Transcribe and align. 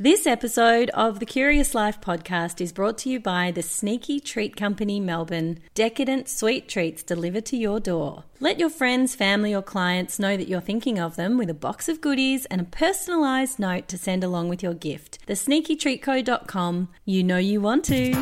This 0.00 0.28
episode 0.28 0.90
of 0.90 1.18
the 1.18 1.26
Curious 1.26 1.74
Life 1.74 2.00
podcast 2.00 2.60
is 2.60 2.70
brought 2.72 2.98
to 2.98 3.10
you 3.10 3.18
by 3.18 3.50
the 3.50 3.62
Sneaky 3.62 4.20
Treat 4.20 4.54
Company 4.54 5.00
Melbourne. 5.00 5.58
Decadent 5.74 6.28
sweet 6.28 6.68
treats 6.68 7.02
delivered 7.02 7.44
to 7.46 7.56
your 7.56 7.80
door. 7.80 8.22
Let 8.38 8.60
your 8.60 8.70
friends, 8.70 9.16
family, 9.16 9.52
or 9.52 9.60
clients 9.60 10.20
know 10.20 10.36
that 10.36 10.46
you're 10.46 10.60
thinking 10.60 11.00
of 11.00 11.16
them 11.16 11.36
with 11.36 11.50
a 11.50 11.54
box 11.54 11.88
of 11.88 12.00
goodies 12.00 12.46
and 12.46 12.60
a 12.60 12.64
personalised 12.64 13.58
note 13.58 13.88
to 13.88 13.98
send 13.98 14.22
along 14.22 14.48
with 14.48 14.62
your 14.62 14.74
gift. 14.74 15.18
TheSneakyTreatCo.com. 15.26 16.90
You 17.04 17.24
know 17.24 17.38
you 17.38 17.60
want 17.60 17.84
to. 17.86 18.14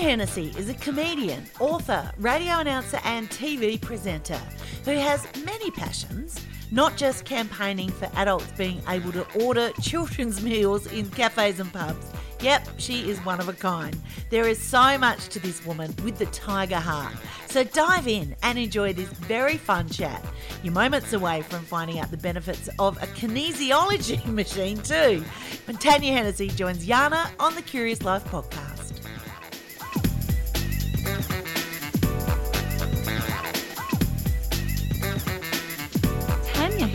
Tanya 0.00 0.12
Hennessy 0.12 0.54
is 0.56 0.70
a 0.70 0.74
comedian, 0.74 1.44
author, 1.58 2.10
radio 2.16 2.60
announcer, 2.60 2.98
and 3.04 3.28
TV 3.28 3.78
presenter 3.78 4.40
who 4.86 4.92
has 4.92 5.26
many 5.44 5.70
passions, 5.72 6.40
not 6.70 6.96
just 6.96 7.26
campaigning 7.26 7.90
for 7.90 8.08
adults 8.14 8.50
being 8.56 8.80
able 8.88 9.12
to 9.12 9.26
order 9.44 9.70
children's 9.82 10.42
meals 10.42 10.86
in 10.86 11.10
cafes 11.10 11.60
and 11.60 11.70
pubs. 11.70 12.06
Yep, 12.40 12.66
she 12.78 13.10
is 13.10 13.18
one 13.26 13.40
of 13.40 13.50
a 13.50 13.52
kind. 13.52 13.94
There 14.30 14.48
is 14.48 14.58
so 14.58 14.96
much 14.96 15.28
to 15.28 15.38
this 15.38 15.62
woman 15.66 15.94
with 16.02 16.16
the 16.16 16.26
tiger 16.26 16.76
heart. 16.76 17.12
So 17.48 17.62
dive 17.62 18.08
in 18.08 18.34
and 18.42 18.58
enjoy 18.58 18.94
this 18.94 19.10
very 19.10 19.58
fun 19.58 19.90
chat. 19.90 20.24
You're 20.62 20.72
moments 20.72 21.12
away 21.12 21.42
from 21.42 21.62
finding 21.64 21.98
out 21.98 22.10
the 22.10 22.16
benefits 22.16 22.70
of 22.78 22.96
a 23.02 23.06
kinesiology 23.06 24.24
machine 24.32 24.78
too. 24.78 25.22
When 25.66 25.76
Tanya 25.76 26.14
Hennessy 26.14 26.48
joins 26.48 26.86
Yana 26.86 27.30
on 27.38 27.54
the 27.54 27.62
Curious 27.62 28.02
Life 28.02 28.24
podcast. 28.24 28.89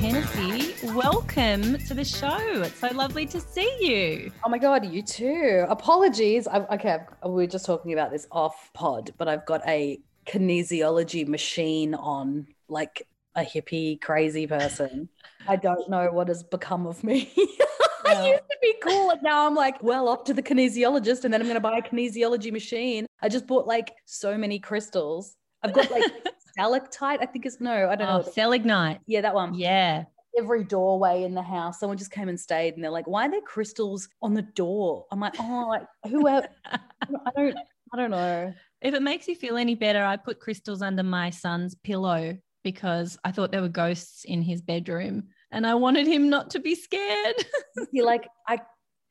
Hennessy, 0.05 0.75
welcome 0.93 1.79
to 1.79 1.95
the 1.95 2.05
show. 2.05 2.61
It's 2.61 2.79
so 2.79 2.89
lovely 2.89 3.25
to 3.25 3.41
see 3.41 3.75
you. 3.79 4.31
Oh 4.43 4.49
my 4.49 4.59
god, 4.59 4.85
you 4.85 5.01
too. 5.01 5.65
Apologies. 5.67 6.47
i 6.47 6.59
okay, 6.59 6.99
I've, 7.23 7.31
we 7.31 7.45
are 7.45 7.47
just 7.47 7.65
talking 7.65 7.91
about 7.91 8.11
this 8.11 8.27
off 8.31 8.69
pod, 8.75 9.13
but 9.17 9.27
I've 9.27 9.47
got 9.47 9.67
a 9.67 9.99
kinesiology 10.27 11.27
machine 11.27 11.95
on, 11.95 12.45
like 12.67 13.07
a 13.33 13.41
hippie 13.41 13.99
crazy 13.99 14.45
person. 14.45 15.09
I 15.47 15.55
don't 15.55 15.89
know 15.89 16.11
what 16.11 16.27
has 16.27 16.43
become 16.43 16.85
of 16.85 17.03
me. 17.03 17.33
I 18.05 18.27
used 18.27 18.43
to 18.43 18.57
be 18.61 18.75
cool, 18.83 19.09
and 19.09 19.23
now 19.23 19.47
I'm 19.47 19.55
like, 19.55 19.81
well, 19.81 20.07
off 20.07 20.23
to 20.25 20.35
the 20.35 20.43
kinesiologist, 20.43 21.23
and 21.23 21.33
then 21.33 21.41
I'm 21.41 21.47
going 21.47 21.55
to 21.55 21.59
buy 21.59 21.79
a 21.79 21.81
kinesiology 21.81 22.51
machine. 22.51 23.07
I 23.23 23.29
just 23.29 23.47
bought 23.47 23.65
like 23.65 23.91
so 24.05 24.37
many 24.37 24.59
crystals. 24.59 25.35
I've 25.63 25.73
got 25.73 25.89
like 25.89 26.03
stalactite, 26.55 27.19
I 27.21 27.25
think 27.25 27.45
it's 27.45 27.59
no, 27.59 27.89
I 27.89 27.95
don't 27.95 28.07
Oh, 28.07 28.17
know. 28.17 28.23
Selenite. 28.23 29.01
Yeah, 29.07 29.21
that 29.21 29.33
one. 29.35 29.53
Yeah. 29.53 30.05
Every 30.37 30.63
doorway 30.63 31.23
in 31.23 31.33
the 31.33 31.41
house, 31.41 31.79
someone 31.79 31.97
just 31.97 32.11
came 32.11 32.27
and 32.27 32.39
stayed, 32.39 32.73
and 32.75 32.83
they're 32.83 32.91
like, 32.91 33.07
"Why 33.07 33.27
are 33.27 33.31
there 33.31 33.41
crystals 33.41 34.09
on 34.21 34.33
the 34.33 34.41
door?" 34.41 35.05
I'm 35.11 35.19
like, 35.21 35.35
"Oh, 35.39 35.67
like 35.69 35.87
whoever." 36.11 36.47
I 36.65 37.31
don't. 37.37 37.57
I 37.93 37.97
don't 37.97 38.11
know. 38.11 38.53
If 38.81 38.93
it 38.93 39.01
makes 39.01 39.27
you 39.27 39.35
feel 39.35 39.55
any 39.55 39.75
better, 39.75 40.03
I 40.03 40.17
put 40.17 40.39
crystals 40.41 40.81
under 40.81 41.03
my 41.03 41.29
son's 41.29 41.75
pillow 41.75 42.37
because 42.63 43.17
I 43.23 43.31
thought 43.31 43.51
there 43.51 43.61
were 43.61 43.69
ghosts 43.69 44.25
in 44.25 44.41
his 44.41 44.61
bedroom 44.61 45.29
and 45.51 45.65
I 45.65 45.75
wanted 45.75 46.07
him 46.07 46.29
not 46.29 46.49
to 46.51 46.59
be 46.59 46.75
scared. 46.75 47.35
You're 47.91 48.05
like, 48.05 48.27
I, 48.47 48.59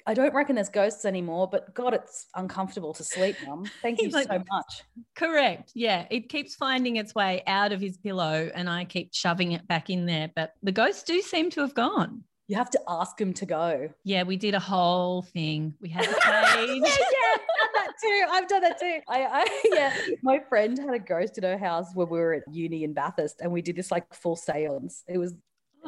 I 0.07 0.13
don't 0.13 0.35
reckon 0.35 0.57
there's 0.57 0.69
ghosts 0.69 1.05
anymore, 1.05 1.49
but 1.51 1.75
God, 1.75 1.95
it's 1.95 2.27
uncomfortable 2.35 2.93
to 2.95 3.03
sleep, 3.05 3.37
Mum. 3.47 3.65
Thank 3.83 4.03
you 4.03 4.11
like- 4.11 4.27
so 4.27 4.43
much. 4.51 4.83
Correct. 5.15 5.73
Yeah. 5.75 6.07
It 6.11 6.29
keeps 6.29 6.55
finding 6.55 6.97
its 6.97 7.15
way 7.15 7.43
out 7.47 7.73
of 7.73 7.81
his 7.81 7.97
pillow 7.97 8.51
and 8.55 8.69
I 8.69 8.85
keep 8.85 9.15
shoving 9.15 9.53
it 9.53 9.67
back 9.67 9.89
in 9.89 10.05
there. 10.05 10.31
But 10.35 10.53
the 10.63 10.73
ghosts 10.73 11.05
do 11.05 11.23
seem 11.23 11.51
to 11.51 11.63
have 11.63 11.75
gone. 11.75 12.25
You 12.47 12.57
have 12.57 12.69
to 12.71 12.81
ask 12.87 13.19
him 13.19 13.33
to 13.35 13.47
go. 13.47 13.89
Yeah, 14.05 14.25
we 14.25 14.37
did 14.37 14.55
a 14.55 14.61
whole 14.61 15.23
thing. 15.23 15.73
We 15.81 15.89
had 15.89 16.05
a 16.05 16.11
yeah, 16.27 16.67
yeah, 16.67 16.85
I've 17.33 17.69
done 17.73 17.73
that 17.75 17.93
too. 18.03 18.27
I've 18.31 18.49
done 18.49 18.63
that 18.63 18.81
too. 18.81 18.99
I, 19.09 19.25
I, 19.25 19.63
yeah, 19.75 19.97
my 20.23 20.41
friend 20.51 20.79
had 20.79 20.93
a 20.93 20.99
ghost 20.99 21.39
in 21.39 21.45
her 21.45 21.57
house 21.57 21.87
when 21.95 22.11
we 22.11 22.19
were 22.19 22.35
at 22.35 22.43
uni 22.53 22.85
in 22.85 22.93
Bathurst, 22.93 23.41
and 23.41 23.51
we 23.51 23.63
did 23.63 23.77
this 23.77 23.91
like 23.91 24.13
full 24.13 24.37
seance. 24.37 25.05
It 25.09 25.17
was, 25.17 25.33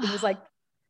it 0.02 0.10
was 0.10 0.22
like 0.22 0.38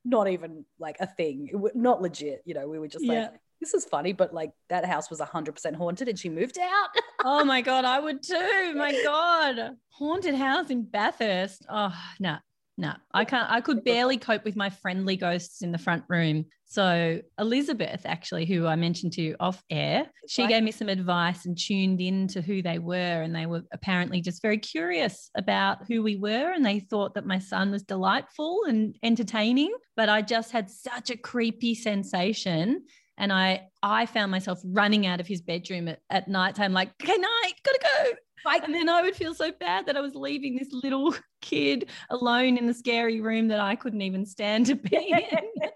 not 0.07 0.29
even 0.29 0.65
like 0.79 0.97
a 1.01 1.07
thing, 1.07 1.49
it, 1.53 1.57
wa- 1.57 1.71
not 1.75 2.01
legit. 2.01 2.43
You 2.45 2.55
know, 2.55 2.69
we 2.69 2.79
were 2.79 2.89
just 2.89 3.05
like, 3.05 3.33
this 3.61 3.75
is 3.75 3.85
funny, 3.85 4.13
but 4.13 4.33
like 4.33 4.53
that 4.69 4.85
house 4.85 5.11
was 5.11 5.21
hundred 5.21 5.53
percent 5.53 5.77
haunted, 5.77 6.09
and 6.09 6.19
she 6.19 6.29
moved 6.29 6.59
out. 6.59 6.89
oh 7.25 7.45
my 7.45 7.61
God, 7.61 7.85
I 7.85 7.99
would 7.99 8.23
too. 8.23 8.75
My 8.77 8.93
God. 9.03 9.77
Haunted 9.91 10.35
house 10.35 10.71
in 10.71 10.83
Bathurst. 10.85 11.65
Oh, 11.71 11.95
no, 12.21 12.37
no. 12.79 12.93
I 13.13 13.25
can't, 13.25 13.51
I 13.51 13.61
could 13.61 13.85
barely 13.85 14.19
cope 14.19 14.45
with 14.45 14.57
my 14.57 14.69
friendly 14.69 15.17
ghosts 15.17 15.63
in 15.63 15.73
the 15.73 15.79
front 15.79 16.05
room. 16.09 16.45
So, 16.67 17.21
Elizabeth, 17.39 18.03
actually, 18.05 18.45
who 18.45 18.67
I 18.67 18.77
mentioned 18.77 19.13
to 19.15 19.23
you 19.23 19.37
off 19.41 19.63
air, 19.71 20.11
she 20.29 20.43
right. 20.43 20.49
gave 20.49 20.63
me 20.63 20.73
some 20.73 20.89
advice 20.89 21.47
and 21.47 21.57
tuned 21.57 22.01
in 22.01 22.29
to 22.29 22.43
who 22.43 22.61
they 22.61 22.79
were. 22.79 23.23
And 23.23 23.35
they 23.35 23.47
were 23.47 23.63
apparently 23.73 24.21
just 24.21 24.43
very 24.43 24.59
curious 24.59 25.31
about 25.37 25.87
who 25.89 26.03
we 26.03 26.17
were. 26.17 26.53
And 26.53 26.67
they 26.67 26.81
thought 26.81 27.15
that 27.15 27.25
my 27.25 27.39
son 27.39 27.71
was 27.71 27.83
delightful 27.83 28.65
and 28.67 28.95
entertaining. 29.03 29.73
But 29.95 30.09
I 30.09 30.21
just 30.23 30.51
had 30.51 30.69
such 30.69 31.09
a 31.11 31.17
creepy 31.17 31.75
sensation 31.75 32.83
and 33.19 33.33
I 33.33 33.69
I 33.83 34.07
found 34.07 34.31
myself 34.31 34.61
running 34.65 35.07
out 35.07 35.21
of 35.21 35.27
his 35.27 35.41
bedroom 35.41 35.89
at, 35.89 36.01
at 36.11 36.29
nighttime, 36.29 36.73
like, 36.73 36.91
okay, 37.03 37.17
night, 37.17 37.53
gotta 37.65 37.81
go. 37.81 38.13
Like, 38.47 38.63
And 38.63 38.73
then 38.73 38.89
I 38.89 39.03
would 39.03 39.17
feel 39.17 39.35
so 39.35 39.51
bad 39.51 39.87
that 39.87 39.97
I 39.97 40.01
was 40.01 40.15
leaving 40.15 40.57
this 40.57 40.69
little 40.73 41.15
kid 41.41 41.91
alone 42.11 42.57
in 42.57 42.67
the 42.67 42.75
scary 42.75 43.21
room 43.21 43.49
that 43.49 43.61
I 43.61 43.75
couldn't 43.75 44.03
even 44.03 44.25
stand 44.25 44.67
to 44.67 44.77
be 44.77 44.97
in. 44.97 45.11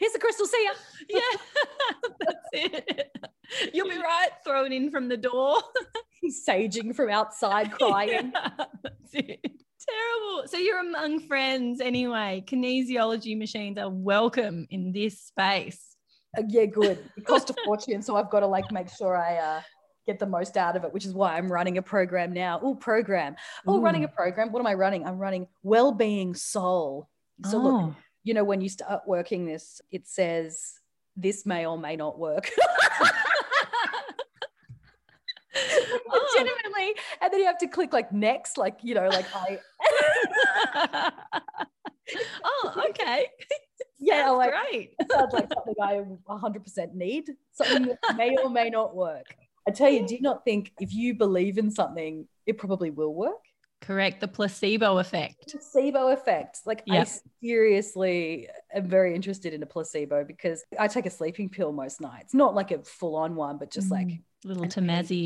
here's 0.00 0.12
the 0.12 0.18
crystal. 0.18 0.46
See 0.46 0.64
ya. 0.64 1.20
yeah, 1.20 2.10
that's 2.20 2.48
it. 2.52 3.16
You'll 3.74 3.88
be 3.88 3.96
right. 3.96 4.30
thrown 4.42 4.72
in 4.72 4.90
from 4.90 5.08
the 5.08 5.18
door. 5.18 5.58
He's 6.20 6.44
saging 6.46 6.96
from 6.96 7.10
outside, 7.10 7.72
crying. 7.72 8.32
Yeah, 8.34 8.48
that's 8.82 9.12
it. 9.12 9.40
Terrible. 9.42 10.48
So 10.48 10.56
you're 10.56 10.80
among 10.80 11.20
friends 11.20 11.82
anyway. 11.82 12.42
Kinesiology 12.46 13.36
machines 13.36 13.76
are 13.76 13.90
welcome 13.90 14.66
in 14.70 14.92
this 14.92 15.20
space. 15.20 15.94
Uh, 16.36 16.42
yeah, 16.48 16.64
good. 16.64 16.98
It 17.18 17.26
cost 17.26 17.50
a 17.50 17.54
fortune, 17.66 18.00
so 18.00 18.16
I've 18.16 18.30
got 18.30 18.40
to 18.40 18.46
like 18.46 18.72
make 18.72 18.88
sure 18.88 19.14
I 19.16 19.36
uh, 19.36 19.60
get 20.06 20.18
the 20.18 20.26
most 20.26 20.56
out 20.56 20.76
of 20.76 20.84
it, 20.84 20.92
which 20.92 21.04
is 21.06 21.12
why 21.14 21.36
I'm 21.36 21.50
running 21.50 21.78
a 21.78 21.82
program 21.82 22.32
now. 22.32 22.60
Oh, 22.62 22.74
program. 22.74 23.36
Oh, 23.66 23.80
running 23.80 24.04
a 24.04 24.08
program. 24.08 24.52
What 24.52 24.60
am 24.60 24.66
I 24.66 24.74
running? 24.74 25.06
I'm 25.06 25.18
running 25.18 25.46
well-being 25.62 26.34
soul. 26.34 27.08
So 27.50 27.58
look, 27.58 27.74
Oh. 27.74 27.94
you 28.22 28.34
know, 28.34 28.44
when 28.44 28.60
you 28.60 28.68
start 28.68 29.02
working 29.06 29.46
this, 29.46 29.80
it 29.90 30.06
says 30.06 30.74
this 31.16 31.46
may 31.46 31.66
or 31.66 31.78
may 31.78 31.96
not 31.96 32.18
work. 32.18 32.50
Oh. 35.56 36.34
Legitimately, 36.36 36.94
and 37.20 37.32
then 37.32 37.40
you 37.40 37.46
have 37.46 37.58
to 37.58 37.68
click 37.68 37.92
like 37.92 38.12
next, 38.12 38.58
like 38.58 38.78
you 38.82 38.94
know, 38.96 39.08
like 39.08 39.26
I. 39.34 39.60
oh, 42.44 42.82
okay. 42.90 43.26
Yeah, 44.00 44.24
Sounds 44.26 44.38
like 44.38 44.50
great. 44.50 44.94
sounds 45.10 45.32
like 45.32 45.48
something 45.54 45.74
I 45.80 46.02
100% 46.28 46.94
need, 46.94 47.30
something 47.52 47.96
that 48.02 48.16
may 48.16 48.36
or 48.42 48.50
may 48.50 48.68
not 48.68 48.94
work. 48.96 49.36
I 49.66 49.70
tell 49.70 49.88
you, 49.90 50.06
do 50.06 50.14
you 50.14 50.20
not 50.20 50.44
think 50.44 50.72
if 50.80 50.92
you 50.94 51.14
believe 51.14 51.56
in 51.58 51.70
something, 51.70 52.26
it 52.46 52.58
probably 52.58 52.90
will 52.90 53.14
work? 53.14 53.36
Correct. 53.80 54.20
The 54.20 54.28
placebo 54.28 54.98
effect. 54.98 55.50
Placebo 55.50 56.08
effect. 56.08 56.60
Like, 56.66 56.82
I 56.88 56.94
Yep. 56.96 57.08
seriously 57.42 58.48
am 58.74 58.88
very 58.88 59.14
interested 59.14 59.52
in 59.54 59.62
a 59.62 59.66
placebo 59.66 60.24
because 60.24 60.62
I 60.78 60.88
take 60.88 61.06
a 61.06 61.10
sleeping 61.10 61.48
pill 61.48 61.72
most 61.72 62.00
nights, 62.00 62.34
not 62.34 62.54
like 62.54 62.70
a 62.70 62.82
full 62.82 63.16
on 63.16 63.36
one, 63.36 63.58
but 63.58 63.70
just 63.70 63.90
like, 63.90 64.06
Mm, 64.06 64.22
little 64.44 64.62
and- 64.64 64.72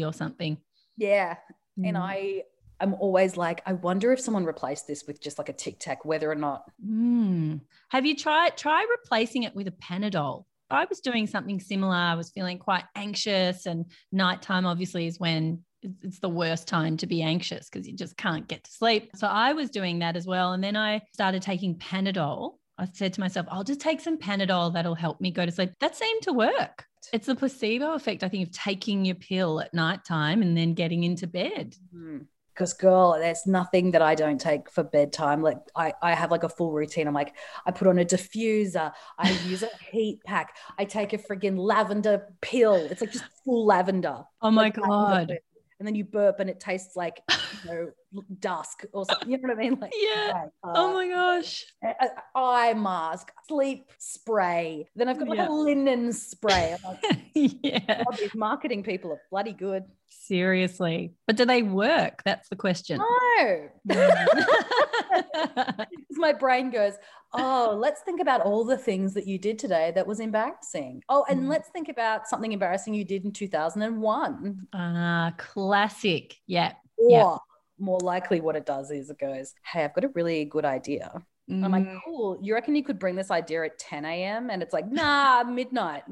or 0.05 0.13
something. 0.13 0.57
yeah. 0.97 1.37
And 1.85 1.97
Mm. 1.97 2.01
I, 2.01 2.45
I'm 2.81 2.95
always 2.95 3.37
like, 3.37 3.61
I 3.67 3.73
wonder 3.75 4.13
if 4.13 4.21
someone 4.21 4.45
replaced 4.45 4.87
this 4.89 5.05
with 5.07 5.21
just 5.21 5.39
like 5.39 5.49
a 5.49 5.53
tic 5.53 5.79
tac, 5.79 6.05
whether 6.05 6.31
or 6.31 6.35
not. 6.35 6.65
Mm. 6.85 7.61
Have 7.91 8.05
you 8.07 8.17
tried 8.17 8.57
try 8.57 8.85
replacing 8.91 9.45
it 9.45 9.55
with 9.55 9.69
a 9.69 9.73
Panadol? 9.73 10.45
I 10.71 10.87
was 10.89 11.01
doing 11.01 11.27
something 11.27 11.61
similar. 11.61 11.95
I 11.95 12.15
was 12.15 12.31
feeling 12.31 12.59
quite 12.59 12.85
anxious, 12.95 13.67
and 13.67 13.87
nighttime 14.13 14.67
obviously 14.67 15.07
is 15.07 15.19
when 15.19 15.63
it's 16.03 16.19
the 16.19 16.29
worst 16.29 16.67
time 16.67 16.97
to 16.97 17.07
be 17.07 17.23
anxious 17.23 17.69
because 17.69 17.87
you 17.87 17.95
just 17.95 18.17
can't 18.17 18.49
get 18.49 18.65
to 18.65 18.71
sleep. 18.71 19.11
So 19.15 19.27
I 19.29 19.53
was 19.53 19.71
doing 19.71 20.01
that 20.01 20.17
as 20.17 20.27
well, 20.27 20.53
and 20.53 20.63
then 20.63 20.77
I 20.77 21.03
started 21.13 21.43
taking 21.43 21.77
Panadol. 21.77 22.55
I 22.79 22.87
said 22.93 23.13
to 23.15 23.21
myself, 23.21 23.47
I'll 23.51 23.65
just 23.65 23.81
take 23.81 24.01
some 24.01 24.19
Panadol 24.19 24.73
that'll 24.73 24.95
help 24.95 25.21
me 25.21 25.31
go 25.31 25.45
to 25.45 25.53
sleep. 25.53 25.73
That 25.81 25.97
seemed 25.97 26.23
to 26.23 26.33
work. 26.33 26.85
It's 27.13 27.27
the 27.27 27.35
placebo 27.35 27.95
effect, 27.95 28.23
I 28.23 28.29
think, 28.29 28.47
of 28.47 28.53
taking 28.53 29.05
your 29.05 29.15
pill 29.17 29.61
at 29.61 29.75
nighttime 29.75 30.43
and 30.43 30.57
then 30.57 30.75
getting 30.75 31.05
into 31.05 31.27
bed. 31.27 31.75
Mm-hmm. 31.95 32.19
Because 32.59 32.73
girl, 32.73 33.17
there's 33.17 33.47
nothing 33.47 33.93
that 33.93 34.03
I 34.03 34.17
don't 34.17 34.41
take 34.41 34.69
for 34.69 34.83
bedtime. 34.83 35.43
Like 35.43 35.59
I, 35.77 35.93
I 36.03 36.13
have 36.13 36.33
like 36.33 36.43
a 36.43 36.49
full 36.49 36.73
routine. 36.73 37.07
I'm 37.07 37.15
like, 37.15 37.37
I 37.65 37.71
put 37.71 37.87
on 37.87 38.01
a 38.01 38.05
diffuser, 38.05 38.93
I 39.17 39.31
use 39.47 39.63
a 39.63 39.71
heat 39.93 40.25
pack, 40.25 40.57
I 40.77 40.85
take 40.85 41.13
a 41.13 41.19
friggin' 41.19 41.57
lavender 41.57 42.35
pill. 42.41 42.75
It's 42.75 43.01
like 43.01 43.13
just 43.13 43.25
full 43.45 43.65
lavender. 43.65 44.25
Oh 44.43 44.51
my 44.51 44.65
Like, 44.65 44.75
God. 44.75 45.39
And 45.79 45.87
then 45.87 45.95
you 45.95 46.05
burp 46.05 46.41
and 46.41 46.51
it 46.51 46.59
tastes 46.61 46.97
like 46.97 47.23
you 47.65 47.71
know 47.71 47.91
dusk 48.41 48.85
or 48.93 49.05
something. 49.05 49.31
You 49.31 49.39
know 49.39 49.49
what 49.49 49.59
I 49.59 49.61
mean? 49.61 49.79
Like 49.81 49.93
Yeah. 49.97 50.33
like, 50.35 50.51
Oh 50.65 50.91
uh, 50.91 50.93
my 50.95 51.09
gosh. 51.09 51.65
eye 52.35 52.75
mask, 52.75 53.31
sleep 53.47 53.91
spray. 53.99 54.89
Then 54.97 55.09
I've 55.09 55.19
got 55.19 55.29
like 55.29 55.39
Yeah. 55.39 55.49
a 55.49 55.53
linen 55.53 56.13
spray. 56.13 56.77
Like, 56.85 57.19
yeah. 57.35 58.03
God, 58.05 58.17
these 58.19 58.35
marketing 58.35 58.83
people 58.83 59.13
are 59.13 59.21
bloody 59.31 59.53
good. 59.53 59.85
Seriously. 60.09 61.15
But 61.27 61.37
do 61.37 61.45
they 61.45 61.63
work? 61.63 62.23
That's 62.25 62.49
the 62.49 62.57
question. 62.57 62.99
No. 62.99 63.69
Mm. 63.89 65.87
My 66.13 66.33
brain 66.33 66.71
goes, 66.71 66.95
oh, 67.35 67.77
let's 67.79 68.03
think 68.03 68.21
about 68.21 68.41
all 68.41 68.65
the 68.65 68.79
things 68.79 69.15
that 69.15 69.27
you 69.27 69.39
did 69.39 69.59
today 69.59 69.93
that 69.95 70.07
was 70.07 70.21
embarrassing. 70.21 71.03
Oh, 71.09 71.25
and 71.29 71.43
Mm. 71.45 71.49
let's 71.49 71.69
think 71.71 71.89
about 71.89 72.27
something 72.27 72.53
embarrassing 72.53 72.95
you 72.95 73.05
did 73.05 73.25
in 73.25 73.33
2001. 73.33 74.67
Ah, 74.73 75.35
classic. 75.37 76.37
Yeah. 76.47 76.73
Or 76.97 77.11
Yeah. 77.11 77.37
more 77.79 78.01
likely, 78.01 78.41
what 78.41 78.57
it 78.57 78.67
does 78.67 78.91
is 78.91 79.11
it 79.11 79.19
goes, 79.19 79.55
hey, 79.65 79.85
I've 79.85 79.95
got 79.95 80.05
a 80.05 80.09
really 80.15 80.45
good 80.45 80.65
idea. 80.65 81.13
I'm 81.51 81.73
like, 81.73 81.85
Mm, 81.85 82.01
cool. 82.05 82.39
You 82.43 82.53
reckon 82.55 82.77
you 82.77 82.85
could 82.85 82.99
bring 82.99 83.15
this 83.17 83.31
idea 83.31 83.65
at 83.65 83.79
10 83.79 84.05
a.m.? 84.05 84.51
And 84.51 84.63
it's 84.63 84.73
like, 84.75 84.87
nah, 84.91 85.45
midnight, 85.45 86.03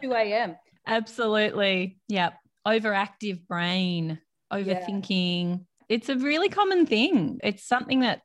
2 0.00 0.12
a.m. 0.12 0.56
Absolutely. 0.86 1.98
Yeah. 2.08 2.30
Overactive 2.66 3.46
brain, 3.48 4.20
overthinking. 4.52 5.64
It's 5.88 6.08
a 6.08 6.16
really 6.16 6.48
common 6.48 6.86
thing. 6.86 7.38
It's 7.42 7.64
something 7.66 8.00
that 8.00 8.22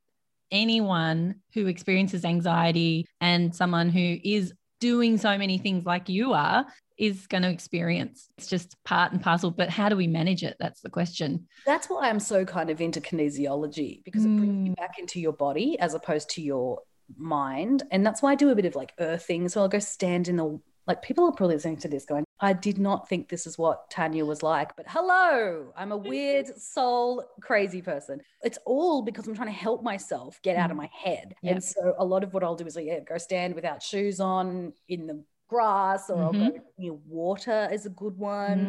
anyone 0.51 1.35
who 1.53 1.67
experiences 1.67 2.25
anxiety 2.25 3.05
and 3.19 3.55
someone 3.55 3.89
who 3.89 4.17
is 4.23 4.53
doing 4.79 5.17
so 5.17 5.37
many 5.37 5.57
things 5.57 5.85
like 5.85 6.09
you 6.09 6.33
are 6.33 6.65
is 6.97 7.25
going 7.27 7.43
to 7.43 7.49
experience. 7.49 8.29
It's 8.37 8.47
just 8.47 8.75
part 8.83 9.11
and 9.11 9.21
parcel. 9.21 9.49
But 9.51 9.69
how 9.69 9.89
do 9.89 9.95
we 9.95 10.07
manage 10.07 10.43
it? 10.43 10.55
That's 10.59 10.81
the 10.81 10.89
question. 10.89 11.47
That's 11.65 11.87
why 11.89 12.09
I'm 12.09 12.19
so 12.19 12.45
kind 12.45 12.69
of 12.69 12.81
into 12.81 12.99
kinesiology 13.01 14.03
because 14.03 14.25
it 14.25 14.35
brings 14.37 14.67
you 14.67 14.73
Mm. 14.73 14.75
back 14.75 14.99
into 14.99 15.19
your 15.19 15.33
body 15.33 15.79
as 15.79 15.93
opposed 15.93 16.29
to 16.31 16.41
your 16.41 16.79
mind. 17.17 17.83
And 17.91 18.05
that's 18.05 18.21
why 18.21 18.31
I 18.31 18.35
do 18.35 18.49
a 18.49 18.55
bit 18.55 18.65
of 18.65 18.75
like 18.75 18.93
earthing. 18.99 19.49
So 19.49 19.61
I'll 19.61 19.67
go 19.67 19.79
stand 19.79 20.27
in 20.27 20.37
the 20.37 20.59
like 20.87 21.01
people 21.01 21.25
are 21.25 21.31
probably 21.31 21.55
listening 21.55 21.77
to 21.77 21.87
this 21.87 22.05
going, 22.05 22.25
I 22.39 22.53
did 22.53 22.79
not 22.79 23.07
think 23.07 23.29
this 23.29 23.45
is 23.45 23.57
what 23.57 23.89
Tanya 23.91 24.25
was 24.25 24.41
like, 24.41 24.75
but 24.75 24.87
hello, 24.89 25.71
I'm 25.75 25.91
a 25.91 25.97
weird 25.97 26.47
soul 26.57 27.23
crazy 27.41 27.81
person. 27.81 28.21
It's 28.41 28.57
all 28.65 29.03
because 29.03 29.27
I'm 29.27 29.35
trying 29.35 29.49
to 29.49 29.53
help 29.53 29.83
myself 29.83 30.39
get 30.41 30.57
out 30.57 30.71
of 30.71 30.77
mm-hmm. 30.77 30.83
my 30.83 30.89
head. 30.91 31.35
Yep. 31.43 31.53
And 31.53 31.63
so 31.63 31.93
a 31.99 32.05
lot 32.05 32.23
of 32.23 32.33
what 32.33 32.43
I'll 32.43 32.55
do 32.55 32.65
is 32.65 32.75
like, 32.75 32.85
yeah, 32.85 32.99
go 32.99 33.17
stand 33.17 33.53
without 33.53 33.83
shoes 33.83 34.19
on 34.19 34.73
in 34.89 35.05
the 35.05 35.23
grass 35.61 36.09
or 36.09 36.23
I'll 36.23 36.31
go 36.31 36.49
near 36.77 36.93
water 37.05 37.67
is 37.71 37.85
a 37.85 37.89
good 37.89 38.17
one 38.17 38.61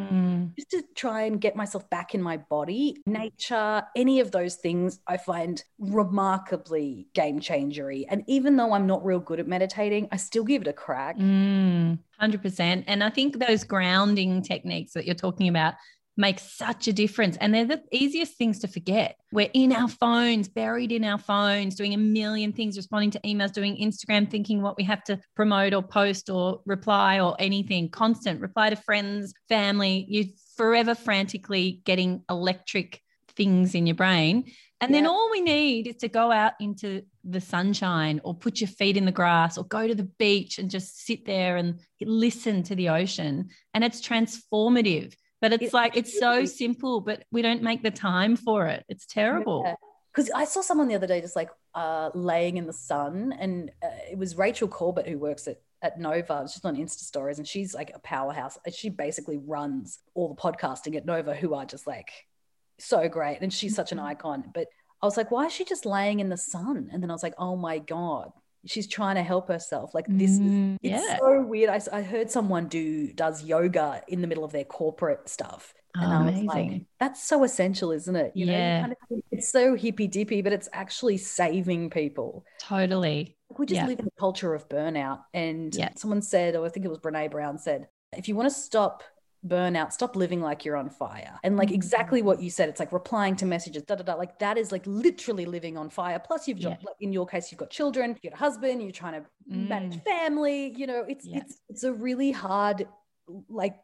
Mm. 0.52 0.54
just 0.56 0.70
to 0.70 0.82
try 0.96 1.22
and 1.22 1.40
get 1.40 1.54
myself 1.54 1.88
back 1.90 2.12
in 2.12 2.20
my 2.20 2.36
body, 2.38 2.96
nature, 3.06 3.82
any 3.94 4.18
of 4.18 4.32
those 4.32 4.56
things 4.56 4.98
I 5.06 5.16
find 5.16 5.62
remarkably 5.78 7.06
game 7.14 7.38
changery. 7.38 8.04
And 8.10 8.24
even 8.26 8.56
though 8.56 8.72
I'm 8.72 8.86
not 8.88 9.04
real 9.04 9.20
good 9.20 9.38
at 9.38 9.46
meditating, 9.46 10.08
I 10.10 10.16
still 10.16 10.44
give 10.44 10.62
it 10.62 10.68
a 10.68 10.72
crack. 10.72 11.16
Mm, 11.18 12.00
100%. 12.20 12.84
And 12.88 13.04
I 13.04 13.10
think 13.10 13.38
those 13.38 13.62
grounding 13.62 14.42
techniques 14.42 14.92
that 14.94 15.06
you're 15.06 15.14
talking 15.14 15.48
about 15.48 15.74
make 16.16 16.38
such 16.38 16.88
a 16.88 16.92
difference. 16.92 17.36
And 17.38 17.54
they're 17.54 17.64
the 17.64 17.82
easiest 17.90 18.36
things 18.36 18.58
to 18.60 18.68
forget. 18.68 19.16
We're 19.32 19.50
in 19.54 19.72
our 19.72 19.88
phones, 19.88 20.48
buried 20.48 20.92
in 20.92 21.04
our 21.04 21.18
phones, 21.18 21.74
doing 21.74 21.94
a 21.94 21.98
million 21.98 22.52
things, 22.52 22.76
responding 22.76 23.10
to 23.12 23.20
emails, 23.20 23.52
doing 23.52 23.76
Instagram, 23.76 24.30
thinking 24.30 24.60
what 24.60 24.76
we 24.76 24.84
have 24.84 25.02
to 25.04 25.18
promote 25.34 25.72
or 25.72 25.82
post 25.82 26.28
or 26.28 26.60
reply 26.66 27.20
or 27.20 27.34
anything, 27.38 27.88
constant 27.88 28.40
reply 28.40 28.70
to 28.70 28.76
friends, 28.76 29.32
family. 29.48 30.04
You're 30.08 30.26
forever 30.56 30.94
frantically 30.94 31.80
getting 31.84 32.22
electric 32.28 33.00
things 33.34 33.74
in 33.74 33.86
your 33.86 33.96
brain. 33.96 34.52
And 34.82 34.92
then 34.92 35.04
Yeah. 35.04 35.10
all 35.10 35.30
we 35.30 35.40
need 35.40 35.86
is 35.86 35.96
to 35.98 36.08
go 36.08 36.30
out 36.32 36.54
into 36.60 37.02
the 37.24 37.40
sunshine 37.40 38.20
or 38.24 38.34
put 38.34 38.60
your 38.60 38.68
feet 38.68 38.96
in 38.96 39.04
the 39.04 39.12
grass 39.12 39.56
or 39.56 39.64
go 39.64 39.86
to 39.86 39.94
the 39.94 40.10
beach 40.18 40.58
and 40.58 40.68
just 40.68 41.06
sit 41.06 41.24
there 41.24 41.56
and 41.56 41.80
listen 42.00 42.64
to 42.64 42.74
the 42.74 42.88
ocean. 42.88 43.48
And 43.72 43.84
it's 43.84 44.00
transformative. 44.00 45.14
But 45.42 45.52
it's 45.52 45.64
It 45.64 45.72
like, 45.74 45.96
it's 45.96 46.18
so 46.18 46.44
simple, 46.44 47.00
but 47.00 47.24
we 47.32 47.42
don't 47.42 47.62
make 47.62 47.82
the 47.82 47.90
time 47.90 48.36
for 48.36 48.68
it. 48.68 48.84
It's 48.88 49.04
terrible. 49.04 49.76
Because 50.14 50.30
I 50.30 50.44
saw 50.44 50.60
someone 50.60 50.86
the 50.88 50.94
other 50.94 51.08
day 51.08 51.20
just 51.20 51.34
like 51.34 51.50
uh, 51.74 52.10
laying 52.14 52.58
in 52.58 52.66
the 52.66 52.72
sun, 52.72 53.34
and 53.38 53.70
uh, 53.82 53.88
it 54.10 54.16
was 54.16 54.36
Rachel 54.36 54.68
Corbett 54.68 55.06
who 55.08 55.18
works 55.18 55.46
at 55.48 55.60
at 55.82 55.98
Nova. 55.98 56.48
She's 56.48 56.64
on 56.64 56.76
Insta 56.76 57.00
stories, 57.00 57.38
and 57.38 57.48
she's 57.48 57.74
like 57.74 57.90
a 57.92 57.98
powerhouse. 57.98 58.56
She 58.72 58.88
basically 58.88 59.38
runs 59.38 59.98
all 60.14 60.28
the 60.28 60.40
podcasting 60.40 60.94
at 60.94 61.04
Nova, 61.04 61.34
who 61.34 61.54
are 61.54 61.64
just 61.64 61.88
like 61.88 62.10
so 62.78 63.08
great, 63.08 63.38
and 63.40 63.52
she's 63.52 63.74
such 63.74 63.90
an 63.90 63.98
Mhm. 63.98 64.04
icon. 64.04 64.44
But 64.54 64.68
I 65.02 65.06
was 65.06 65.16
like, 65.16 65.32
why 65.32 65.46
is 65.46 65.52
she 65.52 65.64
just 65.64 65.84
laying 65.84 66.20
in 66.20 66.28
the 66.28 66.36
sun? 66.36 66.88
And 66.92 67.02
then 67.02 67.10
I 67.10 67.14
was 67.14 67.24
like, 67.24 67.34
oh 67.36 67.56
my 67.56 67.80
god, 67.80 68.30
she's 68.66 68.86
trying 68.86 69.16
to 69.16 69.22
help 69.22 69.48
herself. 69.48 69.94
Like 69.94 70.06
this 70.08 70.32
is 70.32 70.38
Mm, 70.40 70.76
it's 70.82 71.04
yeah. 71.06 71.18
so 71.18 71.42
weird. 71.42 71.70
I, 71.70 71.80
I 71.92 72.02
heard 72.02 72.30
someone 72.30 72.68
do 72.68 73.12
does 73.12 73.42
yoga 73.44 74.02
in 74.08 74.20
the 74.20 74.26
middle 74.26 74.44
of 74.44 74.52
their 74.52 74.64
corporate 74.64 75.28
stuff. 75.28 75.74
And 75.94 76.10
I 76.10 76.22
was 76.24 76.40
like, 76.44 76.64
Amazing. 76.64 76.86
that's 77.00 77.22
so 77.22 77.44
essential, 77.44 77.92
isn't 77.92 78.16
it? 78.16 78.32
You 78.34 78.46
know, 78.46 78.52
Yeah. 78.52 78.80
kind 78.80 78.92
of, 78.92 79.18
it's 79.30 79.50
so 79.50 79.74
hippy 79.74 80.06
dippy, 80.06 80.40
but 80.40 80.52
it's 80.52 80.68
actually 80.72 81.18
saving 81.18 81.90
people. 81.90 82.46
Totally. 82.60 83.36
Like, 83.50 83.58
we 83.58 83.66
just 83.66 83.82
Yeah. 83.82 83.86
live 83.88 84.00
in 84.00 84.06
a 84.06 84.20
culture 84.20 84.54
of 84.54 84.68
burnout. 84.70 85.20
And 85.34 85.74
Yeah. 85.74 85.90
someone 85.96 86.22
said, 86.22 86.56
or 86.56 86.64
I 86.64 86.70
think 86.70 86.86
it 86.86 86.88
was 86.88 86.98
Brene 86.98 87.30
Brown 87.30 87.58
said, 87.58 87.88
if 88.16 88.26
you 88.26 88.34
want 88.36 88.48
to 88.48 88.54
stop 88.54 89.02
burnout, 89.46 89.92
stop 89.92 90.16
living 90.16 90.40
like 90.40 90.64
you're 90.64 90.76
on 90.76 90.88
fire. 90.90 91.38
And 91.42 91.56
like 91.56 91.70
Mm. 91.70 91.74
exactly 91.74 92.22
what 92.22 92.40
you 92.40 92.50
said, 92.50 92.68
it's 92.68 92.80
like 92.80 92.92
replying 92.92 93.36
to 93.36 93.46
messages, 93.46 93.82
da 93.82 93.96
da 93.96 94.04
da. 94.04 94.14
Like 94.14 94.38
that 94.38 94.56
is 94.58 94.72
like 94.72 94.86
literally 94.86 95.46
living 95.46 95.76
on 95.76 95.90
fire. 95.90 96.18
Plus, 96.18 96.46
you've 96.48 96.60
Yeah. 96.60 96.76
like 96.82 96.96
in 97.00 97.12
your 97.12 97.26
case, 97.26 97.50
you've 97.50 97.58
got 97.58 97.70
children, 97.70 98.16
you've 98.22 98.32
got 98.32 98.40
a 98.40 98.44
husband, 98.44 98.82
you're 98.82 98.92
trying 98.92 99.22
to 99.22 99.28
manage 99.48 99.96
Mm. 99.98 100.04
family. 100.04 100.74
You 100.76 100.86
know, 100.86 101.04
it's 101.08 101.26
Yeah. 101.26 101.38
it's 101.40 101.60
it's 101.68 101.84
a 101.84 101.92
really 101.92 102.30
hard, 102.30 102.86
like 103.48 103.76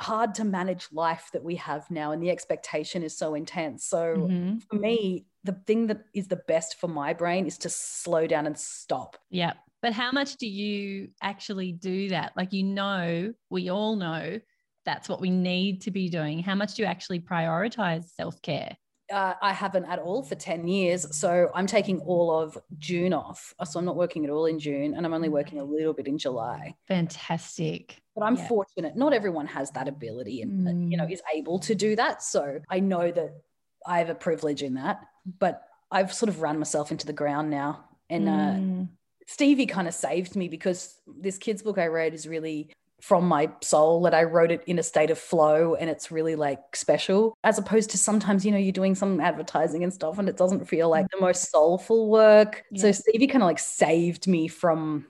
hard 0.00 0.34
to 0.34 0.44
manage 0.44 0.88
life 0.90 1.30
that 1.32 1.44
we 1.44 1.54
have 1.56 1.88
now, 1.90 2.10
and 2.12 2.20
the 2.22 2.30
expectation 2.30 3.02
is 3.02 3.16
so 3.16 3.34
intense. 3.34 3.84
So 3.86 4.28
Mhm. 4.28 4.62
for 4.68 4.76
me, 4.76 5.26
the 5.44 5.52
thing 5.52 5.86
that 5.86 6.06
is 6.14 6.26
the 6.28 6.42
best 6.48 6.76
for 6.80 6.88
my 6.88 7.12
brain 7.12 7.46
is 7.46 7.58
to 7.58 7.68
slow 7.68 8.26
down 8.26 8.46
and 8.46 8.58
stop. 8.58 9.16
Yeah. 9.30 9.52
But 9.82 9.92
how 9.92 10.10
much 10.10 10.36
do 10.36 10.46
you 10.48 11.10
actually 11.22 11.70
do 11.72 12.08
that? 12.08 12.32
Like, 12.36 12.52
you 12.54 12.64
know, 12.64 13.34
we 13.50 13.68
all 13.68 13.96
know 13.96 14.40
that's 14.84 15.08
what 15.08 15.20
we 15.20 15.30
need 15.30 15.80
to 15.82 15.90
be 15.90 16.08
doing. 16.08 16.40
How 16.40 16.54
much 16.54 16.74
do 16.74 16.82
you 16.82 16.86
actually 16.88 17.20
prioritize 17.20 18.04
self 18.10 18.40
care? 18.42 18.76
Uh, 19.12 19.34
I 19.42 19.52
haven't 19.52 19.84
at 19.84 19.98
all 19.98 20.22
for 20.22 20.34
10 20.34 20.66
years. 20.66 21.14
So 21.14 21.50
I'm 21.54 21.66
taking 21.66 22.00
all 22.00 22.30
of 22.40 22.56
June 22.78 23.12
off. 23.12 23.52
So 23.64 23.78
I'm 23.78 23.84
not 23.84 23.96
working 23.96 24.24
at 24.24 24.30
all 24.30 24.46
in 24.46 24.58
June 24.58 24.94
and 24.94 25.04
I'm 25.04 25.12
only 25.12 25.28
working 25.28 25.60
a 25.60 25.64
little 25.64 25.92
bit 25.92 26.06
in 26.06 26.16
July. 26.16 26.74
Fantastic. 26.88 28.00
But 28.14 28.24
I'm 28.24 28.36
Yeah. 28.36 28.48
fortunate. 28.48 28.96
Not 28.96 29.12
everyone 29.12 29.46
has 29.48 29.70
that 29.72 29.88
ability 29.88 30.40
and, 30.40 30.66
uh, 30.68 30.70
you 30.70 30.96
know, 30.96 31.04
Mm. 31.04 31.12
is 31.12 31.22
able 31.34 31.58
to 31.60 31.74
do 31.74 31.94
that. 31.96 32.22
So 32.22 32.60
I 32.70 32.80
know 32.80 33.10
that 33.10 33.42
I 33.86 33.98
have 33.98 34.08
a 34.08 34.14
privilege 34.14 34.62
in 34.62 34.74
that. 34.74 35.04
But 35.38 35.62
I've 35.90 36.12
sort 36.12 36.28
of 36.30 36.40
run 36.40 36.58
myself 36.58 36.90
into 36.90 37.06
the 37.06 37.12
ground 37.12 37.50
now. 37.50 37.84
And 38.08 38.28
uh, 38.28 38.32
Mm. 38.32 38.88
Stevie 39.26 39.66
kind 39.66 39.86
of 39.88 39.94
saved 39.94 40.34
me 40.34 40.48
because 40.48 40.98
this 41.06 41.36
kids 41.38 41.62
book 41.62 41.78
I 41.78 41.86
read 41.88 42.14
is 42.14 42.26
really 42.26 42.70
from 43.04 43.28
my 43.28 43.50
soul 43.60 44.00
that 44.00 44.14
I 44.14 44.22
wrote 44.22 44.50
it 44.50 44.64
in 44.66 44.78
a 44.78 44.82
state 44.82 45.10
of 45.10 45.18
flow 45.18 45.74
and 45.74 45.90
it's 45.90 46.10
really 46.10 46.36
like 46.36 46.74
special 46.74 47.36
as 47.44 47.58
opposed 47.58 47.90
to 47.90 47.98
sometimes 47.98 48.46
you 48.46 48.50
know 48.50 48.56
you're 48.56 48.72
doing 48.72 48.94
some 48.94 49.20
advertising 49.20 49.84
and 49.84 49.92
stuff 49.92 50.18
and 50.18 50.26
it 50.26 50.38
doesn't 50.38 50.66
feel 50.66 50.88
like 50.88 51.10
the 51.10 51.20
most 51.20 51.50
soulful 51.50 52.08
work. 52.08 52.64
So 52.74 52.90
Stevie 52.92 53.26
kind 53.26 53.42
of 53.42 53.46
like 53.46 53.58
saved 53.58 54.26
me 54.26 54.48
from 54.48 55.04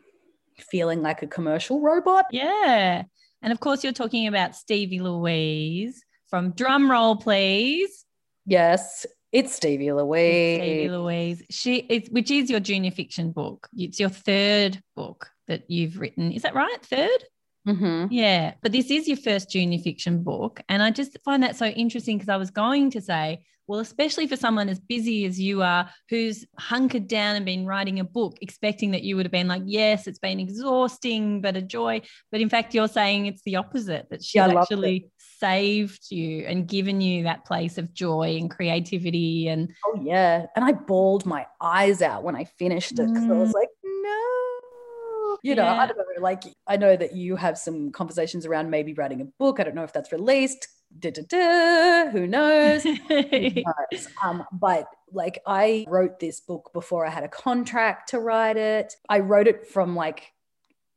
feeling 0.58 1.02
like 1.02 1.22
a 1.22 1.28
commercial 1.28 1.80
robot. 1.80 2.24
Yeah. 2.32 3.04
And 3.42 3.52
of 3.52 3.60
course, 3.60 3.84
you're 3.84 3.92
talking 3.92 4.26
about 4.26 4.56
Stevie 4.56 4.98
Louise 4.98 6.04
from 6.26 6.50
Drum 6.50 6.90
Roll, 6.90 7.14
please. 7.14 8.04
Yes, 8.44 9.06
it's 9.30 9.54
Stevie 9.54 9.92
Louise. 9.92 10.58
Stevie 10.58 10.88
Louise. 10.88 11.42
She 11.48 11.76
is, 11.76 12.10
which 12.10 12.32
is 12.32 12.50
your 12.50 12.58
junior 12.58 12.90
fiction 12.90 13.30
book. 13.30 13.68
It's 13.76 14.00
your 14.00 14.08
third 14.08 14.82
book 14.96 15.30
that 15.46 15.70
you've 15.70 16.00
written. 16.00 16.32
Is 16.32 16.42
that 16.42 16.56
right? 16.56 16.82
Third? 16.82 17.24
Mhm. 17.66 18.08
Yeah, 18.10 18.54
but 18.62 18.72
this 18.72 18.90
is 18.90 19.08
your 19.08 19.16
first 19.16 19.50
junior 19.50 19.78
fiction 19.78 20.22
book. 20.22 20.60
And 20.68 20.82
I 20.82 20.90
just 20.90 21.16
find 21.24 21.42
that 21.42 21.56
so 21.56 21.66
interesting 21.66 22.18
because 22.18 22.28
I 22.28 22.36
was 22.36 22.50
going 22.50 22.90
to 22.90 23.00
say, 23.00 23.44
well, 23.66 23.80
especially 23.80 24.26
for 24.26 24.36
someone 24.36 24.68
as 24.68 24.78
busy 24.78 25.24
as 25.24 25.40
you 25.40 25.62
are, 25.62 25.88
who's 26.10 26.44
hunkered 26.58 27.08
down 27.08 27.34
and 27.36 27.46
been 27.46 27.64
writing 27.64 27.98
a 27.98 28.04
book, 28.04 28.36
expecting 28.42 28.90
that 28.90 29.04
you 29.04 29.16
would 29.16 29.24
have 29.24 29.32
been 29.32 29.48
like, 29.48 29.62
yes, 29.64 30.06
it's 30.06 30.18
been 30.18 30.38
exhausting, 30.38 31.40
but 31.40 31.56
a 31.56 31.62
joy. 31.62 32.02
But 32.30 32.42
in 32.42 32.50
fact, 32.50 32.74
you're 32.74 32.88
saying 32.88 33.24
it's 33.24 33.40
the 33.44 33.56
opposite, 33.56 34.10
that 34.10 34.22
she's 34.22 34.34
Yeah, 34.34 34.48
actually 34.48 35.10
saved 35.40 36.10
you 36.10 36.44
and 36.46 36.68
given 36.68 37.00
you 37.00 37.22
that 37.24 37.46
place 37.46 37.78
of 37.78 37.94
joy 37.94 38.36
and 38.38 38.50
creativity. 38.50 39.48
And 39.48 39.72
Oh 39.86 39.98
yeah, 40.02 40.44
and 40.54 40.64
I 40.66 40.72
bawled 40.72 41.24
my 41.24 41.46
eyes 41.62 42.02
out 42.02 42.22
when 42.22 42.36
I 42.36 42.44
finished 42.44 42.98
it 42.98 43.06
because 43.06 43.24
I 43.30 43.32
was 43.32 43.54
like, 43.54 43.68
no. 43.82 44.53
You 45.42 45.54
know. 45.54 45.64
Yeah. 45.64 45.80
I 45.82 45.86
don't 45.86 45.96
know. 45.98 46.04
Like, 46.22 46.44
I 46.66 46.76
know 46.76 46.96
that 46.96 47.14
you 47.14 47.36
have 47.36 47.58
some 47.58 47.90
conversations 47.92 48.46
around 48.46 48.70
maybe 48.70 48.94
writing 48.94 49.20
a 49.20 49.24
book. 49.24 49.60
I 49.60 49.64
don't 49.64 49.74
know 49.74 49.84
if 49.84 49.92
that's 49.92 50.12
released. 50.12 50.68
da, 50.98 51.10
da, 51.10 51.22
da, 51.28 52.10
who 52.10 52.26
knows? 52.26 52.82
Who 52.84 52.94
knows? 53.08 54.08
Um, 54.22 54.44
but 54.52 54.86
like 55.12 55.40
I 55.46 55.84
wrote 55.88 56.20
this 56.20 56.40
book 56.40 56.70
before 56.72 57.04
I 57.06 57.10
had 57.10 57.24
a 57.24 57.28
contract 57.28 58.10
to 58.10 58.20
write 58.20 58.56
it. 58.56 58.94
I 59.08 59.18
wrote 59.20 59.48
it 59.48 59.66
from 59.66 59.96
like 59.96 60.32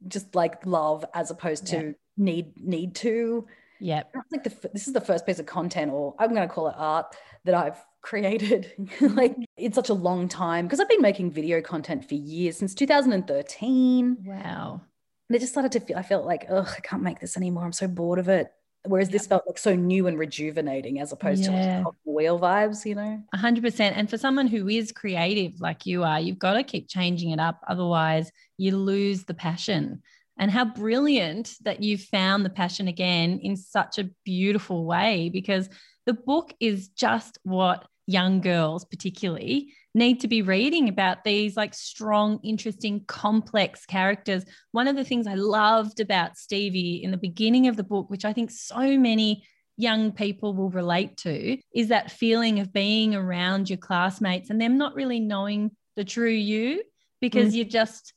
just 0.07 0.36
like 0.36 0.65
love 0.65 1.03
as 1.13 1.31
opposed 1.31 1.65
to 1.67 1.77
Yeah. 1.77 1.91
need 2.17 2.53
need 2.57 2.96
to. 2.98 3.48
Yeah. 3.79 4.03
Like 4.31 4.43
the 4.43 4.69
this 4.74 4.88
is 4.88 4.93
the 4.93 5.01
first 5.01 5.25
piece 5.25 5.39
of 5.39 5.46
content, 5.46 5.91
or 5.91 6.15
I'm 6.19 6.34
going 6.34 6.48
to 6.48 6.53
call 6.53 6.67
it 6.67 6.75
art 6.77 7.15
that 7.46 7.55
I've 7.55 7.84
created. 8.08 8.72
like 9.02 9.36
in 9.58 9.74
such 9.74 9.90
a 9.90 9.94
long 9.94 10.28
time 10.30 10.66
because 10.66 10.80
I've 10.80 10.90
been 10.90 11.02
making 11.02 11.32
video 11.32 11.62
content 11.62 12.08
for 12.08 12.16
years 12.16 12.58
since 12.58 12.74
2013. 12.74 14.18
Wow. 14.26 14.82
And 15.30 15.36
it 15.36 15.40
just 15.40 15.52
started 15.52 15.74
to 15.74 15.82
feel, 15.82 15.98
I 15.98 16.04
felt 16.04 16.26
like, 16.26 16.46
oh, 16.50 16.74
I 16.78 16.80
can't 16.82 17.04
make 17.04 17.20
this 17.20 17.36
anymore. 17.36 17.66
I'm 17.66 17.74
so 17.74 17.88
bored 17.88 18.20
of 18.20 18.30
it. 18.30 18.52
Whereas 18.86 19.10
this 19.10 19.28
felt 19.28 19.44
like 19.46 19.58
so 19.58 19.76
new 19.76 20.08
and 20.08 20.18
rejuvenating 20.18 21.02
as 21.02 21.12
opposed 21.12 21.44
to 21.46 21.52
Yeah. 21.52 21.84
like 21.86 21.94
wheel 22.06 22.40
vibes, 22.40 22.86
you 22.86 22.96
know? 22.96 23.22
A 23.34 23.38
hundred 23.38 23.64
percent. 23.64 23.98
And 23.98 24.10
for 24.10 24.18
someone 24.18 24.48
who 24.48 24.70
is 24.70 24.94
creative 24.94 25.60
like 25.60 25.86
you 25.86 26.06
are, 26.06 26.22
you've 26.22 26.40
got 26.40 26.54
to 26.54 26.64
keep 26.64 26.88
changing 26.88 27.32
it 27.32 27.40
up. 27.42 27.60
Otherwise, 27.68 28.32
you 28.58 28.78
lose 28.78 29.26
the 29.26 29.34
passion. 29.34 30.02
And 30.40 30.50
how 30.50 30.64
brilliant 30.64 31.56
that 31.64 31.84
you 31.84 31.98
found 31.98 32.46
the 32.46 32.50
passion 32.50 32.88
again 32.88 33.40
in 33.44 33.58
such 33.58 33.98
a 33.98 34.10
beautiful 34.24 34.86
way 34.86 35.30
because 35.34 35.68
the 36.06 36.14
book 36.14 36.54
is 36.62 36.88
just 36.90 37.38
what 37.44 37.86
young 38.08 38.42
girls, 38.42 38.86
particularly, 38.86 39.74
need 39.94 40.22
to 40.22 40.28
be 40.28 40.42
reading 40.42 40.90
about 40.90 41.24
these 41.24 41.56
like 41.58 41.74
strong, 41.74 42.40
interesting, 42.44 43.04
complex 43.06 43.86
characters. 43.86 44.46
One 44.72 44.88
of 44.88 44.96
the 44.96 45.04
things 45.04 45.28
I 45.28 45.36
loved 45.36 46.00
about 46.00 46.38
Stevie 46.38 47.04
in 47.04 47.12
the 47.12 47.18
beginning 47.18 47.68
of 47.68 47.76
the 47.76 47.84
book, 47.84 48.10
which 48.10 48.26
I 48.26 48.34
think 48.34 48.50
so 48.52 48.98
many 48.98 49.44
young 49.76 50.12
people 50.12 50.56
will 50.56 50.70
relate 50.70 51.18
to 51.18 51.58
is 51.74 51.90
that 51.90 52.12
feeling 52.12 52.60
of 52.60 52.74
being 52.74 53.14
around 53.14 53.70
your 53.70 53.78
classmates 53.78 54.50
and 54.50 54.60
them 54.60 54.78
not 54.78 54.96
really 54.96 55.20
knowing 55.20 55.72
the 55.96 56.04
true 56.04 56.32
you 56.32 56.82
because 57.22 57.54
mm. 57.54 57.58
you're 57.58 57.66
just 57.66 58.14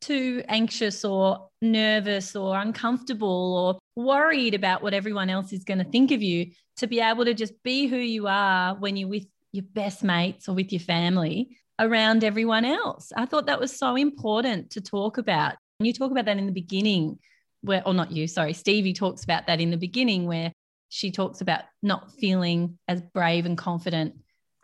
too 0.00 0.42
anxious 0.48 1.04
or 1.04 1.48
nervous 1.62 2.36
or 2.36 2.58
uncomfortable 2.58 3.56
or 3.56 4.02
worried 4.02 4.54
about 4.54 4.82
what 4.82 4.92
everyone 4.92 5.30
else 5.30 5.52
is 5.52 5.64
going 5.64 5.78
to 5.78 5.84
think 5.84 6.10
of 6.10 6.22
you 6.22 6.50
to 6.76 6.86
be 6.86 7.00
able 7.00 7.24
to 7.24 7.32
just 7.32 7.54
be 7.62 7.86
who 7.86 7.96
you 7.96 8.26
are 8.26 8.74
when 8.74 8.96
you're 8.96 9.08
with 9.08 9.26
your 9.54 9.64
best 9.72 10.02
mates 10.02 10.48
or 10.48 10.54
with 10.54 10.72
your 10.72 10.80
family 10.80 11.56
around 11.78 12.24
everyone 12.24 12.64
else. 12.64 13.12
I 13.16 13.24
thought 13.26 13.46
that 13.46 13.60
was 13.60 13.76
so 13.76 13.94
important 13.94 14.70
to 14.70 14.80
talk 14.80 15.18
about. 15.18 15.54
And 15.78 15.86
you 15.86 15.92
talk 15.92 16.10
about 16.10 16.24
that 16.24 16.38
in 16.38 16.46
the 16.46 16.52
beginning 16.52 17.18
where 17.62 17.82
or 17.86 17.94
not 17.94 18.10
you, 18.10 18.26
sorry, 18.26 18.52
Stevie 18.52 18.92
talks 18.92 19.24
about 19.24 19.46
that 19.46 19.60
in 19.60 19.70
the 19.70 19.76
beginning 19.76 20.26
where 20.26 20.52
she 20.88 21.10
talks 21.10 21.40
about 21.40 21.62
not 21.82 22.12
feeling 22.12 22.78
as 22.88 23.00
brave 23.00 23.46
and 23.46 23.56
confident 23.56 24.14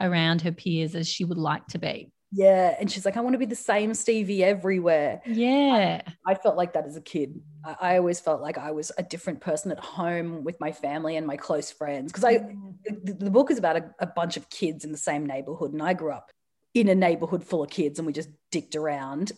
around 0.00 0.42
her 0.42 0.52
peers 0.52 0.94
as 0.94 1.08
she 1.08 1.24
would 1.24 1.38
like 1.38 1.66
to 1.68 1.78
be. 1.78 2.10
Yeah. 2.32 2.76
And 2.78 2.90
she's 2.90 3.04
like, 3.04 3.16
I 3.16 3.20
want 3.20 3.34
to 3.34 3.38
be 3.38 3.46
the 3.46 3.56
same 3.56 3.92
Stevie 3.94 4.44
everywhere. 4.44 5.20
Yeah. 5.26 6.02
I 6.26 6.34
felt 6.34 6.56
like 6.56 6.74
that 6.74 6.86
as 6.86 6.96
a 6.96 7.00
kid. 7.00 7.40
I, 7.64 7.76
I 7.80 7.96
always 7.98 8.20
felt 8.20 8.40
like 8.40 8.56
I 8.56 8.70
was 8.70 8.92
a 8.98 9.02
different 9.02 9.40
person 9.40 9.72
at 9.72 9.80
home 9.80 10.44
with 10.44 10.58
my 10.60 10.72
family 10.72 11.16
and 11.16 11.26
my 11.26 11.36
close 11.36 11.70
friends. 11.72 12.12
Because 12.12 12.24
I, 12.24 12.38
mm. 12.38 12.74
the, 12.84 13.14
the 13.14 13.30
book 13.30 13.50
is 13.50 13.58
about 13.58 13.76
a, 13.76 13.90
a 13.98 14.06
bunch 14.06 14.36
of 14.36 14.48
kids 14.48 14.84
in 14.84 14.92
the 14.92 14.98
same 14.98 15.26
neighborhood. 15.26 15.72
And 15.72 15.82
I 15.82 15.92
grew 15.92 16.12
up 16.12 16.30
in 16.72 16.88
a 16.88 16.94
neighborhood 16.94 17.44
full 17.44 17.64
of 17.64 17.70
kids 17.70 17.98
and 17.98 18.06
we 18.06 18.12
just 18.12 18.30
dicked 18.52 18.76
around. 18.76 19.32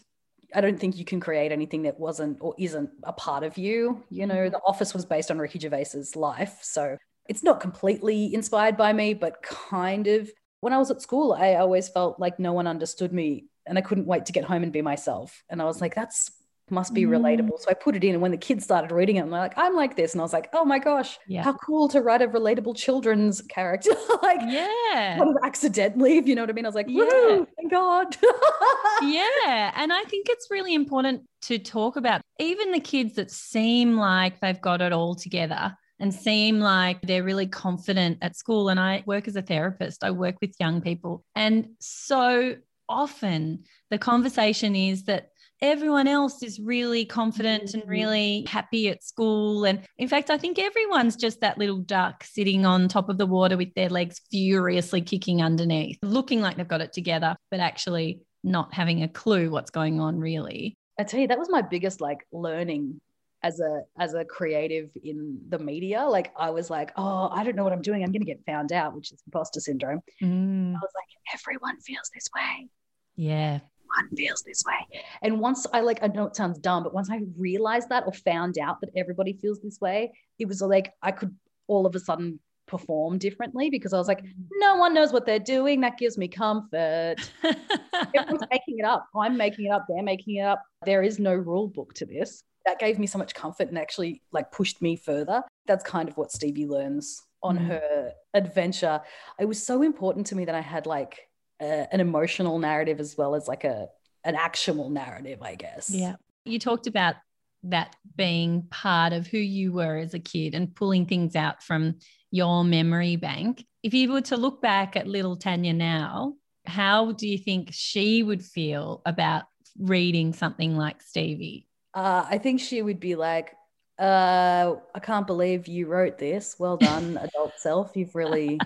I 0.54 0.60
don't 0.60 0.78
think 0.78 0.98
you 0.98 1.06
can 1.06 1.18
create 1.18 1.50
anything 1.50 1.82
that 1.84 1.98
wasn't 1.98 2.38
or 2.42 2.54
isn't 2.58 2.90
a 3.04 3.12
part 3.14 3.42
of 3.42 3.56
you. 3.56 4.04
You 4.10 4.26
know, 4.26 4.34
mm-hmm. 4.34 4.52
The 4.52 4.60
Office 4.66 4.92
was 4.92 5.06
based 5.06 5.30
on 5.30 5.38
Ricky 5.38 5.58
Gervais's 5.58 6.14
life. 6.14 6.58
So 6.60 6.98
it's 7.26 7.42
not 7.42 7.60
completely 7.60 8.34
inspired 8.34 8.76
by 8.76 8.92
me, 8.92 9.14
but 9.14 9.42
kind 9.42 10.06
of. 10.08 10.30
When 10.62 10.72
I 10.72 10.78
was 10.78 10.92
at 10.92 11.02
school, 11.02 11.32
I 11.32 11.54
always 11.56 11.88
felt 11.88 12.20
like 12.20 12.38
no 12.38 12.52
one 12.52 12.68
understood 12.68 13.12
me 13.12 13.46
and 13.66 13.76
I 13.76 13.80
couldn't 13.80 14.06
wait 14.06 14.26
to 14.26 14.32
get 14.32 14.44
home 14.44 14.62
and 14.62 14.72
be 14.72 14.80
myself. 14.80 15.42
And 15.50 15.60
I 15.60 15.64
was 15.64 15.80
like, 15.80 15.94
that's 15.96 16.30
must 16.70 16.94
be 16.94 17.02
Mm. 17.02 17.10
relatable. 17.18 17.58
So 17.58 17.68
I 17.68 17.74
put 17.74 17.96
it 17.96 18.04
in. 18.04 18.12
And 18.12 18.22
when 18.22 18.30
the 18.30 18.36
kids 18.36 18.62
started 18.64 18.92
reading 18.92 19.16
it, 19.16 19.22
I'm 19.22 19.30
like, 19.30 19.54
I'm 19.58 19.74
like 19.74 19.96
this. 19.96 20.12
And 20.14 20.20
I 20.20 20.24
was 20.24 20.32
like, 20.32 20.48
oh 20.54 20.64
my 20.64 20.78
gosh, 20.78 21.18
Yeah. 21.26 21.42
how 21.42 21.52
cool 21.54 21.88
to 21.88 22.00
write 22.00 22.22
a 22.22 22.28
relatable 22.28 22.76
children's 22.76 23.42
character. 23.42 23.90
like, 24.22 24.38
Yeah. 24.46 25.18
kind 25.18 25.28
of 25.30 25.36
accidentally, 25.42 26.16
if 26.18 26.28
you 26.28 26.36
know 26.36 26.42
what 26.42 26.50
I 26.50 26.52
mean. 26.52 26.64
I 26.64 26.68
was 26.68 26.76
like, 26.76 26.86
Yeah. 26.88 27.44
thank 27.56 27.70
God. 27.70 28.16
yeah. 29.02 29.72
And 29.74 29.92
I 29.92 30.04
think 30.04 30.28
it's 30.30 30.46
really 30.48 30.74
important 30.74 31.22
to 31.42 31.58
talk 31.58 31.96
about 31.96 32.20
even 32.38 32.70
the 32.70 32.80
kids 32.80 33.16
that 33.16 33.32
seem 33.32 33.96
like 33.96 34.38
they've 34.40 34.60
got 34.60 34.80
it 34.80 34.92
all 34.92 35.16
together 35.16 35.76
and 36.00 36.12
seem 36.12 36.60
like 36.60 37.00
they're 37.02 37.22
really 37.22 37.46
confident 37.46 38.18
at 38.22 38.36
school. 38.36 38.68
And 38.68 38.80
I 38.80 39.02
work 39.06 39.28
as 39.28 39.36
a 39.36 39.42
therapist, 39.42 40.02
I 40.04 40.10
work 40.10 40.36
with 40.40 40.54
young 40.58 40.80
people. 40.80 41.24
And 41.34 41.70
so 41.80 42.56
often 42.88 43.64
the 43.90 43.98
conversation 43.98 44.74
is 44.74 45.04
that 45.04 45.28
everyone 45.60 46.08
else 46.08 46.42
is 46.42 46.58
really 46.58 47.04
confident 47.04 47.72
and 47.72 47.84
Mhm. 47.84 47.88
really 47.88 48.44
happy 48.48 48.88
at 48.88 49.04
school. 49.04 49.64
And 49.64 49.86
in 49.96 50.08
fact, 50.08 50.28
I 50.28 50.36
think 50.36 50.58
everyone's 50.58 51.14
just 51.14 51.40
that 51.40 51.56
little 51.56 51.78
duck 51.78 52.24
sitting 52.24 52.66
on 52.66 52.88
top 52.88 53.08
of 53.08 53.16
the 53.16 53.26
water 53.26 53.56
with 53.56 53.72
their 53.74 53.88
legs 53.88 54.20
furiously 54.30 55.02
kicking 55.02 55.40
underneath, 55.40 55.98
looking 56.02 56.40
like 56.40 56.56
they've 56.56 56.66
got 56.66 56.80
it 56.80 56.92
together, 56.92 57.36
but 57.50 57.60
actually 57.60 58.22
not 58.42 58.74
having 58.74 59.04
a 59.04 59.08
clue 59.08 59.50
what's 59.50 59.70
going 59.70 60.00
on 60.00 60.18
really. 60.18 60.74
I 60.98 61.04
tell 61.04 61.20
you, 61.20 61.28
that 61.28 61.38
was 61.38 61.48
my 61.48 61.62
biggest 61.62 62.00
like 62.00 62.26
learning 62.32 63.00
as 63.42 63.60
a 63.60 63.82
as 63.98 64.14
a 64.14 64.24
creative 64.24 64.90
in 65.02 65.38
the 65.48 65.58
media. 65.58 66.04
Like 66.04 66.32
I 66.36 66.50
was 66.50 66.70
like, 66.70 66.92
oh, 66.96 67.28
I 67.32 67.44
don't 67.44 67.56
know 67.56 67.64
what 67.64 67.72
I'm 67.72 67.82
doing. 67.82 68.02
I'm 68.04 68.12
gonna 68.12 68.24
get 68.24 68.44
found 68.46 68.72
out, 68.72 68.94
which 68.94 69.12
is 69.12 69.22
imposter 69.26 69.60
syndrome. 69.60 70.00
Mm, 70.22 70.70
I 70.74 70.78
was 70.78 70.92
like, 70.94 71.40
everyone 71.40 71.80
feels 71.80 72.10
this 72.14 72.28
way. 72.34 72.68
yeah. 73.16 73.60
One 73.98 74.08
feels 74.16 74.42
this 74.42 74.62
way. 74.66 75.00
And 75.20 75.38
once 75.38 75.66
I 75.74 75.80
like, 75.80 75.98
I 76.02 76.06
know 76.06 76.24
it 76.24 76.34
sounds 76.34 76.58
dumb, 76.58 76.82
but 76.82 76.94
once 76.94 77.10
I 77.10 77.20
realized 77.36 77.90
that 77.90 78.04
or 78.06 78.12
found 78.14 78.56
out 78.58 78.80
that 78.80 78.88
everybody 78.96 79.34
feels 79.34 79.60
this 79.60 79.82
way, 79.82 80.12
it 80.38 80.48
was 80.48 80.62
like 80.62 80.94
I 81.02 81.10
could 81.10 81.36
all 81.66 81.84
of 81.84 81.94
a 81.94 82.00
sudden 82.00 82.40
perform 82.66 83.18
differently 83.18 83.68
because 83.68 83.92
I 83.92 83.98
was 83.98 84.08
like, 84.08 84.24
no 84.52 84.76
one 84.76 84.94
knows 84.94 85.12
what 85.12 85.26
they're 85.26 85.38
doing. 85.38 85.82
That 85.82 85.98
gives 85.98 86.16
me 86.16 86.26
comfort. 86.26 87.16
Everyone's 88.14 88.44
making 88.50 88.78
it 88.78 88.86
up. 88.86 89.04
I'm 89.14 89.36
making 89.36 89.66
it 89.66 89.70
up. 89.70 89.84
They're 89.88 90.02
making 90.02 90.36
it 90.36 90.44
up. 90.44 90.62
There 90.86 91.02
is 91.02 91.18
no 91.18 91.34
rule 91.34 91.68
book 91.68 91.92
to 91.94 92.06
this. 92.06 92.44
That 92.66 92.78
gave 92.78 92.98
me 92.98 93.06
so 93.06 93.18
much 93.18 93.34
comfort 93.34 93.68
and 93.68 93.78
actually 93.78 94.22
like 94.32 94.52
pushed 94.52 94.80
me 94.82 94.96
further. 94.96 95.42
That's 95.66 95.84
kind 95.84 96.08
of 96.08 96.16
what 96.16 96.30
Stevie 96.32 96.66
learns 96.66 97.20
on 97.42 97.58
Mm. 97.58 97.66
her 97.66 98.12
adventure. 98.34 99.00
It 99.38 99.46
was 99.46 99.64
so 99.64 99.82
important 99.82 100.26
to 100.28 100.36
me 100.36 100.44
that 100.44 100.54
I 100.54 100.60
had 100.60 100.86
like 100.86 101.28
a, 101.60 101.88
an 101.92 102.00
emotional 102.00 102.58
narrative 102.58 103.00
as 103.00 103.16
well 103.18 103.34
as 103.34 103.48
like 103.48 103.64
a 103.64 103.88
an 104.24 104.36
actual 104.36 104.88
narrative, 104.90 105.42
I 105.42 105.56
guess. 105.56 105.90
Yeah. 105.90 106.14
You 106.44 106.60
talked 106.60 106.86
about 106.86 107.16
that 107.64 107.96
being 108.16 108.62
part 108.70 109.12
of 109.12 109.26
who 109.26 109.38
you 109.38 109.72
were 109.72 109.96
as 109.96 110.14
a 110.14 110.20
kid 110.20 110.54
and 110.54 110.72
pulling 110.74 111.06
things 111.06 111.34
out 111.34 111.62
from 111.62 111.96
your 112.30 112.62
memory 112.64 113.16
bank. 113.16 113.64
If 113.82 113.94
you 113.94 114.12
were 114.12 114.20
to 114.22 114.36
look 114.36 114.62
back 114.62 114.96
at 114.96 115.08
little 115.08 115.36
Tanya 115.36 115.72
now, 115.72 116.34
how 116.66 117.12
do 117.12 117.26
you 117.26 117.38
think 117.38 117.70
she 117.72 118.22
would 118.22 118.44
feel 118.44 119.02
about 119.06 119.44
reading 119.76 120.32
something 120.32 120.76
like 120.76 121.02
Stevie? 121.02 121.66
Uh, 121.94 122.24
I 122.28 122.38
think 122.38 122.60
she 122.60 122.82
would 122.82 123.00
be 123.00 123.14
like, 123.14 123.54
uh, 123.98 124.76
I 124.94 125.00
can't 125.00 125.26
believe 125.26 125.68
you 125.68 125.86
wrote 125.86 126.18
this. 126.18 126.56
Well 126.58 126.76
done, 126.76 127.18
adult 127.22 127.52
self. 127.58 127.92
You've 127.94 128.14
really 128.14 128.58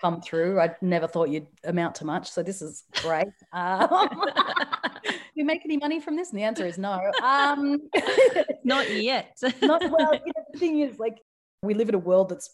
come 0.00 0.20
through. 0.20 0.60
I 0.60 0.74
never 0.80 1.06
thought 1.06 1.28
you'd 1.30 1.46
amount 1.64 1.94
to 1.96 2.04
much. 2.04 2.30
So 2.30 2.42
this 2.42 2.60
is 2.60 2.84
great. 3.00 3.28
Um, 3.52 3.88
do 5.04 5.12
you 5.34 5.44
make 5.44 5.62
any 5.64 5.76
money 5.76 6.00
from 6.00 6.16
this? 6.16 6.30
And 6.30 6.38
the 6.38 6.42
answer 6.42 6.66
is 6.66 6.76
no. 6.76 7.00
Um, 7.22 7.88
Not 8.64 8.90
yet. 8.90 9.38
not 9.62 9.82
well. 9.90 10.14
You 10.14 10.32
know, 10.36 10.44
the 10.52 10.58
thing 10.58 10.80
is, 10.80 10.98
like, 10.98 11.18
we 11.62 11.74
live 11.74 11.88
in 11.88 11.94
a 11.94 11.98
world 11.98 12.28
that's 12.28 12.50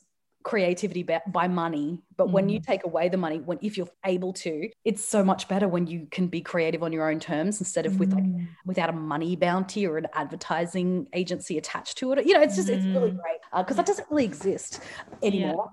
creativity 0.48 1.02
by, 1.02 1.46
money 1.46 2.00
but 2.16 2.30
when 2.30 2.48
you 2.48 2.58
take 2.58 2.82
away 2.84 3.06
the 3.10 3.18
money 3.18 3.38
when 3.40 3.58
if 3.60 3.76
you're 3.76 3.90
able 4.06 4.32
to 4.32 4.70
it's 4.82 5.04
so 5.04 5.22
much 5.22 5.46
better 5.46 5.68
when 5.68 5.86
you 5.86 6.08
can 6.10 6.26
be 6.26 6.40
creative 6.40 6.82
on 6.82 6.90
your 6.90 7.10
own 7.10 7.20
terms 7.20 7.60
instead 7.60 7.84
of 7.84 8.00
with 8.00 8.10
like 8.14 8.24
Mm. 8.24 8.46
without 8.64 8.88
a 8.88 8.92
money 8.94 9.36
bounty 9.36 9.86
or 9.86 9.98
an 9.98 10.06
advertising 10.14 11.06
agency 11.12 11.58
attached 11.58 11.98
to 11.98 12.12
it 12.12 12.26
you 12.26 12.32
know 12.32 12.40
it's 12.40 12.56
just 12.56 12.70
it's 12.70 12.86
really 12.94 13.10
Mm. 13.10 13.20
great 13.22 13.40
because 13.58 13.76
that 13.76 13.84
doesn't 13.84 14.10
really 14.10 14.24
exist 14.24 14.80
anymore 15.22 15.70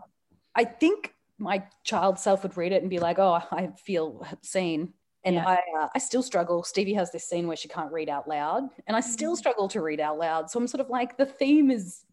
i 0.55 0.65
think 0.65 1.13
my 1.37 1.63
child 1.85 2.19
self 2.19 2.43
would 2.43 2.57
read 2.57 2.73
it 2.73 2.81
and 2.81 2.89
be 2.89 2.99
like 2.99 3.17
oh 3.17 3.39
i 3.51 3.69
feel 3.87 4.27
seen 4.41 4.93
and 5.23 5.35
Yeah. 5.37 5.47
I, 5.47 5.59
uh, 5.79 5.87
I 5.95 5.97
still 5.97 6.21
struggle. 6.21 6.61
Stevie 6.61 6.93
has 6.93 7.11
this 7.11 7.27
scene 7.27 7.47
where 7.47 7.57
she 7.57 7.67
can't 7.67 7.91
read 7.91 8.09
out 8.09 8.27
loud, 8.27 8.69
and 8.85 8.95
I 8.95 8.99
still 8.99 9.33
Mm. 9.33 9.37
struggle 9.37 9.67
to 9.69 9.81
read 9.81 9.99
out 9.99 10.19
loud. 10.19 10.51
So 10.51 10.59
I'm 10.59 10.67
sort 10.67 10.81
of 10.81 10.89
like, 10.91 11.17
the 11.17 11.25
theme 11.25 11.71
is 11.71 12.03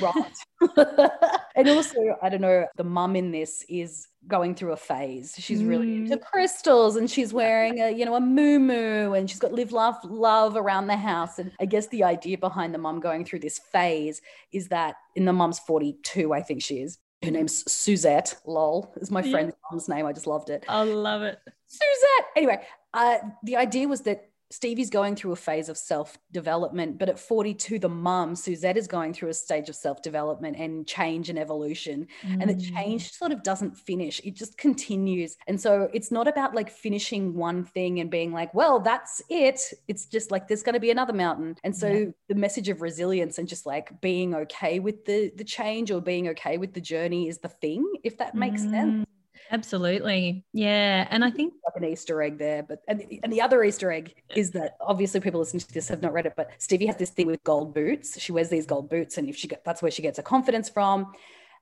right. 0.00 0.36
and 1.56 1.68
also, 1.68 1.98
I 2.22 2.28
don't 2.28 2.40
know, 2.40 2.66
the 2.76 2.84
mum 2.84 3.16
in 3.16 3.30
this 3.30 3.64
is 3.68 4.06
going 4.28 4.54
through 4.54 4.72
a 4.72 4.76
phase. 4.76 5.34
She's 5.38 5.64
really 5.64 5.86
Mm. 5.86 6.04
into 6.04 6.18
crystals 6.18 6.96
and 6.96 7.10
she's 7.10 7.32
wearing 7.32 7.80
a, 7.80 7.90
you 7.90 8.04
know, 8.04 8.14
a 8.14 8.20
moo 8.20 9.12
and 9.14 9.28
she's 9.30 9.38
got 9.38 9.52
live, 9.52 9.72
love, 9.72 9.96
love 10.04 10.56
around 10.56 10.86
the 10.88 10.96
house. 10.96 11.38
And 11.38 11.52
I 11.60 11.64
guess 11.64 11.86
the 11.88 12.04
idea 12.04 12.36
behind 12.38 12.74
the 12.74 12.78
mum 12.78 13.00
going 13.00 13.24
through 13.24 13.40
this 13.40 13.58
phase 13.58 14.20
is 14.52 14.68
that 14.68 14.96
in 15.16 15.24
the 15.24 15.32
mum's 15.32 15.58
42, 15.60 16.32
I 16.32 16.42
think 16.42 16.62
she 16.62 16.76
is. 16.80 16.98
her 17.22 17.30
name's 17.30 17.70
Suzette. 17.70 18.34
Lol 18.46 18.94
is 18.96 19.10
my 19.10 19.20
Yeah. 19.22 19.30
friend's 19.30 19.54
mom's 19.70 19.88
name. 19.90 20.06
I 20.06 20.12
just 20.14 20.26
loved 20.26 20.48
it. 20.48 20.64
I 20.68 20.84
love 20.84 21.20
it. 21.20 21.38
Suzette. 21.66 22.26
Anyway, 22.34 22.64
uh, 22.94 23.18
the 23.42 23.56
idea 23.56 23.86
was 23.88 24.00
that 24.02 24.29
Stevie's 24.52 24.90
going 24.90 25.14
through 25.14 25.30
a 25.32 25.36
phase 25.36 25.68
of 25.68 25.78
self 25.78 26.18
development, 26.32 26.98
but 26.98 27.08
at 27.08 27.18
42, 27.20 27.78
the 27.78 27.88
mum, 27.88 28.34
Suzette, 28.34 28.76
is 28.76 28.88
going 28.88 29.14
through 29.14 29.28
a 29.28 29.34
stage 29.34 29.68
of 29.68 29.76
self 29.76 30.02
development 30.02 30.56
and 30.58 30.86
change 30.86 31.30
and 31.30 31.38
evolution. 31.38 32.08
And 32.40 32.50
the 32.50 32.54
Mm. 32.54 32.74
change 32.74 33.12
sort 33.12 33.30
of 33.30 33.42
doesn't 33.44 33.76
finish, 33.76 34.20
it 34.24 34.34
just 34.34 34.58
continues. 34.58 35.36
And 35.46 35.60
so 35.60 35.88
it's 35.94 36.10
not 36.10 36.26
about 36.26 36.54
like 36.54 36.68
finishing 36.68 37.34
one 37.34 37.64
thing 37.64 38.00
and 38.00 38.10
being 38.10 38.32
like, 38.32 38.52
well, 38.52 38.80
that's 38.80 39.22
it. 39.28 39.60
It's 39.86 40.06
just 40.06 40.32
like 40.32 40.48
there's 40.48 40.64
going 40.64 40.74
to 40.74 40.80
be 40.80 40.90
another 40.90 41.12
mountain. 41.12 41.54
And 41.62 41.74
so 41.76 41.88
Yeah. 41.88 42.04
the 42.28 42.34
message 42.34 42.68
of 42.68 42.82
resilience 42.82 43.38
and 43.38 43.46
just 43.48 43.66
like 43.66 44.00
being 44.00 44.34
okay 44.34 44.80
with 44.80 45.04
the, 45.04 45.30
the 45.36 45.44
change 45.44 45.92
or 45.92 46.00
being 46.00 46.28
okay 46.28 46.58
with 46.58 46.74
the 46.74 46.80
journey 46.80 47.28
is 47.28 47.38
the 47.38 47.48
thing, 47.48 47.84
if 48.02 48.18
that 48.18 48.34
makes 48.34 48.68
sense 48.68 48.94
Mm, 48.96 49.04
Absolutely. 49.52 50.44
Yeah. 50.52 51.06
And 51.10 51.24
I 51.24 51.30
think 51.30 51.54
like 51.64 51.82
an 51.82 51.88
Easter 51.88 52.22
egg 52.22 52.38
there. 52.38 52.62
But 52.62 52.82
and, 52.86 53.04
and 53.22 53.32
the 53.32 53.40
other 53.40 53.62
Easter 53.64 53.90
egg 53.90 54.14
is 54.34 54.52
that 54.52 54.76
obviously 54.80 55.20
people 55.20 55.40
listening 55.40 55.60
to 55.60 55.74
this 55.74 55.88
have 55.88 56.02
not 56.02 56.12
read 56.12 56.26
it, 56.26 56.34
but 56.36 56.50
Stevie 56.58 56.86
has 56.86 56.96
this 56.96 57.10
thing 57.10 57.26
with 57.26 57.42
gold 57.42 57.74
boots. 57.74 58.20
She 58.20 58.32
wears 58.32 58.48
these 58.48 58.66
gold 58.66 58.88
boots, 58.88 59.18
and 59.18 59.28
if 59.28 59.36
she 59.36 59.48
get, 59.48 59.64
that's 59.64 59.82
where 59.82 59.90
she 59.90 60.02
gets 60.02 60.18
her 60.18 60.22
confidence 60.22 60.68
from, 60.68 61.12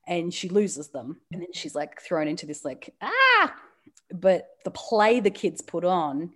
and 0.07 0.33
she 0.33 0.49
loses 0.49 0.89
them, 0.89 1.17
and 1.31 1.41
then 1.41 1.49
she's 1.53 1.75
like 1.75 2.01
thrown 2.01 2.27
into 2.27 2.45
this 2.45 2.63
like 2.63 2.93
ah. 3.01 3.55
But 4.13 4.47
the 4.65 4.71
play 4.71 5.19
the 5.19 5.31
kids 5.31 5.61
put 5.61 5.83
on 5.83 6.31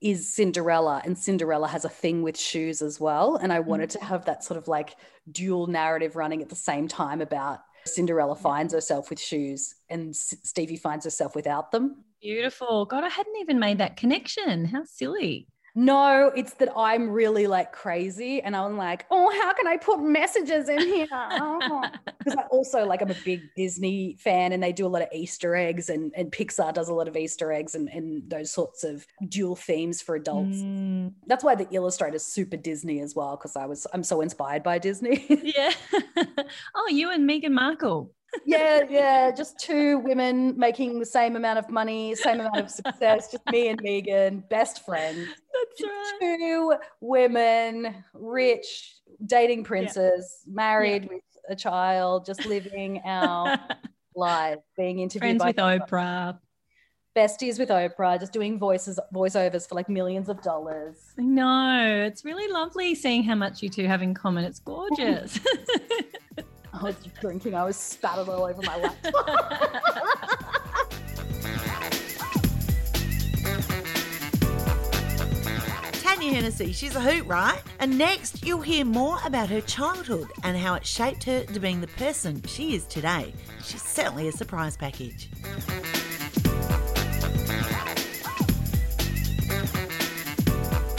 is 0.00 0.32
Cinderella, 0.32 1.00
and 1.04 1.16
Cinderella 1.16 1.68
has 1.68 1.84
a 1.84 1.88
thing 1.88 2.22
with 2.22 2.38
shoes 2.38 2.82
as 2.82 3.00
well. 3.00 3.36
And 3.36 3.52
I 3.52 3.60
wanted 3.60 3.90
to 3.90 4.04
have 4.04 4.24
that 4.26 4.44
sort 4.44 4.58
of 4.58 4.68
like 4.68 4.96
dual 5.30 5.68
narrative 5.68 6.16
running 6.16 6.42
at 6.42 6.48
the 6.48 6.56
same 6.56 6.86
time 6.86 7.20
about 7.20 7.60
Cinderella 7.88 8.36
finds 8.36 8.72
herself 8.74 9.10
with 9.10 9.20
shoes 9.20 9.74
and 9.88 10.14
Stevie 10.14 10.76
finds 10.76 11.04
herself 11.04 11.34
without 11.34 11.70
them. 11.70 12.04
beautiful. 12.20 12.84
God, 12.86 13.04
I 13.04 13.08
hadn't 13.08 13.36
even 13.40 13.58
made 13.58 13.78
that 13.78 13.96
connection. 13.96 14.64
How 14.66 14.84
silly. 14.84 15.48
No, 15.78 16.32
it's 16.34 16.54
that 16.54 16.70
I'm 16.74 17.10
really 17.10 17.46
like 17.46 17.70
crazy 17.70 18.40
and 18.40 18.56
I'm 18.56 18.78
like, 18.78 19.04
oh, 19.10 19.30
how 19.42 19.52
can 19.52 19.66
I 19.66 19.76
put 19.76 20.00
messages 20.00 20.70
in 20.70 20.80
here? 20.80 21.06
Because 22.18 22.38
I 22.38 22.46
also 22.50 22.84
like 22.84 23.02
I'm 23.02 23.10
a 23.10 23.16
big 23.24 23.42
Disney 23.54 24.16
fan 24.18 24.52
and 24.52 24.60
they 24.60 24.72
do 24.72 24.86
a 24.86 24.88
lot 24.88 25.02
of 25.02 25.08
Easter 25.12 25.54
eggs 25.54 25.90
and, 25.90 26.12
and 26.16 26.32
Pixar 26.32 26.72
does 26.74 26.88
a 26.88 26.94
lot 26.94 27.06
of 27.06 27.16
Easter 27.16 27.52
eggs 27.52 27.76
and, 27.76 27.88
and 27.90 28.28
those 28.28 28.50
sorts 28.50 28.82
of 28.82 29.06
dual 29.28 29.54
themes 29.54 30.02
for 30.02 30.16
adults. 30.16 30.56
Mm, 30.56 31.12
That's 31.26 31.44
why 31.44 31.54
the 31.54 31.68
illustrator's 31.70 32.24
super 32.24 32.56
Disney 32.56 33.00
as 33.00 33.14
well, 33.14 33.36
because 33.36 33.54
I 33.54 33.66
was 33.66 33.86
I'm 33.92 34.02
so 34.02 34.22
inspired 34.22 34.62
by 34.64 34.78
Disney. 34.78 35.24
yeah. 35.56 35.72
oh, 36.74 36.88
you 36.90 37.10
and 37.10 37.28
Meghan 37.28 37.52
Markle. 37.52 38.10
Yeah, 38.44 38.82
yeah, 38.88 39.30
just 39.30 39.58
two 39.58 39.98
women 39.98 40.58
making 40.58 40.98
the 40.98 41.06
same 41.06 41.36
amount 41.36 41.58
of 41.58 41.70
money, 41.70 42.14
same 42.14 42.40
amount 42.40 42.58
of 42.58 42.70
success, 42.70 43.30
just 43.30 43.44
me 43.50 43.68
and 43.68 43.82
Meghan, 43.82 44.48
best 44.48 44.84
friends. 44.84 45.28
That's 45.78 45.82
right. 45.82 46.36
two 46.38 46.74
women, 47.00 48.04
rich, 48.14 48.94
dating 49.24 49.64
princes, 49.64 50.42
married 50.46 51.08
with 51.08 51.22
a 51.48 51.56
child, 51.56 52.26
just 52.26 52.44
living 52.46 53.00
our 53.04 53.58
lives, 54.16 54.62
being 54.76 55.00
interviewed 55.00 55.40
Friends 55.40 55.56
by 55.56 55.68
with 55.70 55.88
Oprah. 55.88 56.38
besties 57.16 57.58
with 57.58 57.70
Oprah, 57.70 58.18
just 58.20 58.32
doing 58.32 58.58
voices, 58.58 58.98
voiceovers 59.14 59.68
for 59.68 59.74
like 59.74 59.88
millions 59.88 60.28
of 60.28 60.42
dollars. 60.42 60.96
I 61.18 61.22
know. 61.22 62.04
It's 62.06 62.24
really 62.24 62.50
lovely 62.52 62.94
seeing 62.94 63.22
how 63.22 63.34
much 63.34 63.62
you 63.62 63.68
two 63.68 63.86
have 63.86 64.02
in 64.02 64.14
common. 64.14 64.44
It's 64.44 64.58
gorgeous. 64.60 65.38
I 66.80 66.84
was 66.84 66.96
drinking, 67.20 67.54
I 67.54 67.64
was 67.64 67.76
spattered 67.76 68.28
all 68.28 68.44
over 68.44 68.62
my 68.62 68.76
laptop. 68.76 69.26
Tanya 76.02 76.32
Hennessy, 76.32 76.72
she's 76.72 76.94
a 76.96 77.00
hoot, 77.00 77.26
right? 77.26 77.60
And 77.78 77.96
next, 77.96 78.44
you'll 78.44 78.60
hear 78.60 78.84
more 78.84 79.18
about 79.24 79.48
her 79.48 79.60
childhood 79.62 80.28
and 80.44 80.56
how 80.56 80.74
it 80.74 80.86
shaped 80.86 81.24
her 81.24 81.44
to 81.44 81.60
being 81.60 81.80
the 81.80 81.86
person 81.88 82.42
she 82.46 82.74
is 82.74 82.86
today. 82.86 83.32
She's 83.62 83.82
certainly 83.82 84.28
a 84.28 84.32
surprise 84.32 84.76
package. 84.76 85.30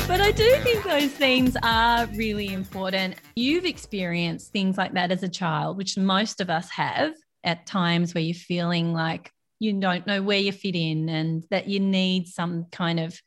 But 0.07 0.21
I 0.21 0.31
do 0.31 0.55
think 0.59 0.85
those 0.85 1.11
themes 1.11 1.57
are 1.63 2.05
really 2.15 2.53
important. 2.53 3.15
You've 3.35 3.65
experienced 3.65 4.53
things 4.53 4.77
like 4.77 4.93
that 4.93 5.11
as 5.11 5.21
a 5.21 5.27
child, 5.27 5.77
which 5.77 5.97
most 5.97 6.39
of 6.39 6.49
us 6.49 6.69
have 6.69 7.13
at 7.43 7.65
times 7.65 8.15
where 8.15 8.23
you're 8.23 8.33
feeling 8.33 8.93
like 8.93 9.31
you 9.59 9.73
don't 9.73 10.07
know 10.07 10.21
where 10.21 10.39
you 10.39 10.53
fit 10.53 10.75
in 10.75 11.09
and 11.09 11.43
that 11.51 11.67
you 11.67 11.81
need 11.81 12.27
some 12.27 12.67
kind 12.71 13.01
of 13.01 13.19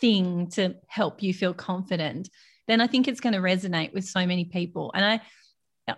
thing 0.00 0.48
to 0.50 0.76
help 0.86 1.24
you 1.24 1.34
feel 1.34 1.54
confident. 1.54 2.28
Then 2.68 2.80
I 2.80 2.86
think 2.86 3.08
it's 3.08 3.20
going 3.20 3.32
to 3.32 3.40
resonate 3.40 3.92
with 3.92 4.04
so 4.04 4.24
many 4.24 4.44
people. 4.44 4.92
And 4.94 5.04
I, 5.04 5.20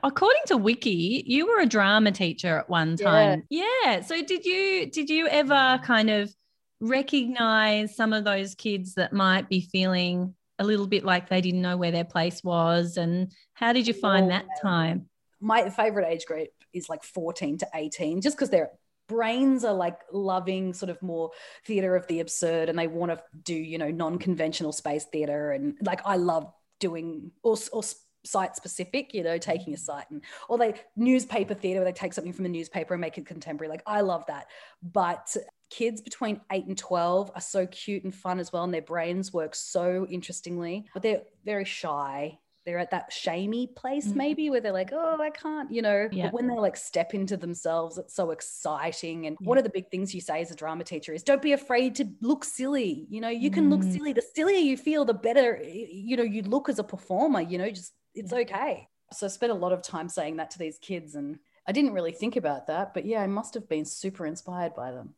according 0.04 0.42
to 0.46 0.56
wiki 0.56 1.24
you 1.26 1.48
were 1.48 1.58
a 1.58 1.66
drama 1.66 2.12
teacher 2.12 2.58
at 2.58 2.70
one 2.70 2.96
time 2.96 3.42
yeah. 3.50 4.00
so 4.00 4.22
did 4.22 4.44
you 4.44 4.88
did 4.88 5.10
you 5.10 5.26
ever 5.26 5.80
kind 5.82 6.08
of 6.08 6.32
recognize 6.80 7.94
some 7.94 8.12
of 8.12 8.24
those 8.24 8.54
kids 8.54 8.94
that 8.94 9.12
might 9.12 9.48
be 9.48 9.60
feeling 9.60 10.34
a 10.58 10.64
little 10.64 10.86
bit 10.86 11.04
like 11.04 11.28
they 11.28 11.40
didn't 11.40 11.62
know 11.62 11.76
where 11.76 11.90
their 11.90 12.04
place 12.04 12.42
was 12.44 12.96
and 12.96 13.32
how 13.54 13.72
did 13.72 13.86
you 13.86 13.94
find 13.94 14.30
that 14.30 14.46
time 14.62 15.08
my 15.40 15.70
favorite 15.70 16.06
age 16.06 16.26
group 16.26 16.48
is 16.72 16.88
like 16.88 17.02
14 17.02 17.58
to 17.58 17.68
18, 17.74 18.20
just 18.20 18.36
because 18.36 18.50
their 18.50 18.70
brains 19.08 19.64
are 19.64 19.74
like 19.74 19.98
loving 20.12 20.72
sort 20.72 20.90
of 20.90 21.02
more 21.02 21.30
theater 21.66 21.96
of 21.96 22.06
the 22.06 22.20
absurd 22.20 22.68
and 22.68 22.78
they 22.78 22.86
want 22.86 23.10
to 23.10 23.20
do, 23.42 23.54
you 23.54 23.78
know, 23.78 23.90
non 23.90 24.18
conventional 24.18 24.72
space 24.72 25.04
theater. 25.04 25.50
And 25.52 25.74
like 25.82 26.02
I 26.04 26.16
love 26.16 26.52
doing 26.78 27.32
or, 27.42 27.56
or 27.72 27.82
site 28.24 28.54
specific, 28.54 29.14
you 29.14 29.22
know, 29.22 29.38
taking 29.38 29.74
a 29.74 29.78
site 29.78 30.10
and 30.10 30.22
or 30.48 30.58
they 30.58 30.74
newspaper 30.94 31.54
theater 31.54 31.80
where 31.80 31.86
they 31.86 31.98
take 31.98 32.12
something 32.12 32.32
from 32.32 32.44
a 32.44 32.50
newspaper 32.50 32.94
and 32.94 33.00
make 33.00 33.18
it 33.18 33.26
contemporary. 33.26 33.70
Like 33.70 33.82
I 33.86 34.02
love 34.02 34.26
that. 34.26 34.46
But 34.82 35.36
kids 35.70 36.00
between 36.00 36.40
8 36.50 36.66
and 36.66 36.76
12 36.76 37.30
are 37.34 37.40
so 37.40 37.66
cute 37.66 38.04
and 38.04 38.14
fun 38.14 38.38
as 38.38 38.52
well 38.52 38.64
and 38.64 38.74
their 38.74 38.82
brains 38.82 39.32
work 39.32 39.54
so 39.54 40.06
interestingly 40.10 40.84
but 40.92 41.02
they're 41.02 41.22
very 41.44 41.64
shy 41.64 42.38
they're 42.66 42.78
at 42.78 42.90
that 42.90 43.10
shamey 43.12 43.66
place 43.68 44.08
Mhm. 44.08 44.16
maybe 44.16 44.50
where 44.50 44.60
they're 44.60 44.72
like 44.72 44.90
oh 44.92 45.18
i 45.22 45.30
can't 45.30 45.72
you 45.72 45.80
know 45.80 46.08
Yeah. 46.12 46.24
but 46.26 46.34
when 46.34 46.46
they 46.48 46.56
like 46.56 46.76
step 46.76 47.14
into 47.14 47.36
themselves 47.36 47.96
it's 47.98 48.14
so 48.14 48.32
exciting 48.32 49.26
and 49.26 49.36
Yeah. 49.40 49.48
one 49.48 49.58
of 49.58 49.64
the 49.64 49.70
big 49.70 49.90
things 49.90 50.14
you 50.14 50.20
say 50.20 50.40
as 50.42 50.50
a 50.50 50.54
drama 50.56 50.84
teacher 50.84 51.12
is 51.14 51.22
don't 51.22 51.40
be 51.40 51.52
afraid 51.52 51.94
to 51.96 52.04
look 52.20 52.44
silly 52.44 53.06
you 53.08 53.20
know 53.20 53.28
you 53.28 53.50
can 53.50 53.70
look 53.70 53.80
Mm. 53.82 53.92
silly 53.92 54.12
the 54.12 54.22
sillier 54.34 54.58
you 54.58 54.76
feel 54.76 55.04
the 55.04 55.14
better 55.14 55.62
you 55.64 56.16
know 56.16 56.22
you 56.22 56.42
look 56.42 56.68
as 56.68 56.78
a 56.78 56.84
performer 56.84 57.40
you 57.40 57.56
know 57.58 57.70
just 57.70 57.94
it's 58.14 58.32
okay 58.32 58.88
so 59.12 59.26
i 59.26 59.28
spent 59.28 59.52
a 59.52 59.54
lot 59.54 59.72
of 59.72 59.82
time 59.82 60.08
saying 60.08 60.36
that 60.36 60.50
to 60.50 60.58
these 60.58 60.78
kids 60.78 61.14
and 61.14 61.38
i 61.66 61.72
didn't 61.72 61.92
really 61.92 62.12
think 62.12 62.36
about 62.36 62.66
that 62.66 62.92
but 62.92 63.04
yeah 63.06 63.22
i 63.22 63.26
must 63.26 63.54
have 63.54 63.68
been 63.68 63.84
super 63.84 64.26
inspired 64.26 64.74
by 64.74 64.90
them 64.92 65.14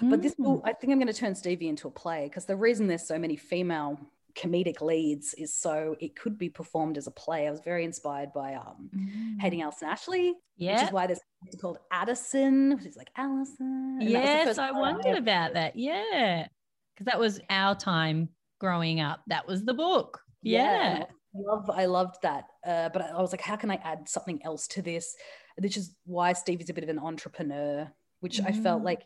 but 0.00 0.22
this 0.22 0.34
Mm. 0.34 0.44
will, 0.44 0.62
I 0.64 0.72
think 0.72 0.92
I'm 0.92 0.98
going 0.98 1.12
to 1.12 1.18
turn 1.18 1.34
Stevie 1.34 1.68
into 1.68 1.88
a 1.88 1.90
play 1.90 2.24
because 2.24 2.44
the 2.46 2.56
reason 2.56 2.86
there's 2.86 3.06
so 3.06 3.18
many 3.18 3.36
female 3.36 3.98
comedic 4.34 4.80
leads 4.80 5.32
is 5.34 5.54
so 5.54 5.94
it 6.00 6.16
could 6.16 6.36
be 6.36 6.48
performed 6.48 6.98
as 6.98 7.06
a 7.06 7.10
play. 7.12 7.46
I 7.46 7.50
was 7.52 7.60
very 7.60 7.84
inspired 7.84 8.32
by 8.32 8.54
um, 8.54 8.90
Mm. 8.94 9.40
Hating 9.40 9.62
Alison 9.62 9.88
Ashley, 9.88 10.34
which 10.58 10.82
is 10.82 10.90
why 10.92 11.06
there's 11.06 11.20
called 11.60 11.78
Addison, 11.92 12.76
which 12.76 12.86
is 12.86 12.96
like 12.96 13.10
Allison. 13.16 13.98
and 14.00 14.00
that 14.00 14.06
was 14.06 14.06
the 14.12 14.16
yes 14.16 14.58
i 14.58 14.70
wondered 14.72 15.16
about 15.18 15.54
that 15.54 15.76
yeah 15.76 16.46
because 16.94 17.04
that 17.06 17.18
was 17.20 17.40
our 17.50 17.74
time 17.74 18.28
growing 18.60 18.98
up 19.00 19.20
that 19.28 19.46
was 19.46 19.64
the 19.64 19.74
book 19.74 20.20
yeah, 20.42 20.96
and 20.96 21.04
I 21.04 21.06
love 21.34 21.70
I 21.70 21.86
loved 21.86 22.16
that. 22.22 22.44
Uh, 22.66 22.88
but 22.90 23.00
I, 23.02 23.20
was 23.20 23.32
like, 23.32 23.40
how 23.40 23.56
can 23.56 23.70
I 23.70 23.76
add 23.82 24.08
something 24.08 24.40
else 24.44 24.66
to 24.68 24.82
this? 24.82 25.16
Which 25.58 25.76
is 25.78 25.94
why 26.04 26.34
Stevie's 26.34 26.68
a 26.70 26.74
bit 26.74 26.84
of 26.84 26.90
an 26.90 26.98
entrepreneur, 26.98 27.90
which 28.20 28.40
I 28.42 28.52
felt 28.52 28.82
Mm. 28.82 28.84
like 28.84 29.02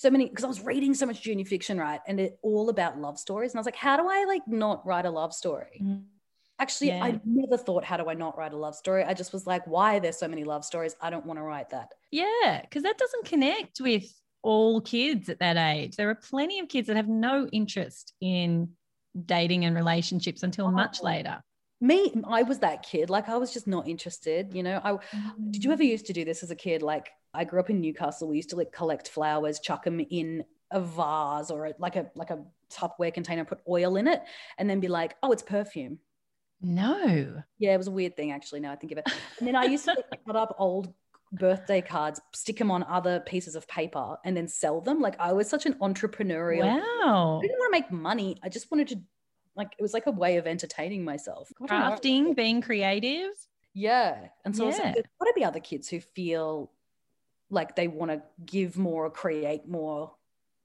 so 0.00 0.08
many 0.08 0.26
because 0.30 0.44
I 0.44 0.48
was 0.48 0.64
reading 0.64 0.94
so 0.94 1.04
much 1.04 1.20
junior 1.20 1.44
fiction, 1.44 1.76
right? 1.76 2.00
And 2.08 2.18
it 2.18 2.38
all 2.42 2.70
about 2.70 2.98
love 2.98 3.18
stories. 3.18 3.52
And 3.52 3.58
I 3.58 3.60
was 3.60 3.66
like, 3.66 3.76
how 3.76 3.98
do 3.98 4.08
I 4.08 4.24
like 4.24 4.40
not 4.48 4.86
write 4.86 5.04
a 5.04 5.10
love 5.10 5.34
story? 5.34 5.78
Mm. 5.84 6.04
Actually, 6.58 6.88
Yeah. 6.88 7.04
I 7.04 7.20
never 7.26 7.58
thought, 7.58 7.84
how 7.84 7.98
do 7.98 8.08
I 8.08 8.14
not 8.14 8.38
write 8.38 8.54
a 8.54 8.56
love 8.56 8.74
story? 8.74 9.04
I 9.04 9.12
just 9.12 9.34
was 9.34 9.46
like, 9.46 9.66
why 9.66 9.98
are 9.98 10.00
there 10.00 10.12
so 10.12 10.26
many 10.26 10.44
love 10.44 10.64
stories? 10.64 10.96
I 11.02 11.10
don't 11.10 11.26
want 11.26 11.38
to 11.38 11.42
write 11.42 11.68
that. 11.70 11.92
Yeah, 12.10 12.62
because 12.62 12.82
that 12.84 12.96
doesn't 12.96 13.26
connect 13.26 13.78
with 13.78 14.10
all 14.40 14.80
kids 14.80 15.28
at 15.28 15.40
that 15.40 15.58
age. 15.58 15.96
There 15.96 16.08
are 16.08 16.14
plenty 16.14 16.60
of 16.60 16.68
kids 16.70 16.86
that 16.88 16.96
have 16.96 17.08
no 17.08 17.46
interest 17.48 18.14
in 18.22 18.70
dating 19.26 19.66
and 19.66 19.76
relationships 19.76 20.42
until 20.44 20.70
much 20.70 21.00
Oh. 21.02 21.04
later. 21.04 21.42
Me, 21.80 22.12
I 22.28 22.42
was 22.42 22.58
that 22.58 22.82
kid. 22.82 23.08
Like 23.10 23.28
I 23.28 23.36
was 23.36 23.52
just 23.52 23.66
not 23.66 23.88
interested. 23.88 24.54
You 24.54 24.62
know, 24.62 24.80
I 24.84 24.98
did 25.50 25.64
you 25.64 25.72
ever 25.72 25.82
used 25.82 26.06
to 26.06 26.12
do 26.12 26.24
this 26.24 26.42
as 26.42 26.50
a 26.50 26.56
kid? 26.56 26.82
Like 26.82 27.10
I 27.32 27.44
grew 27.44 27.60
up 27.60 27.70
in 27.70 27.80
Newcastle. 27.80 28.28
We 28.28 28.36
used 28.36 28.50
to 28.50 28.56
like 28.56 28.72
collect 28.72 29.08
flowers, 29.08 29.60
chuck 29.60 29.84
them 29.84 30.00
in 30.00 30.44
a 30.70 30.80
vase 30.80 31.50
or 31.50 31.66
a, 31.66 31.74
like 31.78 31.96
a 31.96 32.10
like 32.14 32.30
a 32.30 32.44
Tupperware 32.72 33.12
container, 33.12 33.44
put 33.44 33.60
oil 33.68 33.96
in 33.96 34.06
it, 34.06 34.22
and 34.58 34.68
then 34.68 34.80
be 34.80 34.88
like, 34.88 35.16
oh, 35.22 35.32
it's 35.32 35.42
perfume. 35.42 35.98
No. 36.62 37.42
Yeah, 37.58 37.74
it 37.74 37.78
was 37.78 37.86
a 37.86 37.92
weird 37.92 38.16
thing 38.16 38.32
actually. 38.32 38.60
Now 38.60 38.72
I 38.72 38.76
think 38.76 38.92
of 38.92 38.98
it. 38.98 39.08
And 39.38 39.48
then 39.48 39.56
I 39.56 39.64
used 39.64 39.84
to 39.86 39.92
like, 39.92 40.24
cut 40.26 40.36
up 40.36 40.54
old 40.58 40.92
birthday 41.32 41.80
cards, 41.80 42.20
stick 42.34 42.58
them 42.58 42.70
on 42.70 42.82
other 42.84 43.20
pieces 43.20 43.54
of 43.54 43.66
paper, 43.68 44.16
and 44.24 44.36
then 44.36 44.48
sell 44.48 44.80
them. 44.80 45.00
Like 45.00 45.18
I 45.18 45.32
was 45.32 45.48
such 45.48 45.66
an 45.66 45.74
entrepreneurial. 45.74 46.64
Wow. 46.64 47.38
I 47.38 47.42
didn't 47.42 47.58
want 47.58 47.74
to 47.74 47.80
make 47.80 47.90
money. 47.90 48.36
I 48.42 48.48
just 48.48 48.70
wanted 48.70 48.88
to, 48.88 49.00
like, 49.60 49.74
it 49.78 49.82
was 49.82 49.94
like 49.94 50.06
a 50.06 50.10
way 50.10 50.36
of 50.38 50.46
entertaining 50.46 51.04
myself. 51.04 51.52
I. 51.60 51.66
Crafting, 51.66 52.34
being 52.34 52.60
creative. 52.62 53.32
Yeah. 53.74 54.28
And 54.44 54.56
so 54.56 54.64
I 54.64 54.66
was 54.66 54.78
Yeah. 54.78 54.84
like, 54.86 54.94
there's 54.94 55.06
got 55.20 55.26
to 55.26 55.32
be 55.36 55.44
other 55.44 55.60
kids 55.60 55.88
who 55.88 56.00
feel 56.00 56.72
like 57.50 57.76
they 57.76 57.88
want 57.88 58.10
to 58.10 58.22
give 58.44 58.76
more, 58.76 59.06
or 59.06 59.10
create 59.10 59.66
more, 59.68 60.14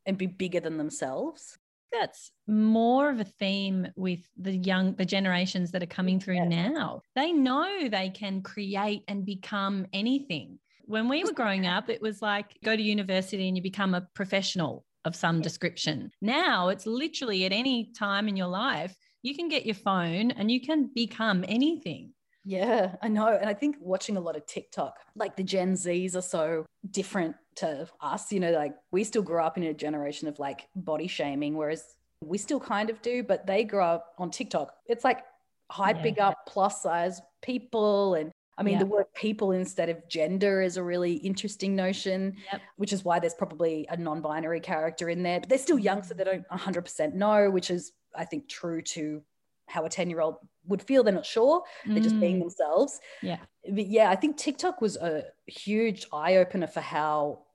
and 0.05 0.17
be 0.17 0.27
bigger 0.27 0.59
than 0.59 0.77
themselves. 0.77 1.57
That's 1.91 2.31
more 2.47 3.09
of 3.09 3.19
a 3.19 3.23
theme 3.23 3.87
with 3.95 4.27
the 4.37 4.55
young, 4.55 4.95
the 4.95 5.05
generations 5.05 5.71
that 5.71 5.81
are 5.81 5.87
coming 5.87 6.19
through 6.19 6.35
Yeah. 6.35 6.69
now. 6.69 7.01
They 7.15 7.31
know 7.31 7.87
they 7.89 8.09
can 8.09 8.41
create 8.41 9.03
and 9.07 9.25
become 9.25 9.87
anything. 9.93 10.59
When 10.85 11.09
we 11.09 11.23
were 11.23 11.33
growing 11.33 11.65
up, 11.65 11.89
it 11.89 12.01
was 12.01 12.21
like 12.21 12.57
go 12.63 12.75
to 12.75 12.81
university 12.81 13.47
and 13.47 13.57
you 13.57 13.63
become 13.63 13.93
a 13.95 14.01
professional 14.13 14.85
of 15.05 15.15
some 15.15 15.41
description. 15.41 16.11
Now 16.21 16.69
it's 16.69 16.85
literally 16.85 17.45
at 17.45 17.51
any 17.51 17.91
time 17.97 18.27
in 18.27 18.35
your 18.35 18.47
life, 18.47 18.95
you 19.21 19.35
can 19.35 19.47
get 19.47 19.65
your 19.65 19.75
phone 19.75 20.31
and 20.31 20.51
you 20.51 20.59
can 20.61 20.91
become 20.93 21.45
anything. 21.47 22.13
Yeah, 22.43 22.95
I 23.01 23.07
know. 23.07 23.27
And 23.39 23.49
I 23.49 23.53
think 23.55 23.77
watching 23.79 24.17
a 24.17 24.19
lot 24.19 24.35
of 24.35 24.45
TikTok, 24.45 24.97
like 25.15 25.35
the 25.35 25.43
Gen 25.43 25.73
Zs 25.73 26.15
are 26.15 26.21
so 26.21 26.65
different 26.91 27.35
to 27.55 27.87
us. 28.01 28.31
You 28.31 28.39
know, 28.39 28.51
like 28.51 28.75
we 28.91 29.03
still 29.03 29.23
grew 29.23 29.41
up 29.41 29.57
in 29.57 29.63
a 29.63 29.73
generation 29.73 30.27
of 30.27 30.37
like 30.37 30.67
body 30.75 31.07
shaming, 31.07 31.55
whereas 31.55 31.83
we 32.21 32.37
still 32.37 32.59
kind 32.59 32.89
of 32.91 33.01
do, 33.01 33.23
but 33.23 33.47
they 33.47 33.63
grow 33.63 33.85
up 33.85 34.13
on 34.19 34.29
TikTok. 34.29 34.75
It's 34.87 35.03
like 35.03 35.23
hyping 35.71 36.17
Yeah. 36.17 36.29
up 36.29 36.37
plus 36.47 36.83
size 36.83 37.19
people. 37.41 38.13
And 38.13 38.31
I 38.57 38.63
mean, 38.63 38.73
Yeah. 38.75 38.79
the 38.79 38.85
word 38.85 39.05
people 39.13 39.51
instead 39.51 39.89
of 39.89 40.07
gender 40.07 40.61
is 40.61 40.77
a 40.77 40.83
really 40.83 41.13
interesting 41.15 41.75
notion, 41.75 42.37
Yep. 42.51 42.61
which 42.77 42.93
is 42.93 43.03
why 43.03 43.19
there's 43.19 43.33
probably 43.33 43.85
a 43.89 43.97
non 43.97 44.21
binary 44.21 44.61
character 44.61 45.09
in 45.09 45.23
there. 45.23 45.39
But 45.41 45.49
they're 45.49 45.57
still 45.57 45.79
young, 45.79 46.03
so 46.03 46.13
they 46.13 46.23
don't 46.23 46.45
100% 46.49 47.15
know, 47.15 47.49
which 47.51 47.69
is, 47.69 47.91
I 48.15 48.25
think, 48.25 48.47
true 48.47 48.81
to 48.81 49.23
how 49.67 49.83
a 49.85 49.89
10 49.89 50.09
year 50.09 50.21
old 50.21 50.37
would 50.67 50.81
feel. 50.81 51.03
They're 51.03 51.13
not 51.13 51.25
sure 51.25 51.63
they're 51.85 51.99
just 51.99 52.19
being 52.19 52.37
Mm, 52.37 52.41
themselves. 52.41 52.99
Yeah. 53.21 53.39
But 53.69 53.87
yeah, 53.87 54.09
I 54.09 54.15
think 54.15 54.37
TikTok 54.37 54.79
was 54.79 54.95
a 54.97 55.25
huge 55.47 56.07
eye 56.13 56.37
opener 56.37 56.67
for 56.67 56.81
how 56.81 57.45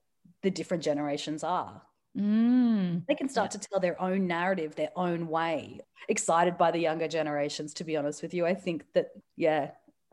the 0.43 0.51
different 0.51 0.83
generations 0.83 1.45
are. 1.45 1.83
mm. 2.17 3.07
They 3.07 3.15
can 3.15 3.29
start 3.29 3.53
to 3.53 3.59
tell 3.59 3.79
their 3.81 4.01
own 4.03 4.27
narrative, 4.27 4.75
their 4.75 4.91
own 4.97 5.29
way. 5.29 5.81
Excited 6.09 6.59
by 6.59 6.71
the 6.73 6.79
younger 6.81 7.07
generations, 7.09 7.73
to 7.75 7.85
be 7.85 7.97
honest 7.97 8.23
with 8.23 8.35
you. 8.35 8.45
I 8.47 8.55
think 8.55 8.85
that, 8.95 9.11
yeah, 9.37 9.71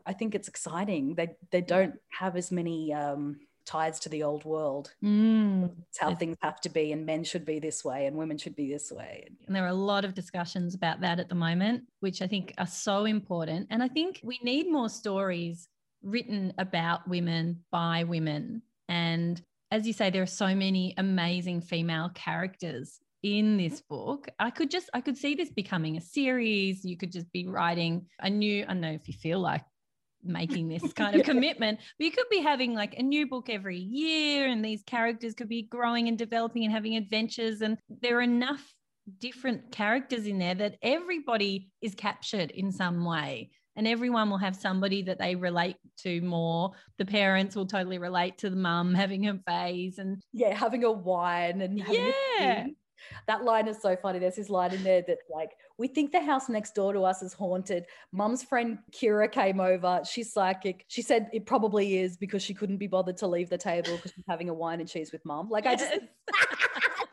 I 0.08 0.14
think 0.14 0.34
it's 0.34 0.48
exciting. 0.48 1.14
They 1.14 1.36
they 1.50 1.60
don't 1.60 1.94
have 2.08 2.34
as 2.34 2.50
many 2.50 2.94
um, 2.94 3.38
ties 3.66 4.00
to 4.00 4.08
the 4.08 4.22
old 4.22 4.44
world. 4.46 4.90
Mm. 5.04 5.70
It's 5.90 5.98
how 5.98 6.14
things 6.14 6.38
have 6.40 6.60
to 6.62 6.70
be, 6.70 6.92
and 6.92 7.04
men 7.04 7.22
should 7.22 7.44
be 7.44 7.58
this 7.58 7.84
way, 7.84 8.06
and 8.06 8.16
women 8.16 8.38
should 8.38 8.56
be 8.56 8.72
this 8.72 8.90
way. 8.90 9.28
And 9.46 9.54
there 9.54 9.64
are 9.64 9.68
a 9.68 9.74
lot 9.92 10.06
of 10.06 10.14
discussions 10.14 10.74
about 10.74 11.02
that 11.02 11.20
at 11.20 11.28
the 11.28 11.34
moment, 11.34 11.84
which 12.00 12.22
I 12.22 12.26
think 12.26 12.54
are 12.56 12.66
so 12.66 13.04
important. 13.04 13.68
And 13.70 13.82
I 13.82 13.88
think 13.88 14.20
we 14.24 14.40
need 14.42 14.72
more 14.72 14.88
stories 14.88 15.68
written 16.02 16.54
about 16.56 17.06
women 17.06 17.64
by 17.70 18.04
women. 18.04 18.62
And 18.88 19.40
as 19.70 19.86
you 19.86 19.92
say, 19.92 20.08
there 20.08 20.22
are 20.22 20.26
so 20.26 20.54
many 20.54 20.94
amazing 20.96 21.60
female 21.60 22.10
characters 22.14 22.98
in 23.22 23.58
this 23.58 23.82
book. 23.82 24.28
I 24.38 24.50
could 24.50 24.70
just, 24.70 24.88
I 24.94 25.02
could 25.02 25.18
see 25.18 25.34
this 25.34 25.50
becoming 25.50 25.98
a 25.98 26.00
series. 26.00 26.84
You 26.84 26.96
could 26.96 27.12
just 27.12 27.30
be 27.32 27.46
writing 27.46 28.06
a 28.20 28.30
new, 28.30 28.62
I 28.62 28.68
don't 28.68 28.80
know 28.80 28.92
if 28.92 29.08
you 29.08 29.14
feel 29.14 29.40
like 29.40 29.64
making 30.28 30.68
this 30.68 30.92
kind 30.94 31.14
of 31.14 31.20
Yeah. 31.20 31.32
commitment, 31.32 31.80
but 31.98 32.04
you 32.04 32.10
could 32.10 32.28
be 32.30 32.40
having 32.40 32.74
like 32.74 32.94
a 32.98 33.02
new 33.02 33.26
book 33.26 33.48
every 33.48 33.78
year, 33.78 34.46
and 34.46 34.64
these 34.64 34.82
characters 34.84 35.34
could 35.34 35.48
be 35.48 35.62
growing 35.62 36.08
and 36.08 36.18
developing 36.18 36.64
and 36.64 36.72
having 36.72 36.96
adventures. 36.96 37.60
And 37.62 37.78
there 37.88 38.18
are 38.18 38.22
enough 38.22 38.72
different 39.18 39.72
characters 39.72 40.26
in 40.26 40.38
there 40.38 40.54
that 40.54 40.76
everybody 40.82 41.70
is 41.80 41.94
captured 41.94 42.50
in 42.50 42.70
some 42.70 43.04
way. 43.04 43.50
And 43.74 43.86
everyone 43.86 44.28
will 44.28 44.38
have 44.38 44.56
somebody 44.56 45.02
that 45.02 45.20
they 45.20 45.36
relate 45.36 45.76
to 45.98 46.20
more. 46.20 46.72
The 46.98 47.06
parents 47.06 47.54
will 47.54 47.66
totally 47.66 47.98
relate 47.98 48.36
to 48.38 48.50
the 48.50 48.56
mum 48.56 48.92
having 48.92 49.22
her 49.22 49.38
phase. 49.46 49.98
And 49.98 50.20
Yeah, 50.32 50.52
having 50.52 50.82
a 50.82 50.90
wine 50.90 51.60
and 51.60 51.78
Yeah. 51.78 52.66
That 53.28 53.44
line 53.44 53.68
is 53.68 53.80
so 53.80 53.94
funny. 53.94 54.18
There's 54.18 54.34
this 54.34 54.50
line 54.50 54.74
in 54.74 54.82
there 54.82 55.02
that 55.06 55.18
like, 55.30 55.50
we 55.78 55.86
think 55.88 56.10
the 56.12 56.20
house 56.20 56.48
next 56.48 56.74
door 56.74 56.92
to 56.92 57.02
us 57.04 57.22
is 57.22 57.32
haunted. 57.32 57.86
Mum's 58.12 58.42
friend 58.42 58.78
Kira 58.90 59.30
came 59.30 59.60
over. 59.60 60.00
She's 60.04 60.32
psychic. 60.32 60.84
She 60.88 61.02
said 61.02 61.28
it 61.32 61.46
probably 61.46 61.98
is 61.98 62.16
because 62.16 62.42
she 62.42 62.52
couldn't 62.52 62.78
be 62.78 62.88
bothered 62.88 63.16
to 63.18 63.28
leave 63.28 63.48
the 63.48 63.58
table 63.58 63.94
because 63.96 64.12
she's 64.14 64.24
having 64.28 64.48
a 64.48 64.54
wine 64.54 64.80
and 64.80 64.88
cheese 64.88 65.12
with 65.12 65.24
mum. 65.24 65.48
Like 65.48 65.66
I 65.66 65.76
just 65.76 65.92
Yes. 65.92 66.02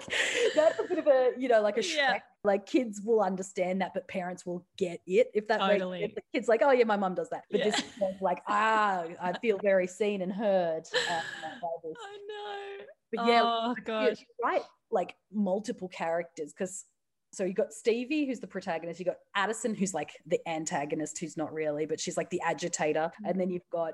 Like 0.00 0.12
that's 0.56 0.80
a 0.80 0.82
bit 0.82 0.98
of 0.98 1.06
a 1.06 1.30
you 1.38 1.48
know 1.48 1.60
like 1.62 1.76
a 1.76 1.80
Shrek. 1.80 1.96
Yeah. 1.96 2.18
Like 2.42 2.66
kids 2.66 3.00
will 3.04 3.20
understand 3.20 3.80
that, 3.82 3.94
but 3.94 4.08
parents 4.08 4.44
will 4.44 4.66
get 4.76 5.00
it 5.06 5.30
if 5.32 5.46
that 5.46 5.60
Totally. 5.60 6.00
makes 6.00 6.14
sense. 6.14 6.24
The 6.32 6.38
kids 6.38 6.48
like, 6.48 6.62
oh 6.64 6.72
yeah, 6.72 6.84
my 6.84 6.96
mum 6.96 7.14
does 7.14 7.28
that. 7.30 7.44
But 7.50 7.60
Yeah. 7.60 7.70
this 7.70 7.78
is 7.78 8.20
like 8.20 8.42
ah, 8.48 9.04
I 9.22 9.38
feel 9.38 9.58
very 9.62 9.86
seen 9.86 10.22
and 10.22 10.32
heard. 10.32 10.82
Uh. 11.08 11.20
I 11.44 12.18
know. 12.28 12.84
But 13.12 13.26
yeah, 13.26 13.42
oh, 13.44 13.74
gosh. 13.84 14.16
right. 14.42 14.62
Like 14.90 15.14
multiple 15.32 15.88
characters 15.88 16.52
because 16.52 16.84
so 17.36 17.44
you 17.44 17.52
got 17.52 17.70
Stevie, 17.70 18.24
who's 18.24 18.40
the 18.40 18.46
protagonist. 18.46 18.98
You 18.98 19.04
got 19.04 19.18
Addison, 19.34 19.74
who's 19.74 19.92
like 19.92 20.12
the 20.24 20.40
antagonist, 20.48 21.18
who's 21.18 21.36
not 21.36 21.52
really, 21.52 21.84
but 21.84 22.00
she's 22.00 22.16
like 22.16 22.30
the 22.30 22.40
agitator. 22.40 23.10
And 23.26 23.38
then 23.38 23.50
you've 23.50 23.68
got 23.70 23.92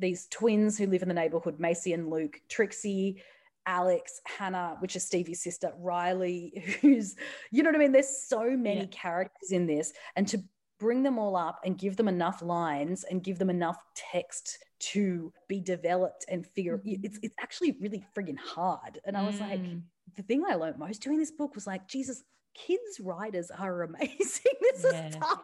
these 0.00 0.26
twins 0.26 0.76
who 0.76 0.86
live 0.86 1.02
in 1.02 1.08
the 1.08 1.14
neighborhood, 1.14 1.60
Macy 1.60 1.92
and 1.92 2.10
Luke, 2.10 2.40
Trixie, 2.48 3.22
Alex, 3.64 4.20
Hannah, 4.26 4.76
which 4.80 4.96
is 4.96 5.04
Stevie's 5.06 5.40
sister, 5.40 5.72
Riley, 5.78 6.64
who's, 6.80 7.14
you 7.52 7.62
know 7.62 7.68
what 7.68 7.76
I 7.76 7.78
mean? 7.78 7.92
There's 7.92 8.24
so 8.26 8.56
many 8.56 8.80
Yeah. 8.80 8.86
characters 8.90 9.52
in 9.52 9.66
this. 9.66 9.92
And 10.16 10.26
to 10.26 10.42
bring 10.80 11.04
them 11.04 11.16
all 11.16 11.36
up 11.36 11.60
and 11.64 11.78
give 11.78 11.96
them 11.96 12.08
enough 12.08 12.42
lines 12.42 13.04
and 13.04 13.22
give 13.22 13.38
them 13.38 13.50
enough 13.50 13.78
text 13.94 14.58
to 14.80 15.32
be 15.46 15.60
developed 15.60 16.24
and 16.28 16.44
figure 16.44 16.78
Mhm. 16.78 17.04
it's 17.04 17.18
it's 17.22 17.36
actually 17.38 17.72
really 17.72 18.04
friggin' 18.16 18.38
hard. 18.38 18.98
And 19.04 19.16
I 19.16 19.22
was 19.24 19.38
like, 19.40 19.60
Mm. 19.60 19.82
the 20.16 20.22
thing 20.22 20.42
I 20.44 20.54
learned 20.56 20.78
most 20.78 21.02
doing 21.02 21.18
this 21.18 21.30
book 21.30 21.54
was 21.54 21.66
like, 21.68 21.86
Jesus, 21.86 22.24
kids 22.54 23.00
writers 23.00 23.50
are 23.50 23.82
amazing. 23.88 24.52
this 24.60 24.84
Yeah. 24.90 25.08
is 25.08 25.16
tough. 25.16 25.42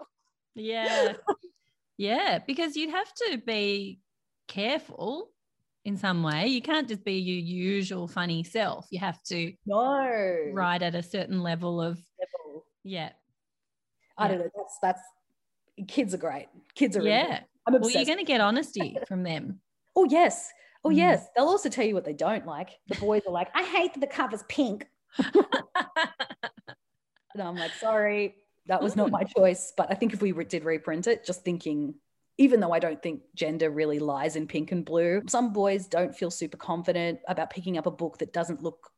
Yeah. 0.55 1.13
yeah. 1.99 2.39
Because 2.47 2.77
you'd 2.77 2.91
have 2.91 3.13
to 3.15 3.39
be 3.47 4.01
careful 4.49 5.31
in 5.85 5.97
some 5.97 6.23
way. 6.23 6.47
You 6.49 6.61
can't 6.63 6.89
just 6.89 7.05
be 7.05 7.15
your 7.15 7.39
usual 7.39 8.09
funny 8.09 8.43
self. 8.43 8.87
You 8.91 8.99
have 9.01 9.23
to 9.25 9.53
No. 9.67 10.51
write 10.53 10.83
at 10.83 10.95
a 10.95 11.03
certain 11.03 11.43
level 11.43 11.81
of, 11.81 11.99
Level. 12.19 12.65
yeah. 12.85 13.11
I 14.19 14.25
Yeah. 14.25 14.29
don't 14.29 14.39
know. 14.41 14.51
That's 14.57 14.79
that's 14.83 15.03
kids 15.89 16.15
are 16.15 16.19
great. 16.19 16.49
Kids 16.75 16.97
are 16.97 17.03
Yeah. 17.03 17.41
Well, 17.71 17.91
you're 17.91 18.05
going 18.05 18.19
to 18.19 18.25
get 18.25 18.41
honesty 18.41 18.97
from 19.09 19.23
them. 19.25 19.61
oh 19.95 20.05
yes. 20.05 20.51
Oh 20.85 20.89
Mm. 20.91 20.97
yes. 20.97 21.27
They'll 21.35 21.47
also 21.47 21.69
tell 21.69 21.85
you 21.85 21.95
what 21.95 22.05
they 22.05 22.13
don't 22.13 22.47
like. 22.47 22.71
The 22.89 22.95
boys 22.97 23.23
are 23.27 23.33
like, 23.33 23.49
I 23.55 23.63
hate 23.65 23.93
that 23.95 24.01
the 24.01 24.07
cover's 24.07 24.45
pink. 24.49 24.89
And 27.41 27.49
I'm 27.49 27.57
like, 27.57 27.75
sorry, 27.75 28.37
that 28.67 28.83
was 28.83 28.97
not 28.97 29.09
Mm. 29.09 29.13
my 29.13 29.25
choice. 29.25 29.73
But 29.77 29.89
I 29.91 29.95
think 29.95 30.13
if 30.13 30.23
we 30.23 30.33
did 30.45 30.65
reprint 30.65 31.07
it, 31.07 31.25
just 31.25 31.45
thinking, 31.45 31.95
even 32.39 32.61
though 32.61 32.73
I 32.73 32.79
don't 32.79 33.03
think 33.03 33.23
gender 33.35 33.71
really 33.71 33.99
lies 33.99 34.37
in 34.37 34.47
pink 34.47 34.73
and 34.73 34.85
blue, 34.85 35.23
some 35.29 35.53
boys 35.53 35.87
don't 35.87 36.15
feel 36.15 36.31
super 36.31 36.57
confident 36.57 37.21
about 37.29 37.51
picking 37.51 37.79
up 37.79 37.87
a 37.87 37.91
book 37.91 38.19
that 38.19 38.33
doesn't 38.33 38.63
look 38.63 38.91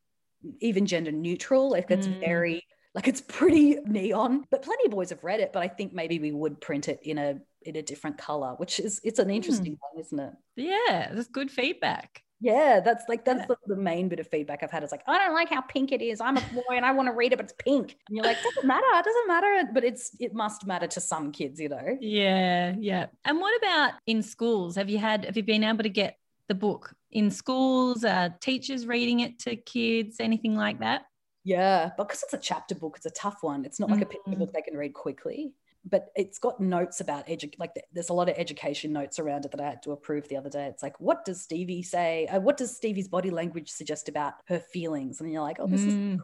even 0.60 0.86
gender 0.86 1.12
neutral. 1.12 1.70
Like 1.70 1.90
it's 1.90 2.06
Mm. 2.08 2.20
very, 2.20 2.62
like 2.94 3.08
it's 3.08 3.20
pretty 3.20 3.76
neon. 3.84 4.44
But 4.50 4.62
plenty 4.62 4.86
of 4.86 4.92
boys 4.92 5.10
have 5.10 5.24
read 5.24 5.40
it. 5.40 5.52
But 5.52 5.62
I 5.62 5.68
think 5.68 5.92
maybe 5.92 6.18
we 6.18 6.32
would 6.32 6.60
print 6.60 6.88
it 6.88 7.00
in 7.02 7.18
a 7.18 7.40
in 7.62 7.74
a 7.76 7.82
different 7.82 8.18
color, 8.18 8.54
which 8.56 8.78
is 8.78 9.00
it's 9.02 9.18
an 9.18 9.30
interesting 9.30 9.76
one, 9.80 10.00
isn't 10.00 10.18
it? 10.18 10.32
yeah. 10.56 11.10
That's 11.12 11.28
good 11.28 11.50
feedback. 11.50 12.22
Yeah, 12.40 12.80
that's 12.80 13.04
like 13.08 13.24
that's 13.24 13.40
Yeah. 13.40 13.46
the, 13.66 13.74
the 13.74 13.80
main 13.80 14.08
bit 14.08 14.20
of 14.20 14.28
feedback 14.28 14.62
I've 14.62 14.70
had. 14.70 14.82
It's 14.84 14.92
like 14.92 15.02
I 15.06 15.18
don't 15.18 15.34
like 15.34 15.50
how 15.50 15.60
pink 15.60 15.90
it 15.92 16.00
is. 16.00 16.20
I'm 16.20 16.36
a 16.36 16.40
boy 16.40 16.76
and 16.76 16.84
I 16.86 16.92
want 16.92 17.08
to 17.08 17.12
read 17.12 17.32
it, 17.32 17.36
but 17.36 17.44
it's 17.46 17.54
pink. 17.58 17.96
And 18.08 18.16
you're 18.16 18.24
like, 18.24 18.36
doesn't 18.42 18.66
matter. 18.66 18.86
It 18.94 19.04
doesn't 19.04 19.28
matter. 19.28 19.70
But 19.74 19.84
it's 19.84 20.12
it 20.20 20.34
must 20.34 20.66
matter 20.66 20.86
to 20.86 21.00
some 21.00 21.32
kids, 21.32 21.58
you 21.58 21.68
know. 21.68 21.96
Yeah. 22.00 22.74
Yeah. 22.78 23.06
And 23.24 23.40
what 23.40 23.56
about 23.62 23.94
in 24.06 24.22
schools? 24.22 24.76
Have 24.76 24.88
you 24.88 24.98
had, 24.98 25.24
have 25.24 25.36
you 25.36 25.42
been 25.42 25.64
able 25.64 25.82
to 25.82 25.88
get 25.88 26.16
the 26.46 26.54
book 26.54 26.94
in 27.10 27.30
schools? 27.30 28.04
Uh, 28.04 28.28
teachers 28.40 28.86
reading 28.86 29.20
it 29.20 29.40
to 29.40 29.56
kids? 29.56 30.18
Anything 30.20 30.54
like 30.56 30.78
that? 30.80 31.02
Yeah, 31.44 31.90
But 31.96 32.08
because 32.08 32.22
it's 32.24 32.34
a 32.34 32.38
chapter 32.38 32.74
book, 32.74 32.94
it's 32.98 33.06
a 33.06 33.10
tough 33.10 33.38
one. 33.42 33.64
It's 33.64 33.80
not 33.80 33.90
like 33.90 34.02
a 34.02 34.06
picture 34.06 34.30
Mm. 34.32 34.38
book 34.38 34.52
they 34.52 34.60
can 34.62 34.76
read 34.76 34.92
quickly. 34.92 35.54
But 35.88 36.08
it's 36.16 36.38
got 36.38 36.60
notes 36.60 37.00
about 37.00 37.26
edu- 37.28 37.58
like 37.58 37.74
th- 37.74 37.86
there's 37.92 38.08
a 38.10 38.14
lot 38.14 38.28
of 38.28 38.34
education 38.36 38.92
notes 38.92 39.18
around 39.18 39.44
it 39.44 39.52
that 39.52 39.60
I 39.60 39.68
had 39.70 39.82
to 39.84 39.92
approve 39.92 40.28
the 40.28 40.36
other 40.36 40.50
day. 40.50 40.66
It's 40.66 40.82
like, 40.82 40.98
what 41.00 41.24
does 41.24 41.42
Stevie 41.42 41.82
say? 41.82 42.26
Uh, 42.26 42.40
what 42.40 42.56
does 42.56 42.76
Stevie's 42.76 43.08
body 43.08 43.30
language 43.30 43.70
suggest 43.70 44.08
about 44.08 44.34
her 44.48 44.58
feelings? 44.58 45.20
And 45.20 45.32
you're 45.32 45.42
like, 45.42 45.58
oh, 45.60 45.66
this 45.66 45.82
is 45.82 45.94
Mm. 45.94 46.20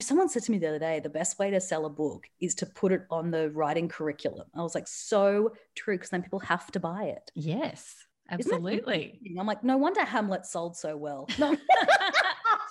Someone 0.00 0.28
said 0.28 0.44
to 0.44 0.52
me 0.52 0.58
the 0.58 0.68
other 0.68 0.78
day, 0.78 1.00
the 1.00 1.08
best 1.08 1.40
way 1.40 1.50
to 1.50 1.60
sell 1.60 1.84
a 1.84 1.90
book 1.90 2.24
is 2.40 2.54
to 2.56 2.66
put 2.66 2.92
it 2.92 3.02
on 3.10 3.32
the 3.32 3.50
writing 3.50 3.88
curriculum. 3.88 4.46
I 4.54 4.62
was 4.62 4.72
like, 4.72 4.86
so 4.86 5.54
true, 5.74 5.96
because 5.96 6.10
then 6.10 6.22
people 6.22 6.38
have 6.38 6.70
to 6.70 6.78
buy 6.78 7.04
it. 7.06 7.32
Yes. 7.34 7.96
Absolutely. 8.30 9.18
I'm 9.38 9.46
like, 9.46 9.64
no 9.64 9.76
wonder 9.76 10.04
Hamlet 10.04 10.46
sold 10.46 10.76
so 10.76 10.96
well. 10.96 11.26
No. 11.38 11.56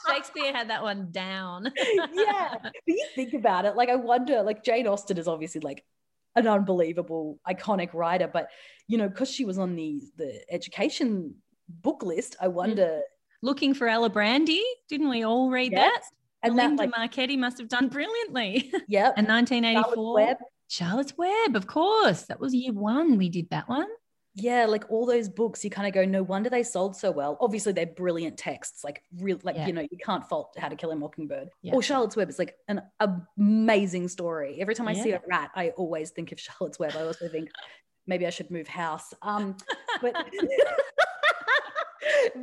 Shakespeare 0.10 0.54
had 0.54 0.69
that 0.69 0.84
one 0.84 1.10
down. 1.12 1.69
yeah. 2.13 2.56
But 2.63 2.71
you 2.86 3.06
think 3.13 3.34
about 3.34 3.65
it, 3.65 3.76
like 3.76 3.89
I 3.89 3.95
wonder, 3.95 4.41
like 4.41 4.63
Jane 4.63 4.88
Austen 4.88 5.17
is 5.17 5.28
obviously 5.28 5.60
like 5.60 5.84
an 6.38 6.47
unbelievable, 6.47 7.39
iconic 7.47 7.93
writer, 7.93 8.28
but 8.28 8.50
you 8.88 8.97
know, 8.97 9.10
because 9.10 9.30
she 9.30 9.45
was 9.45 9.58
on 9.58 9.76
the 9.76 10.02
the 10.17 10.41
education 10.50 11.36
book 11.67 12.04
list, 12.04 12.36
I 12.41 12.47
mm. 12.47 12.54
wonder. 12.54 13.02
Looking 13.43 13.76
for 13.76 13.86
Alibrandi, 13.86 14.62
didn't 14.89 15.10
we 15.10 15.23
all 15.23 15.52
read 15.52 15.73
that? 15.73 16.02
And 16.41 16.56
Linda 16.56 16.84
like, 16.84 16.91
Marchetta 16.91 17.38
must 17.38 17.60
have 17.60 17.67
done 17.67 17.88
brilliantly. 17.88 18.71
yep. 18.88 19.13
and 19.15 19.28
Charlotte 19.28 19.52
1984. 19.52 20.13
Webb. 20.13 20.38
Charlotte's 20.67 21.17
Web, 21.17 21.56
of 21.56 21.67
course. 21.67 22.23
That 22.23 22.39
was 22.39 22.54
year 22.54 22.73
one. 22.73 23.17
We 23.17 23.30
did 23.30 23.50
that 23.52 23.69
one. 23.69 23.88
Yeah, 24.39 24.65
like 24.67 24.84
all 24.91 25.08
those 25.08 25.28
books, 25.28 25.63
you 25.63 25.71
kind 25.71 25.88
of 25.88 25.93
go, 25.95 26.06
no 26.06 26.21
wonder 26.21 26.47
they 26.47 26.62
sold 26.62 26.95
so 26.95 27.10
well. 27.10 27.39
Obviously, 27.41 27.73
they're 27.73 27.88
brilliant 27.88 28.38
texts, 28.38 28.84
like 28.84 29.02
real, 29.19 29.39
like 29.41 29.56
Yeah. 29.56 29.65
you 29.65 29.73
know, 29.73 29.82
you 29.82 29.97
can't 29.97 30.23
fault 30.30 30.54
How 30.60 30.69
to 30.69 30.76
Kill 30.76 30.91
a 30.91 30.95
Mockingbird 30.95 31.50
Yeah. 31.63 31.73
or 31.73 31.82
Charlotte's 31.82 32.15
Web. 32.15 32.30
It's 32.30 32.38
like 32.38 32.56
an 32.67 32.84
amazing 33.00 34.08
story. 34.10 34.62
Every 34.62 34.76
time 34.76 34.88
I 34.88 34.93
see 34.93 35.12
a 35.13 35.21
rat, 35.28 35.50
I 35.56 35.69
always 35.69 36.12
think 36.12 36.32
of 36.32 36.39
Charlotte's 36.39 36.78
Web. 36.78 36.93
I 36.95 37.02
also 37.02 37.28
think 37.28 37.50
maybe 38.06 38.28
I 38.28 38.30
should 38.30 38.52
move 38.52 38.67
house. 38.67 39.12
Um, 39.23 39.58
but 40.04 40.13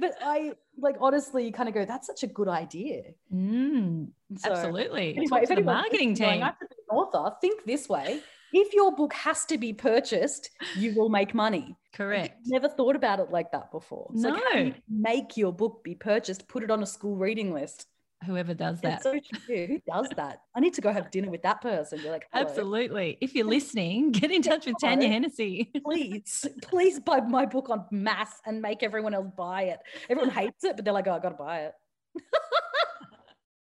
but 0.00 0.14
I 0.20 0.52
like 0.78 0.96
honestly, 1.00 1.46
you 1.46 1.52
kind 1.52 1.68
of 1.68 1.74
go, 1.76 1.84
that's 1.84 2.06
such 2.08 2.22
a 2.24 2.26
good 2.26 2.48
idea. 2.48 3.02
Mm, 3.32 4.08
So, 4.36 4.50
absolutely. 4.50 5.10
anyway, 5.16 5.26
Talk 5.26 5.42
if 5.44 5.48
the 5.48 5.62
marketing 5.62 6.10
listening 6.10 6.14
going, 6.14 6.32
team. 6.38 6.42
I 6.42 6.46
have 6.46 6.58
to 6.58 6.66
be 6.66 6.74
an 6.90 6.96
author, 6.96 7.36
think 7.40 7.64
this 7.64 7.88
way. 7.88 8.20
If 8.56 8.72
your 8.72 8.94
book 8.94 9.12
has 9.14 9.44
to 9.46 9.58
be 9.58 9.72
purchased, 9.72 10.48
you 10.76 10.94
will 10.94 11.08
make 11.08 11.34
money. 11.34 11.76
Correct. 11.92 12.38
Never 12.46 12.68
thought 12.68 12.94
about 12.94 13.18
it 13.18 13.30
like 13.30 13.50
that 13.50 13.72
before. 13.72 14.10
It's 14.14 14.22
like, 14.22 14.34
how 14.42 14.52
do 14.52 14.58
you 14.60 14.64
No. 14.66 14.72
make 14.88 15.36
your 15.36 15.52
book 15.52 15.82
be 15.82 15.96
purchased, 15.96 16.46
put 16.46 16.62
it 16.62 16.70
on 16.70 16.80
a 16.82 16.86
school 16.86 17.16
reading 17.16 17.52
list. 17.52 17.86
Whoever 18.24 18.54
does 18.54 18.80
that. 18.82 19.02
So 19.02 19.18
true. 19.44 19.66
Who 19.66 19.80
does 19.92 20.08
that? 20.16 20.38
I 20.54 20.60
need 20.60 20.72
to 20.74 20.80
go 20.80 20.92
have 20.92 21.10
dinner 21.10 21.30
with 21.30 21.42
that 21.42 21.60
person. 21.60 21.98
You're 22.00 22.12
like, 22.12 22.26
"Hello, 22.32 22.46
Absolutely. 22.46 23.18
If 23.20 23.34
you're 23.34 23.44
listening, 23.44 24.12
get 24.20 24.30
in 24.30 24.40
touch 24.40 24.64
with 24.66 24.76
Tanya. 24.80 25.08
Hennessy. 25.08 25.70
Please, 25.84 26.46
please 26.62 27.00
buy 27.00 27.20
my 27.20 27.44
book 27.44 27.68
on 27.70 27.84
mass 27.90 28.40
and 28.46 28.62
make 28.62 28.82
everyone 28.84 29.12
else 29.14 29.30
buy 29.36 29.62
it. 29.64 29.80
Everyone 30.08 30.30
hates 30.30 30.62
it, 30.64 30.76
but 30.76 30.84
they're 30.84 30.94
like, 30.94 31.06
oh, 31.08 31.12
I 31.12 31.18
gotta 31.18 31.34
buy 31.34 31.58
it. 31.62 31.72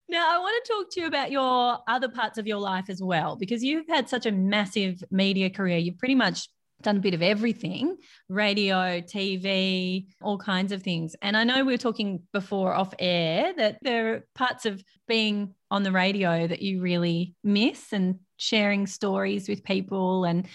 Now, 0.07 0.35
I 0.35 0.39
want 0.39 0.63
to 0.63 0.71
talk 0.71 0.91
to 0.91 1.01
you 1.01 1.07
about 1.07 1.31
your 1.31 1.79
other 1.87 2.09
parts 2.09 2.37
of 2.37 2.45
your 2.45 2.59
life 2.59 2.89
as 2.89 3.01
well, 3.01 3.35
because 3.35 3.63
you've 3.63 3.87
had 3.87 4.07
such 4.07 4.25
a 4.25 4.31
massive 4.31 5.03
media 5.09 5.49
career. 5.49 5.77
You've 5.77 5.97
pretty 5.97 6.15
much 6.15 6.47
done 6.81 6.97
a 6.97 6.99
bit 6.99 7.13
of 7.13 7.21
everything 7.21 7.97
radio, 8.29 9.01
TV, 9.01 10.05
all 10.21 10.37
kinds 10.37 10.71
of 10.71 10.83
things. 10.83 11.15
And 11.21 11.35
I 11.35 11.43
know 11.43 11.65
we 11.65 11.73
were 11.73 11.77
talking 11.77 12.21
before 12.33 12.73
off 12.73 12.93
air 12.99 13.53
that 13.57 13.79
there 13.81 14.13
are 14.13 14.23
parts 14.35 14.65
of 14.65 14.83
being 15.07 15.55
on 15.71 15.83
the 15.83 15.91
radio 15.91 16.45
that 16.45 16.61
you 16.61 16.81
really 16.81 17.33
miss 17.43 17.91
and 17.91 18.19
sharing 18.37 18.85
stories 18.85 19.49
with 19.49 19.63
people. 19.63 20.25
And 20.25 20.47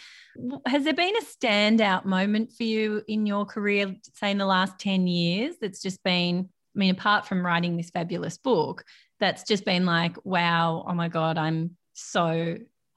has 0.67 0.85
there 0.85 0.93
been 0.93 1.17
a 1.17 1.25
standout 1.25 2.05
moment 2.05 2.53
for 2.53 2.65
you 2.65 3.03
in 3.09 3.27
your 3.27 3.47
career, 3.47 3.97
say 4.15 4.31
in 4.31 4.39
the 4.39 4.47
last 4.47 4.79
10 4.79 5.07
years, 5.07 5.57
that's 5.61 5.83
just 5.83 6.03
been, 6.05 6.49
I 6.77 6.79
mean, 6.79 6.91
apart 6.91 7.27
from 7.27 7.45
writing 7.45 7.77
this 7.77 7.91
fabulous 7.91 8.39
book, 8.39 8.85
that's 9.21 9.45
just 9.45 9.65
been 9.65 9.87
like, 9.87 10.17
wow, 10.25 10.85
oh 10.89 10.95
my 10.95 11.09
God, 11.09 11.39
I'm 11.39 11.77
so, 11.93 12.27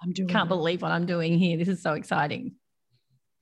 I'm 0.02 0.12
doing 0.14 0.28
can't 0.28 0.50
believe 0.50 0.82
what 0.82 0.92
I'm 0.92 1.06
doing 1.06 1.38
here. 1.38 1.58
This 1.58 1.68
is 1.68 1.82
so 1.84 1.94
exciting. 1.94 2.56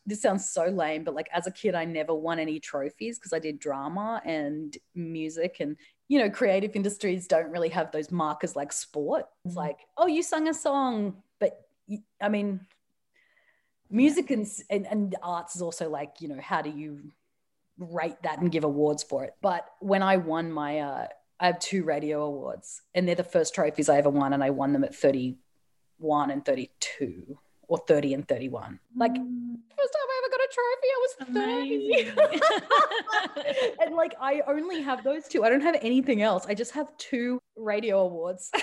this 0.05 0.21
sounds 0.21 0.49
so 0.49 0.65
lame, 0.65 1.03
but 1.03 1.13
like 1.13 1.29
as 1.31 1.45
a 1.47 1.51
kid, 1.51 1.75
I 1.75 1.85
never 1.85 2.13
won 2.13 2.39
any 2.39 2.59
trophies 2.59 3.19
because 3.19 3.33
I 3.33 3.39
did 3.39 3.59
drama 3.59 4.21
and 4.25 4.75
music. 4.95 5.57
And, 5.59 5.77
you 6.09 6.19
know, 6.19 6.29
creative 6.29 6.75
industries 6.75 7.27
don't 7.27 7.51
really 7.51 7.69
have 7.69 7.91
those 7.91 8.11
markers 8.11 8.55
like 8.55 8.73
sport. 8.73 9.25
It's 9.45 9.53
Mhm. 9.53 9.57
like, 9.57 9.77
oh, 9.97 10.07
you 10.07 10.23
sung 10.23 10.47
a 10.47 10.53
song. 10.53 11.21
But 11.39 11.67
I 12.19 12.29
mean, 12.29 12.61
music 13.89 14.31
and, 14.31 14.47
and, 14.69 14.87
and 14.87 15.15
arts 15.21 15.55
is 15.55 15.61
also 15.61 15.89
like, 15.89 16.19
you 16.19 16.27
know, 16.27 16.39
how 16.41 16.61
do 16.61 16.69
you 16.71 17.11
rate 17.77 18.21
that 18.23 18.39
and 18.39 18.51
give 18.51 18.63
awards 18.63 19.03
for 19.03 19.23
it? 19.23 19.35
But 19.41 19.67
when 19.79 20.01
I 20.01 20.17
won 20.17 20.51
my, 20.51 20.79
uh, 20.79 21.07
I 21.41 21.47
have 21.47 21.59
two 21.59 21.83
radio 21.83 22.23
awards 22.23 22.83
and 22.93 23.07
they're 23.07 23.15
the 23.15 23.23
first 23.23 23.55
trophies 23.55 23.89
I 23.89 23.97
ever 23.97 24.11
won. 24.11 24.33
And 24.33 24.43
I 24.43 24.51
won 24.51 24.73
them 24.73 24.83
at 24.83 24.93
31 24.95 26.29
and 26.29 26.45
32 26.45 27.37
or 27.67 27.79
30 27.87 28.13
and 28.13 28.27
31. 28.27 28.79
Like, 28.95 29.13
mm. 29.13 29.55
first 29.75 29.93
time 29.93 30.07
I 30.07 30.21
ever 30.21 30.29
got 30.29 30.41
a 30.41 30.49
trophy, 30.53 30.87
I 30.91 30.99
was 31.01 31.15
30. 33.33 33.77
and 33.85 33.95
like 33.95 34.13
I 34.21 34.41
only 34.47 34.83
have 34.83 35.03
those 35.03 35.27
two. 35.27 35.43
I 35.43 35.49
don't 35.49 35.61
have 35.61 35.77
anything 35.81 36.21
else. 36.21 36.45
I 36.47 36.53
just 36.53 36.73
have 36.73 36.95
two 36.97 37.39
radio 37.55 38.01
awards. 38.01 38.51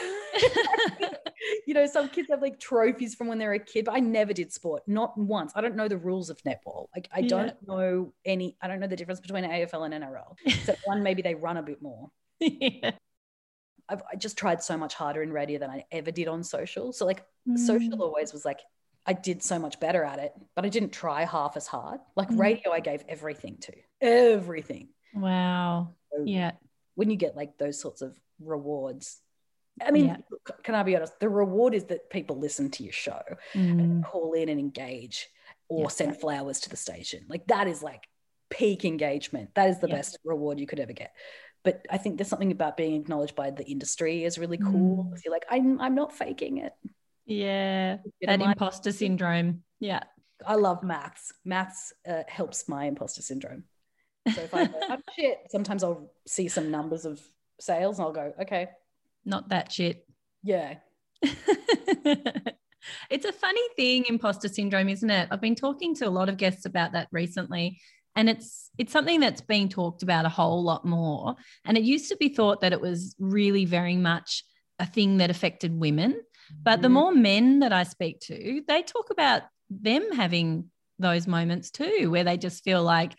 you 1.66 1.74
know, 1.74 1.86
some 1.86 2.08
kids 2.08 2.28
have 2.30 2.42
like 2.42 2.60
trophies 2.60 3.16
from 3.16 3.26
when 3.26 3.38
they're 3.38 3.54
a 3.54 3.58
kid, 3.58 3.86
but 3.86 3.94
I 3.94 4.00
never 4.00 4.32
did 4.32 4.52
sport, 4.52 4.84
not 4.86 5.18
once. 5.18 5.50
I 5.56 5.62
don't 5.62 5.74
know 5.74 5.88
the 5.88 5.96
rules 5.96 6.30
of 6.30 6.40
netball. 6.42 6.86
Like 6.94 7.08
I 7.12 7.22
don't 7.22 7.56
know 7.66 8.12
any, 8.24 8.56
I 8.62 8.68
don't 8.68 8.78
know 8.78 8.86
the 8.86 8.94
difference 8.94 9.18
between 9.18 9.42
AFL 9.42 9.84
and 9.84 10.04
NRL. 10.04 10.36
Except 10.46 10.80
one, 10.84 11.02
maybe 11.02 11.22
they 11.22 11.34
run 11.34 11.56
a 11.56 11.62
bit 11.62 11.82
more. 11.82 12.10
yeah. 12.60 12.92
I've 13.88 14.02
I 14.12 14.16
just 14.16 14.36
tried 14.36 14.62
so 14.62 14.76
much 14.76 14.94
harder 14.94 15.22
in 15.22 15.32
radio 15.32 15.58
than 15.58 15.70
I 15.70 15.84
ever 15.90 16.10
did 16.10 16.28
on 16.28 16.42
social. 16.44 16.92
So 16.92 17.06
like 17.06 17.24
Mm. 17.48 17.58
social 17.58 18.02
always 18.02 18.32
was 18.34 18.44
like 18.44 18.60
I 19.06 19.14
did 19.14 19.42
so 19.42 19.58
much 19.58 19.80
better 19.80 20.04
at 20.04 20.18
it, 20.18 20.34
but 20.54 20.66
I 20.66 20.68
didn't 20.68 20.90
try 20.90 21.24
half 21.24 21.56
as 21.56 21.66
hard. 21.66 21.98
Like 22.14 22.28
Mm. 22.28 22.38
radio, 22.38 22.72
I 22.72 22.80
gave 22.80 23.02
everything 23.08 23.56
to 23.58 23.72
everything. 24.02 24.88
Wow. 25.14 25.94
So 26.12 26.24
Yeah. 26.26 26.52
When 26.94 27.08
you 27.10 27.16
get 27.16 27.34
like 27.34 27.56
those 27.56 27.80
sorts 27.80 28.02
of 28.02 28.18
rewards, 28.38 29.22
I 29.80 29.92
mean, 29.92 30.06
Yeah. 30.06 30.16
can 30.64 30.74
I 30.74 30.82
be 30.82 30.94
honest? 30.96 31.18
The 31.20 31.28
reward 31.30 31.72
is 31.72 31.84
that 31.86 32.10
people 32.10 32.36
listen 32.36 32.70
to 32.72 32.82
your 32.82 32.92
show, 32.92 33.22
Mm. 33.54 34.04
call 34.04 34.34
in 34.34 34.48
and 34.50 34.60
engage, 34.60 35.30
or 35.68 35.82
Yeah. 35.82 35.88
send 35.88 36.20
flowers 36.20 36.60
to 36.60 36.68
the 36.68 36.76
station. 36.76 37.24
Like 37.28 37.46
that 37.46 37.66
is 37.68 37.82
like 37.82 38.06
peak 38.50 38.84
engagement. 38.84 39.54
That 39.54 39.70
is 39.70 39.78
the 39.78 39.88
Yeah. 39.88 39.94
best 39.96 40.18
reward 40.24 40.58
you 40.60 40.66
could 40.66 40.80
ever 40.80 40.92
get. 40.92 41.14
But 41.64 41.84
I 41.90 41.98
think 41.98 42.16
there's 42.16 42.28
something 42.28 42.52
about 42.52 42.76
being 42.76 42.94
acknowledged 42.94 43.34
by 43.34 43.50
the 43.50 43.64
industry 43.64 44.24
is 44.24 44.38
really 44.38 44.58
cool. 44.58 45.10
Mm. 45.12 45.20
You're 45.24 45.32
like, 45.32 45.46
I'm, 45.50 45.80
I'm 45.80 45.94
not 45.94 46.12
faking 46.12 46.58
it. 46.58 46.72
Yeah. 47.26 47.98
That 48.22 48.40
imposter 48.40 48.92
syndrome. 48.92 49.62
Yeah. 49.80 50.04
I 50.46 50.54
love 50.54 50.82
maths. 50.82 51.32
Maths 51.44 51.92
uh, 52.08 52.22
helps 52.28 52.68
my 52.68 52.84
imposter 52.84 53.22
syndrome. 53.22 53.64
So 54.34 54.40
if 54.42 54.54
I 54.54 54.66
go, 54.66 54.80
I'm 54.88 55.02
shit, 55.18 55.38
sometimes 55.50 55.82
I'll 55.82 56.12
see 56.26 56.48
some 56.48 56.70
numbers 56.70 57.04
of 57.04 57.20
sales 57.60 57.98
and 57.98 58.06
I'll 58.06 58.12
go, 58.12 58.32
okay, 58.42 58.68
Not 59.24 59.48
that 59.48 59.72
shit. 59.72 60.06
yeah, 60.42 60.76
it's 63.10 63.24
a 63.24 63.32
funny 63.32 63.68
thing, 63.76 64.04
imposter 64.08 64.48
syndrome, 64.48 64.88
isn't 64.88 65.10
it? 65.10 65.28
I've 65.30 65.40
been 65.40 65.54
talking 65.54 65.94
to 65.96 66.06
a 66.06 66.10
lot 66.10 66.28
of 66.28 66.36
guests 66.36 66.64
about 66.64 66.92
that 66.92 67.08
recently. 67.10 67.80
And 68.18 68.28
it's 68.28 68.70
it's 68.78 68.92
something 68.92 69.20
that's 69.20 69.40
being 69.40 69.68
talked 69.68 70.02
about 70.02 70.24
a 70.24 70.28
whole 70.28 70.64
lot 70.64 70.84
more. 70.84 71.36
And 71.64 71.76
it 71.78 71.84
used 71.84 72.08
to 72.08 72.16
be 72.16 72.28
thought 72.28 72.60
that 72.62 72.72
it 72.72 72.80
was 72.80 73.14
really 73.20 73.64
very 73.64 73.96
much 73.96 74.44
a 74.80 74.86
thing 74.86 75.18
that 75.18 75.30
affected 75.30 75.72
women. 75.78 76.20
But 76.62 76.82
the 76.82 76.88
Mhm. 76.88 76.92
more 76.92 77.12
men 77.12 77.60
that 77.60 77.72
I 77.72 77.84
speak 77.84 78.18
to, 78.22 78.62
they 78.66 78.82
talk 78.82 79.10
about 79.10 79.42
them 79.70 80.10
having 80.12 80.70
those 80.98 81.28
moments 81.28 81.70
too, 81.70 82.10
where 82.10 82.24
they 82.24 82.36
just 82.36 82.64
feel 82.64 82.82
like 82.82 83.14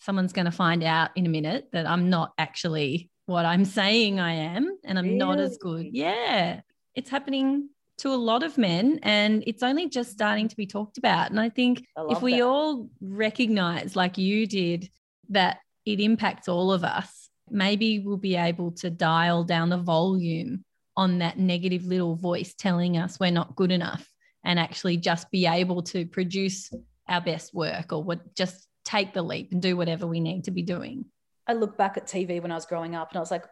someone's 0.00 0.34
going 0.34 0.44
to 0.44 0.50
find 0.50 0.82
out 0.84 1.10
in 1.16 1.24
a 1.24 1.30
minute 1.30 1.68
that 1.72 1.86
I'm 1.86 2.10
not 2.10 2.32
actually 2.36 3.10
what 3.24 3.46
I'm 3.46 3.64
saying 3.80 4.20
I 4.20 4.32
am 4.32 4.64
and 4.84 4.98
I'm 4.98 5.16
not 5.16 5.38
as 5.38 5.56
good. 5.56 5.86
Yeah. 5.92 6.60
It's 6.94 7.08
happening 7.08 7.70
to 7.98 8.12
a 8.12 8.16
lot 8.16 8.42
of 8.42 8.58
men 8.58 8.98
and 9.02 9.42
it's 9.46 9.62
only 9.62 9.88
just 9.88 10.10
starting 10.10 10.48
to 10.48 10.56
be 10.56 10.66
talked 10.66 10.98
about. 10.98 11.30
And 11.30 11.40
I 11.40 11.48
think 11.48 11.86
I 11.96 12.06
if 12.10 12.22
we 12.22 12.36
that. 12.36 12.42
all 12.42 12.88
recognize, 13.00 13.96
like 13.96 14.18
you 14.18 14.46
did, 14.46 14.90
that 15.30 15.58
it 15.84 16.00
impacts 16.00 16.48
all 16.48 16.72
of 16.72 16.84
us, 16.84 17.30
maybe 17.50 18.00
we'll 18.00 18.16
be 18.16 18.36
able 18.36 18.72
to 18.72 18.90
dial 18.90 19.44
down 19.44 19.70
the 19.70 19.78
volume 19.78 20.64
on 20.96 21.18
that 21.18 21.38
negative 21.38 21.84
little 21.84 22.16
voice 22.16 22.54
telling 22.54 22.96
us 22.96 23.20
we're 23.20 23.30
not 23.30 23.56
good 23.56 23.70
enough 23.70 24.10
and 24.44 24.58
actually 24.58 24.96
just 24.96 25.30
be 25.30 25.46
able 25.46 25.82
to 25.82 26.06
produce 26.06 26.70
our 27.08 27.20
best 27.20 27.54
work 27.54 27.92
or 27.92 28.02
what 28.02 28.34
just 28.34 28.66
take 28.84 29.12
the 29.12 29.22
leap 29.22 29.52
and 29.52 29.60
do 29.60 29.76
whatever 29.76 30.06
we 30.06 30.20
need 30.20 30.44
to 30.44 30.50
be 30.50 30.62
doing. 30.62 31.04
I 31.46 31.52
look 31.52 31.76
back 31.76 31.96
at 31.96 32.06
TV 32.06 32.40
when 32.40 32.50
I 32.50 32.54
was 32.54 32.66
growing 32.66 32.94
up 32.94 33.10
and 33.10 33.18
I 33.18 33.20
was 33.20 33.30
like, 33.30 33.44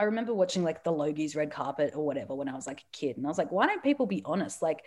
I 0.00 0.04
remember 0.04 0.32
watching 0.34 0.64
like 0.64 0.82
the 0.82 0.92
Logies 0.92 1.36
red 1.36 1.50
carpet 1.50 1.92
or 1.94 2.04
whatever 2.06 2.34
when 2.34 2.48
I 2.48 2.54
was 2.54 2.66
like 2.66 2.80
a 2.80 2.96
kid. 2.96 3.18
And 3.18 3.26
I 3.26 3.28
was 3.28 3.38
like, 3.38 3.52
why 3.52 3.66
don't 3.66 3.82
people 3.82 4.06
be 4.06 4.22
honest? 4.24 4.62
Like, 4.62 4.82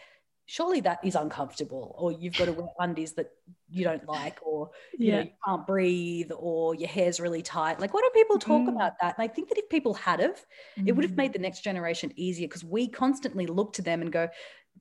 surely 0.45 0.81
that 0.81 0.99
is 1.05 1.15
uncomfortable 1.15 1.95
or 1.97 2.11
you've 2.11 2.35
got 2.35 2.45
to 2.45 2.53
wear 2.53 2.67
undies 2.79 3.13
that 3.13 3.27
you 3.69 3.85
don't 3.85 4.05
like 4.07 4.39
or 4.45 4.71
you 4.91 5.11
know 5.11 5.19
you 5.19 5.29
can't 5.47 5.65
breathe 5.65 6.31
or 6.37 6.75
your 6.75 6.89
hair's 6.89 7.21
really 7.21 7.41
tight 7.41 7.79
like 7.79 7.93
why 7.93 8.01
don't 8.01 8.13
people 8.13 8.37
talk 8.37 8.67
Mm. 8.67 8.73
about 8.75 8.91
that 8.99 9.15
and 9.17 9.23
i 9.23 9.27
think 9.33 9.47
that 9.47 9.57
if 9.57 9.69
people 9.69 9.93
had 9.93 10.19
have 10.19 10.45
it 10.85 10.91
would 10.91 11.05
have 11.05 11.13
Mm. 11.13 11.17
made 11.17 11.33
the 11.33 11.39
next 11.39 11.61
generation 11.61 12.11
easier 12.17 12.45
because 12.49 12.65
we 12.65 12.89
constantly 12.89 13.45
look 13.45 13.71
to 13.73 13.81
them 13.81 14.01
and 14.01 14.11
go 14.11 14.27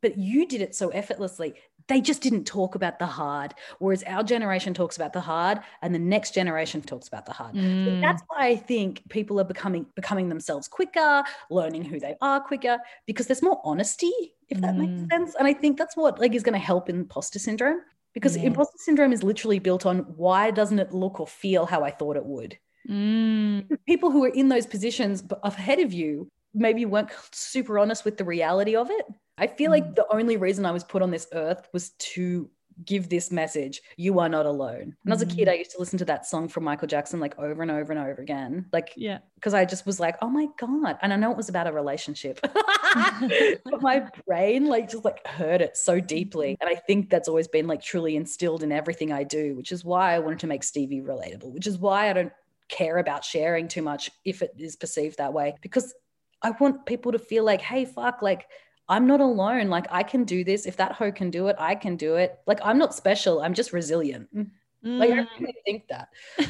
but 0.01 0.17
you 0.19 0.47
did 0.47 0.61
it 0.63 0.75
so 0.75 0.89
effortlessly 0.91 1.55
they 1.89 2.01
just 2.01 2.23
didn't 2.23 2.45
talk 2.45 2.75
about 2.77 2.99
the 2.99 3.07
hard 3.07 3.55
whereas 3.81 4.03
our 4.05 4.23
generation 4.23 4.73
talks 4.73 4.97
about 4.97 5.13
the 5.13 5.21
hard 5.21 5.59
and 5.83 5.95
the 5.95 5.99
next 5.99 6.33
generation 6.33 6.81
talks 6.81 7.09
about 7.09 7.27
the 7.27 7.33
hard 7.33 7.55
so 7.57 7.91
Mm. 7.91 8.01
that's 8.01 8.23
why 8.29 8.47
i 8.49 8.57
think 8.57 9.03
people 9.11 9.39
are 9.41 9.45
becoming 9.45 9.87
becoming 9.97 10.29
themselves 10.29 10.69
quicker 10.69 11.25
learning 11.51 11.85
who 11.85 11.99
they 12.01 12.15
are 12.21 12.41
quicker 12.41 12.79
because 13.07 13.27
there's 13.27 13.43
more 13.43 13.61
honesty 13.65 14.13
if 14.49 14.61
that 14.61 14.77
makes 14.79 14.93
Mm. 14.93 15.11
sense 15.13 15.35
and 15.39 15.47
i 15.49 15.53
think 15.53 15.77
that's 15.77 15.97
what 15.97 16.19
like 16.21 16.35
is 16.35 16.43
going 16.43 16.53
to 16.61 16.67
help 16.73 16.89
imposter 16.89 17.39
syndrome 17.39 17.81
because 18.15 18.37
Yeah. 18.37 18.45
imposter 18.45 18.79
syndrome 18.79 19.13
is 19.13 19.23
literally 19.23 19.59
built 19.59 19.85
on 19.87 19.99
why 20.17 20.51
doesn't 20.51 20.79
it 20.79 20.93
look 20.93 21.19
or 21.21 21.27
feel 21.27 21.67
how 21.67 21.83
i 21.83 21.91
thought 21.91 22.17
it 22.17 22.25
would 22.25 22.59
Mm. 22.89 23.69
people 23.87 24.11
who 24.11 24.25
are 24.25 24.29
in 24.29 24.49
those 24.49 24.67
positions 24.67 25.23
ahead 25.45 25.79
of 25.79 25.93
you 25.93 26.29
maybe 26.53 26.85
weren't 26.85 27.11
super 27.33 27.79
honest 27.79 28.05
with 28.05 28.17
the 28.17 28.25
reality 28.25 28.75
of 28.75 28.91
it. 28.91 29.07
I 29.39 29.47
feel 29.47 29.69
Mm. 29.69 29.73
like 29.75 29.95
the 29.95 30.07
only 30.13 30.37
reason 30.37 30.67
I 30.67 30.73
was 30.73 30.85
put 30.85 31.03
on 31.03 31.11
this 31.11 31.27
earth 31.33 31.69
was 31.73 31.91
to 32.15 32.51
give 32.87 33.11
this 33.11 33.31
message 33.31 33.83
you 33.99 34.19
are 34.19 34.31
not 34.31 34.47
alone. 34.47 34.97
When 35.03 35.13
I 35.13 35.15
was 35.15 35.23
a 35.23 35.27
kid, 35.27 35.47
Mm. 35.47 35.51
I 35.51 35.55
used 35.57 35.73
to 35.73 35.79
listen 35.79 35.99
to 35.99 36.05
that 36.07 36.25
song 36.27 36.49
from 36.49 36.65
Michael 36.65 36.89
Jackson 36.89 37.21
like 37.21 37.39
over 37.39 37.61
and 37.63 37.71
over 37.71 37.93
and 37.93 38.01
over 38.01 38.21
again. 38.23 38.67
Like, 38.73 38.93
Yeah. 38.97 39.19
because 39.35 39.53
I 39.53 39.65
just 39.67 39.85
was 39.85 40.01
like, 40.01 40.17
oh 40.23 40.29
my 40.31 40.49
God. 40.59 40.99
And 41.03 41.13
I 41.13 41.17
know 41.17 41.31
it 41.31 41.37
was 41.37 41.51
about 41.51 41.67
a 41.67 41.73
relationship, 41.73 42.41
but 43.65 43.83
my 43.83 44.09
brain 44.27 44.67
like 44.67 44.91
just 44.91 45.05
like 45.05 45.27
heard 45.27 45.61
it 45.61 45.77
so 45.77 46.01
deeply. 46.01 46.57
And 46.61 46.69
I 46.71 46.75
think 46.75 47.11
that's 47.11 47.29
always 47.29 47.49
been 47.49 47.67
like 47.67 47.83
truly 47.83 48.17
instilled 48.17 48.63
in 48.63 48.73
everything 48.73 49.13
I 49.13 49.25
do, 49.25 49.55
which 49.55 49.71
is 49.73 49.85
why 49.85 50.15
I 50.15 50.19
wanted 50.19 50.41
to 50.41 50.47
make 50.47 50.65
Stevie 50.65 51.01
relatable, 51.03 51.53
which 51.53 51.67
is 51.67 51.79
why 51.79 52.09
I 52.09 52.13
don't 52.15 52.33
care 52.69 52.99
about 52.99 53.25
sharing 53.25 53.69
too 53.69 53.83
much 53.83 54.11
if 54.25 54.41
it 54.43 54.53
is 54.59 54.77
perceived 54.77 55.19
that 55.19 55.33
way, 55.35 55.55
because 55.61 55.95
I 56.41 56.51
want 56.53 56.87
people 56.87 57.13
to 57.13 57.19
feel 57.19 57.45
like, 57.45 57.61
hey, 57.61 57.85
fuck, 57.85 58.23
like 58.23 58.47
I'm 58.95 59.07
not 59.07 59.21
alone. 59.21 59.69
Like 59.77 59.87
I 59.91 60.03
can 60.03 60.23
do 60.25 60.45
this. 60.45 60.67
If 60.67 60.77
that 60.77 60.93
hoe 60.93 61.11
can 61.13 61.31
do 61.31 61.49
it, 61.51 61.57
I 61.59 61.75
can 61.75 61.97
do 61.97 62.17
it. 62.17 62.39
Like 62.47 62.61
I'm 62.63 62.79
not 62.79 62.95
special. 62.95 63.41
I'm 63.45 63.55
just 63.55 63.73
resilient. 63.73 64.29
Like 64.35 65.11
I 65.11 65.23
Mm. 65.23 65.27
really 65.41 65.55
think 65.67 65.83
that. 65.93 66.09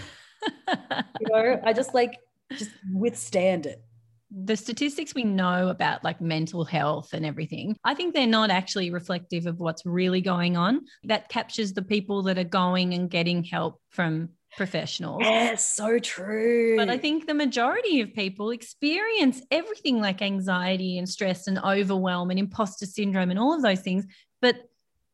You 1.21 1.27
know, 1.31 1.61
I 1.65 1.73
just 1.73 1.95
like 1.95 2.15
just 2.59 2.73
withstand 2.93 3.67
it. 3.67 3.79
the 4.35 4.57
statistics 4.57 5.15
we 5.15 5.25
know 5.25 5.69
about 5.69 6.03
like 6.03 6.21
mental 6.21 6.65
health 6.65 7.09
and 7.13 7.25
everything, 7.25 7.77
I 7.85 7.95
think 7.95 8.13
they're 8.15 8.27
not 8.41 8.51
actually 8.51 8.91
reflective 8.91 9.47
of 9.47 9.61
what's 9.61 9.85
really 9.87 10.21
going 10.21 10.57
on. 10.57 10.81
That 11.05 11.29
captures 11.29 11.73
the 11.75 11.83
people 11.95 12.23
that 12.25 12.39
are 12.39 12.45
going 12.63 12.95
and 12.95 13.09
getting 13.11 13.45
help 13.45 13.81
from 13.91 14.31
professionals. 14.57 15.23
Yes, 15.23 15.65
so 15.69 15.99
true. 15.99 16.77
But 16.77 16.91
I 16.91 16.99
think 16.99 17.27
the 17.27 17.35
majority 17.35 18.01
of 18.01 18.15
people 18.15 18.51
experience 18.51 19.43
everything 19.51 20.01
like 20.01 20.23
anxiety 20.23 20.99
and 20.99 21.09
stress 21.09 21.47
and 21.47 21.59
overwhelm 21.59 22.31
and 22.31 22.39
imposter 22.39 22.87
syndrome 22.87 23.31
and 23.31 23.39
all 23.39 23.55
of 23.55 23.63
those 23.63 23.81
things, 23.81 24.07
but 24.41 24.57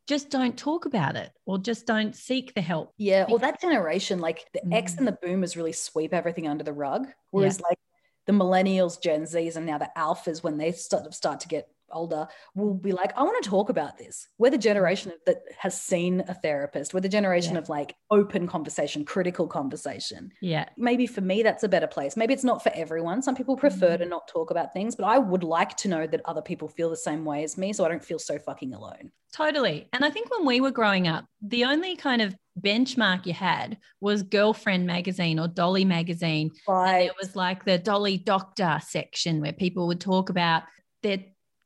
just 0.07 0.31
don't 0.31 0.57
talk 0.57 0.87
about 0.87 1.17
it 1.17 1.31
or 1.45 1.59
just 1.59 1.87
don't 1.87 2.17
seek 2.17 2.55
the 2.55 2.63
help. 2.63 2.95
Yeah, 2.97 3.27
or 3.29 3.39
that 3.41 3.61
generation, 3.61 4.21
like 4.21 4.47
the 4.55 4.75
X 4.75 4.95
Mm. 4.95 4.99
and 4.99 5.07
the 5.07 5.19
boomers 5.23 5.57
really 5.57 5.73
sweep 5.73 6.15
everything 6.15 6.49
under 6.49 6.65
the 6.65 6.73
rug. 6.73 7.09
Whereas 7.31 7.61
like 7.61 7.79
the 8.27 8.33
millennials, 8.33 9.01
Gen 9.03 9.23
Zs, 9.23 9.57
and 9.57 9.67
now 9.67 9.79
the 9.79 9.91
alphas, 9.97 10.43
when 10.43 10.57
they 10.57 10.73
start, 10.73 11.13
start 11.15 11.41
to 11.41 11.49
get 11.49 11.69
older, 11.93 12.29
will 12.55 12.75
be 12.75 12.93
like, 12.93 13.17
I 13.17 13.23
want 13.23 13.43
to 13.43 13.49
talk 13.51 13.69
about 13.69 13.99
this. 13.99 14.29
We're 14.39 14.51
the 14.51 14.59
generation 14.59 15.13
that 15.27 15.43
has 15.59 15.81
seen 15.81 16.23
a 16.29 16.35
therapist. 16.35 16.95
We're 16.95 17.01
the 17.01 17.09
generation 17.09 17.55
Yeah. 17.55 17.61
of 17.61 17.69
like 17.69 17.95
open 18.11 18.47
conversation, 18.47 19.05
critical 19.05 19.47
conversation. 19.47 20.33
Yeah. 20.41 20.69
Maybe 20.77 21.07
for 21.07 21.21
me, 21.21 21.43
that's 21.43 21.65
a 21.65 21.69
better 21.69 21.87
place. 21.87 22.17
Maybe 22.17 22.35
it's 22.35 22.45
not 22.45 22.63
for 22.63 22.73
everyone. 22.75 23.23
Some 23.23 23.35
people 23.37 23.57
prefer 23.57 23.91
mm-hmm. 23.91 24.03
to 24.03 24.09
not 24.09 24.29
talk 24.29 24.51
about 24.51 24.73
things, 24.73 24.95
but 24.95 25.05
I 25.05 25.19
would 25.19 25.45
like 25.45 25.77
to 25.79 25.89
know 25.89 26.07
that 26.07 26.21
other 26.25 26.43
people 26.43 26.69
feel 26.69 26.91
the 26.91 26.97
same 26.97 27.25
way 27.25 27.45
as 27.45 27.59
me 27.59 27.73
so 27.73 27.85
I 27.85 27.89
don't 27.89 28.05
feel 28.05 28.19
so 28.19 28.39
fucking 28.39 28.75
alone. 28.75 29.13
Totally. 29.33 29.89
And 29.93 30.05
I 30.05 30.11
think 30.11 30.31
when 30.31 30.47
we 30.47 30.61
were 30.61 30.71
growing 30.71 31.07
up, 31.07 31.27
the 31.43 31.65
only 31.65 31.97
kind 31.97 32.23
of 32.23 32.35
benchmark 32.61 33.27
you 33.27 33.33
had 33.33 33.79
was 34.01 34.23
Girlfriend 34.23 34.87
magazine 34.87 35.39
or 35.39 35.49
Dolly 35.49 35.85
magazine. 35.85 36.51
Right. 36.67 37.07
it 37.07 37.15
was 37.21 37.37
like 37.37 37.65
the 37.65 37.79
Dolly 37.79 38.19
Doctor 38.19 38.81
section 38.85 39.41
where 39.41 39.53
people 39.53 39.87
would 39.89 40.01
talk 40.01 40.31
about 40.31 40.63
their 41.03 41.19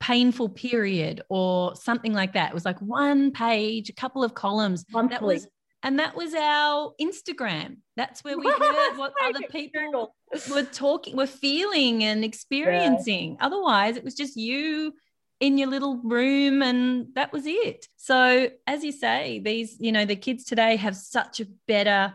painful 0.03 0.49
period 0.49 1.23
or 1.29 1.77
something 1.77 2.13
like 2.13 2.33
that. 2.33 2.51
It 2.51 2.55
was 2.55 2.65
like 2.65 2.81
one 2.81 3.31
page, 3.31 3.89
a 3.89 3.93
couple 3.93 4.25
of 4.25 4.35
columns. 4.35 4.85
That 4.93 5.23
was 5.23 5.47
and 5.85 5.99
that 6.01 6.17
was 6.17 6.35
our 6.35 6.93
Instagram. 7.01 7.77
That's 7.97 8.25
where 8.25 8.37
we 8.37 8.51
heard 8.59 8.97
what 8.97 9.15
other 9.23 9.47
people 9.49 10.15
were 10.51 10.65
talking, 10.65 11.17
were 11.17 11.27
feeling 11.27 12.03
and 12.03 12.25
experiencing. 12.25 13.37
Otherwise, 13.41 13.97
it 13.97 14.03
was 14.03 14.15
just 14.15 14.37
you 14.37 14.93
in 15.39 15.57
your 15.57 15.69
little 15.69 15.99
room 15.99 16.63
and 16.63 17.07
that 17.15 17.33
was 17.33 17.45
it. 17.47 17.87
So, 17.97 18.49
as 18.67 18.83
you 18.83 18.93
say, 18.93 19.41
these, 19.45 19.77
you 19.79 19.93
know, 19.93 20.05
the 20.05 20.17
kids 20.17 20.45
today 20.45 20.77
have 20.77 20.97
such 20.97 21.41
a 21.41 21.47
better 21.69 22.15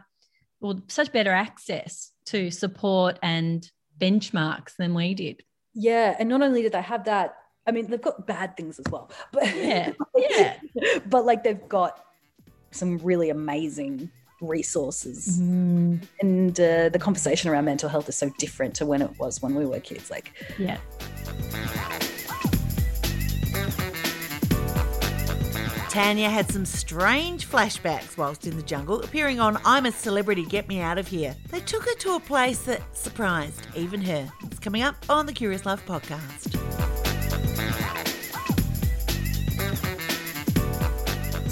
or 0.59 0.75
such 0.87 1.13
better 1.13 1.31
access 1.31 2.11
to 2.27 2.51
support 2.51 3.17
and 3.21 3.69
benchmarks 3.97 4.75
than 4.77 4.93
we 4.93 5.13
did. 5.13 5.41
Yeah, 5.73 6.15
and 6.17 6.27
not 6.27 6.41
only 6.41 6.61
did 6.61 6.71
they 6.71 6.81
have 6.81 7.05
that, 7.05 7.35
I 7.67 7.71
mean, 7.71 7.87
they've 7.89 8.01
got 8.01 8.25
bad 8.25 8.55
things 8.57 8.79
as 8.79 8.85
well. 8.91 9.09
But 9.31 9.53
Yeah, 9.55 9.91
yeah. 10.15 10.57
but 11.05 11.25
like 11.25 11.43
they've 11.43 11.67
got 11.67 12.03
some 12.71 12.97
really 12.99 13.29
amazing 13.29 14.09
resources, 14.41 15.39
Mm, 15.41 15.99
and 16.21 16.59
uh, 16.59 16.89
the 16.89 16.99
conversation 16.99 17.49
around 17.49 17.65
mental 17.65 17.89
health 17.89 18.07
is 18.07 18.15
so 18.15 18.29
different 18.37 18.75
to 18.75 18.85
when 18.85 19.01
it 19.01 19.09
was 19.19 19.41
when 19.41 19.55
we 19.55 19.65
were 19.65 19.79
kids. 19.79 20.11
Like, 20.11 20.31
yeah. 20.59 20.77
Tanya 25.89 26.29
had 26.29 26.51
some 26.51 26.65
strange 26.65 27.49
flashbacks 27.49 28.17
whilst 28.17 28.45
in 28.45 28.55
the 28.55 28.61
jungle, 28.61 29.01
appearing 29.01 29.39
on 29.39 29.57
I'm 29.65 29.87
a 29.87 29.91
Celebrity, 29.91 30.45
Get 30.45 30.67
Me 30.67 30.79
Out 30.79 30.99
of 30.99 31.07
Here. 31.07 31.35
They 31.49 31.61
took 31.61 31.83
her 31.85 31.95
to 31.95 32.15
a 32.15 32.19
place 32.19 32.59
that 32.63 32.81
surprised 32.95 33.65
even 33.75 34.01
her. 34.01 34.31
It's 34.43 34.59
coming 34.59 34.83
up 34.83 34.95
on 35.09 35.25
the 35.25 35.33
Curious 35.33 35.65
Life 35.65 35.83
podcast. 35.87 36.56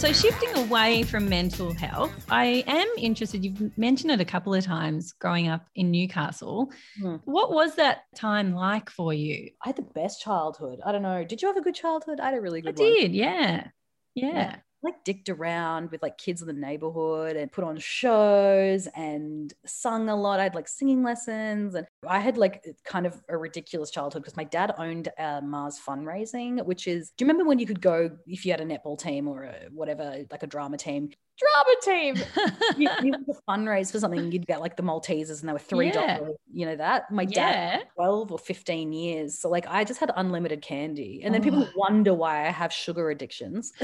So, 0.06 0.13
shifting 0.13 0.56
away 0.58 1.02
from 1.02 1.28
mental 1.28 1.74
health, 1.74 2.13
I 2.30 2.63
am 2.68 2.88
interested. 2.96 3.44
You've 3.44 3.76
mentioned 3.76 4.12
it 4.12 4.22
a 4.22 4.26
couple 4.26 4.54
of 4.54 4.63
times 4.63 5.13
growing 5.13 5.48
up 5.48 5.65
in 5.74 5.89
Newcastle. 5.89 6.72
Hmm. 7.02 7.15
What 7.26 7.52
was 7.52 7.74
that 7.78 8.04
time 8.15 8.54
like 8.54 8.91
for 8.91 9.15
you? 9.15 9.50
I 9.63 9.70
had 9.70 9.78
the 9.78 9.82
best 9.82 10.22
childhood. 10.22 10.80
I 10.86 10.91
don't 10.91 11.02
know. 11.02 11.24
Did 11.24 11.41
you 11.41 11.48
have 11.48 11.58
a 11.58 11.62
good 11.62 11.74
childhood? 11.74 12.20
I 12.20 12.26
had 12.26 12.34
a 12.36 12.41
really 12.41 12.60
I 12.60 12.70
good 12.70 12.78
one. 12.78 12.88
I 12.88 12.91
did, 12.91 13.15
yeah. 13.15 13.68
Yeah. 14.13 14.58
Like 14.86 15.04
dicked 15.04 15.30
around 15.30 15.91
with 15.91 16.02
like 16.02 16.17
kids 16.17 16.41
in 16.41 16.48
the 16.48 16.54
neighborhood 16.54 17.36
and 17.36 17.52
put 17.52 17.63
on 17.63 17.78
shows 17.78 18.88
and 18.95 19.54
sung 19.65 20.10
a 20.10 20.15
lot. 20.15 20.39
I 20.39 20.43
had 20.43 20.56
like 20.56 20.67
singing 20.67 21.04
lessons 21.04 21.76
and 21.76 21.86
I 22.08 22.19
had 22.19 22.38
like 22.38 22.63
kind 22.86 23.06
of 23.06 23.21
a 23.28 23.38
ridiculous 23.38 23.91
childhood 23.91 24.24
because 24.24 24.38
my 24.38 24.43
dad 24.43 24.74
owned 24.78 25.10
uh, 25.17 25.41
Mars 25.43 25.80
fundraising, 25.86 26.63
which 26.65 26.88
is, 26.88 27.12
do 27.17 27.26
you 27.26 27.28
remember 27.28 27.48
when 27.48 27.60
you 27.60 27.65
could 27.65 27.82
go 27.82 28.12
if 28.28 28.45
you 28.45 28.52
had 28.52 28.62
a 28.62 28.65
netball 28.65 28.98
team 28.98 29.28
or 29.28 29.43
a, 29.43 29.67
whatever, 29.74 30.24
like 30.32 30.43
a 30.43 30.48
drama 30.48 30.78
team? 30.78 31.10
Drama 31.38 31.76
team. 31.84 32.15
you, 32.78 32.89
you 33.04 33.12
could 33.26 33.36
fundraise 33.48 33.91
for 33.91 34.00
something, 34.00 34.32
you'd 34.32 34.48
get 34.48 34.62
like 34.62 34.78
the 34.78 34.84
Maltesers 34.84 35.41
and 35.41 35.50
they 35.50 35.54
were 35.54 35.60
$3, 35.60 35.93
Yeah. 35.93 36.19
you 36.54 36.65
know 36.65 36.76
that? 36.76 37.12
My 37.12 37.26
dad 37.26 37.80
yeah. 37.82 37.84
12 37.95 38.32
or 38.32 38.39
15 38.39 38.93
years. 38.93 39.38
So 39.39 39.50
like 39.50 39.65
I 39.67 39.84
just 39.84 40.00
had 40.00 40.12
unlimited 40.15 40.62
candy. 40.62 41.21
And 41.24 41.34
then 41.34 41.41
people 41.41 41.63
Oh. 41.67 41.71
wonder 41.76 42.13
why 42.13 42.48
I 42.48 42.52
have 42.52 42.71
sugar 42.71 43.10
addictions. 43.10 43.74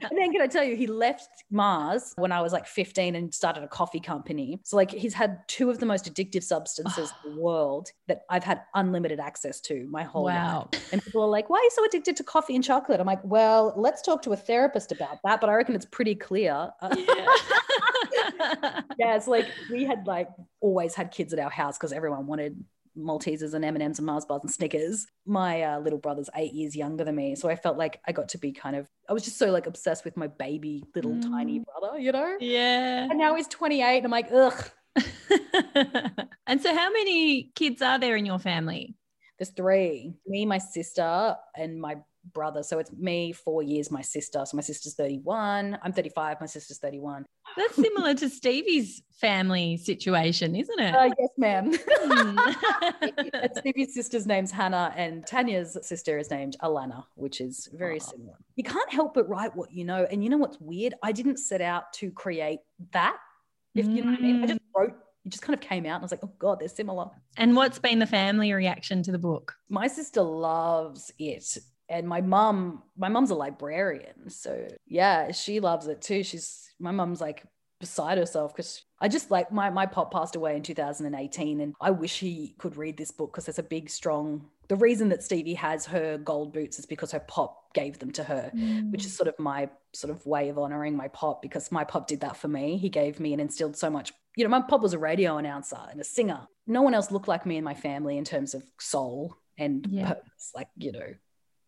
And 0.00 0.16
then 0.16 0.32
can 0.32 0.40
I 0.40 0.46
tell 0.46 0.62
you, 0.62 0.76
he 0.76 0.86
left 0.86 1.28
Mars 1.50 2.12
when 2.16 2.30
I 2.32 2.40
was 2.40 2.52
like 2.52 2.66
15 2.66 3.14
and 3.16 3.34
started 3.34 3.62
a 3.64 3.68
coffee 3.68 3.98
company. 4.00 4.60
So 4.64 4.76
like 4.76 4.90
he's 4.90 5.12
had 5.14 5.38
two 5.48 5.70
of 5.70 5.78
the 5.80 5.86
most 5.86 6.12
addictive 6.12 6.42
substances 6.44 7.12
in 7.24 7.34
the 7.34 7.40
world 7.40 7.90
that 8.06 8.22
I've 8.30 8.44
had 8.44 8.62
unlimited 8.74 9.18
access 9.20 9.60
to 9.62 9.86
my 9.90 10.04
whole 10.04 10.24
life. 10.24 10.36
wow. 10.36 10.68
And 10.92 11.02
people 11.02 11.22
are 11.22 11.28
like, 11.28 11.50
why 11.50 11.58
are 11.58 11.62
you 11.62 11.70
so 11.74 11.84
addicted 11.84 12.16
to 12.16 12.24
coffee 12.24 12.54
and 12.54 12.62
chocolate? 12.62 13.00
I'm 13.00 13.06
like, 13.06 13.22
well, 13.24 13.72
let's 13.76 14.02
talk 14.02 14.22
to 14.22 14.32
a 14.32 14.36
therapist 14.36 14.92
about 14.92 15.18
that. 15.24 15.40
But 15.40 15.50
I 15.50 15.54
reckon 15.54 15.74
it's 15.74 15.86
pretty 15.86 16.14
clear. 16.18 16.70
Yeah. 16.96 17.26
yeah, 18.98 19.16
it's 19.16 19.26
like 19.28 19.46
we 19.70 19.84
had 19.84 20.06
like 20.06 20.28
always 20.60 20.94
had 20.94 21.10
kids 21.10 21.32
at 21.32 21.38
our 21.38 21.50
house 21.50 21.76
because 21.78 21.92
everyone 21.92 22.26
wanted 22.26 22.64
Maltesers 22.96 23.54
and 23.54 23.64
M&Ms 23.64 23.98
and 23.98 24.06
Mars 24.06 24.24
bars 24.24 24.42
and 24.42 24.50
Snickers. 24.50 25.06
My 25.24 25.62
uh, 25.62 25.78
little 25.80 25.98
brother's 25.98 26.28
eight 26.34 26.52
years 26.52 26.74
younger 26.74 27.04
than 27.04 27.14
me. 27.14 27.34
So 27.36 27.48
I 27.48 27.54
felt 27.56 27.78
like 27.78 28.00
I 28.06 28.12
got 28.12 28.28
to 28.30 28.38
be 28.38 28.50
kind 28.52 28.74
of, 28.74 28.88
I 29.08 29.12
was 29.12 29.22
just 29.24 29.38
so 29.38 29.50
like 29.50 29.66
obsessed 29.66 30.04
with 30.04 30.16
my 30.16 30.26
baby 30.26 30.84
little 30.94 31.18
tiny 31.20 31.60
Mm. 31.60 31.64
brother, 31.64 31.98
you 31.98 32.10
know? 32.12 32.36
yeah. 32.40 33.06
And 33.08 33.18
now 33.18 33.36
he's 33.36 33.46
28 33.48 33.98
and 33.98 34.04
I'm 34.06 34.10
like, 34.10 34.28
ugh, 34.32 34.70
and 36.46 36.60
so, 36.60 36.74
how 36.74 36.90
many 36.90 37.52
kids 37.54 37.82
are 37.82 37.98
there 37.98 38.16
in 38.16 38.26
your 38.26 38.38
family? 38.38 38.94
there's 39.38 39.50
three. 39.50 40.12
Me, 40.26 40.44
my 40.44 40.58
sister, 40.58 41.36
and 41.56 41.80
my 41.80 41.96
brother. 42.32 42.62
So 42.62 42.78
it's 42.78 42.92
me, 42.92 43.32
four 43.32 43.62
years, 43.62 43.90
my 43.90 44.02
sister. 44.02 44.44
So 44.44 44.56
my 44.56 44.62
sister's 44.62 44.94
31. 44.94 45.78
I'm 45.82 45.92
35. 45.92 46.40
My 46.40 46.46
sister's 46.46 46.78
31. 46.78 47.24
That's 47.56 47.74
similar 47.74 48.14
to 48.14 48.28
Stevie's 48.28 49.02
family 49.20 49.76
situation, 49.76 50.54
isn't 50.54 50.80
it? 50.80 50.94
Uh, 50.94 51.10
yes, 51.18 51.28
ma'am. 51.36 51.74
Hmm. 51.88 52.38
Stevie's 53.58 53.94
sister's 53.94 54.26
name's 54.26 54.50
Hannah, 54.50 54.92
and 54.96 55.26
Tanya's 55.26 55.76
sister 55.82 56.18
is 56.18 56.30
named 56.30 56.56
Alana, 56.62 57.04
which 57.14 57.40
is 57.40 57.68
very 57.72 58.00
similar. 58.00 58.34
You 58.56 58.64
can't 58.64 58.92
help 58.92 59.14
but 59.14 59.28
write 59.28 59.56
what 59.56 59.72
you 59.72 59.84
know. 59.84 60.06
And 60.10 60.22
you 60.22 60.30
know 60.30 60.36
what's 60.36 60.60
weird? 60.60 60.94
I 61.02 61.12
didn't 61.12 61.38
set 61.38 61.60
out 61.60 61.92
to 61.94 62.10
create 62.10 62.60
that. 62.92 63.16
If 63.74 63.86
you 63.86 64.04
know 64.04 64.10
what 64.10 64.18
I 64.18 64.22
mean, 64.22 64.44
I 64.44 64.46
just 64.46 64.60
wrote. 64.76 64.94
It 65.24 65.30
just 65.30 65.42
kind 65.42 65.54
of 65.54 65.60
came 65.60 65.84
out, 65.84 65.96
and 65.96 66.02
I 66.02 66.04
was 66.04 66.10
like, 66.10 66.20
"Oh 66.24 66.32
God, 66.38 66.60
they're 66.60 66.68
similar." 66.68 67.10
and 67.36 67.54
what's 67.54 67.78
been 67.78 67.98
the 67.98 68.06
family 68.06 68.52
reaction 68.52 69.02
to 69.04 69.12
the 69.12 69.18
book? 69.18 69.54
my 69.68 69.86
sister 69.86 70.22
loves 70.22 71.12
it 71.18 71.58
and 71.88 72.06
my 72.06 72.20
mum 72.20 72.82
my 72.96 73.08
mum's 73.08 73.30
a 73.30 73.34
librarian 73.34 74.28
so 74.28 74.66
yeah 74.86 75.32
she 75.32 75.60
loves 75.60 75.86
it 75.86 76.00
too 76.00 76.22
she's 76.22 76.70
my 76.78 76.90
mum's 76.90 77.20
like 77.20 77.44
beside 77.80 78.18
herself 78.18 78.54
because 78.54 78.82
i 79.00 79.06
just 79.08 79.30
like 79.30 79.52
my 79.52 79.70
my 79.70 79.86
pop 79.86 80.12
passed 80.12 80.34
away 80.36 80.56
in 80.56 80.62
2018 80.62 81.60
and 81.60 81.74
i 81.80 81.90
wish 81.90 82.18
he 82.18 82.54
could 82.58 82.76
read 82.76 82.96
this 82.96 83.12
book 83.12 83.32
because 83.32 83.46
there's 83.46 83.58
a 83.58 83.62
big 83.62 83.88
strong 83.88 84.44
the 84.68 84.76
reason 84.76 85.08
that 85.08 85.22
stevie 85.22 85.54
has 85.54 85.86
her 85.86 86.18
gold 86.18 86.52
boots 86.52 86.78
is 86.78 86.86
because 86.86 87.12
her 87.12 87.20
pop 87.20 87.72
gave 87.74 87.98
them 88.00 88.10
to 88.10 88.24
her 88.24 88.50
which 88.90 89.04
is 89.04 89.12
mm. 89.12 89.16
sort 89.16 89.28
of 89.28 89.38
my 89.38 89.68
sort 89.92 90.10
of 90.10 90.24
way 90.26 90.48
of 90.48 90.58
honoring 90.58 90.96
my 90.96 91.08
pop 91.08 91.42
because 91.42 91.72
my 91.72 91.84
pop 91.84 92.06
did 92.06 92.20
that 92.20 92.36
for 92.36 92.48
me. 92.48 92.76
He 92.76 92.88
gave 92.88 93.20
me 93.20 93.32
and 93.32 93.40
instilled 93.40 93.76
so 93.76 93.90
much. 93.90 94.12
You 94.36 94.44
know, 94.44 94.50
my 94.50 94.62
pop 94.62 94.80
was 94.80 94.92
a 94.92 94.98
radio 94.98 95.36
announcer 95.38 95.78
and 95.90 96.00
a 96.00 96.04
singer. 96.04 96.46
No 96.66 96.82
one 96.82 96.94
else 96.94 97.10
looked 97.10 97.28
like 97.28 97.46
me 97.46 97.56
in 97.56 97.64
my 97.64 97.74
family 97.74 98.18
in 98.18 98.24
terms 98.24 98.54
of 98.54 98.62
soul 98.78 99.34
and 99.56 99.86
Yeah. 99.90 100.08
purpose, 100.08 100.52
like 100.54 100.68
you 100.76 100.92
know. 100.92 101.14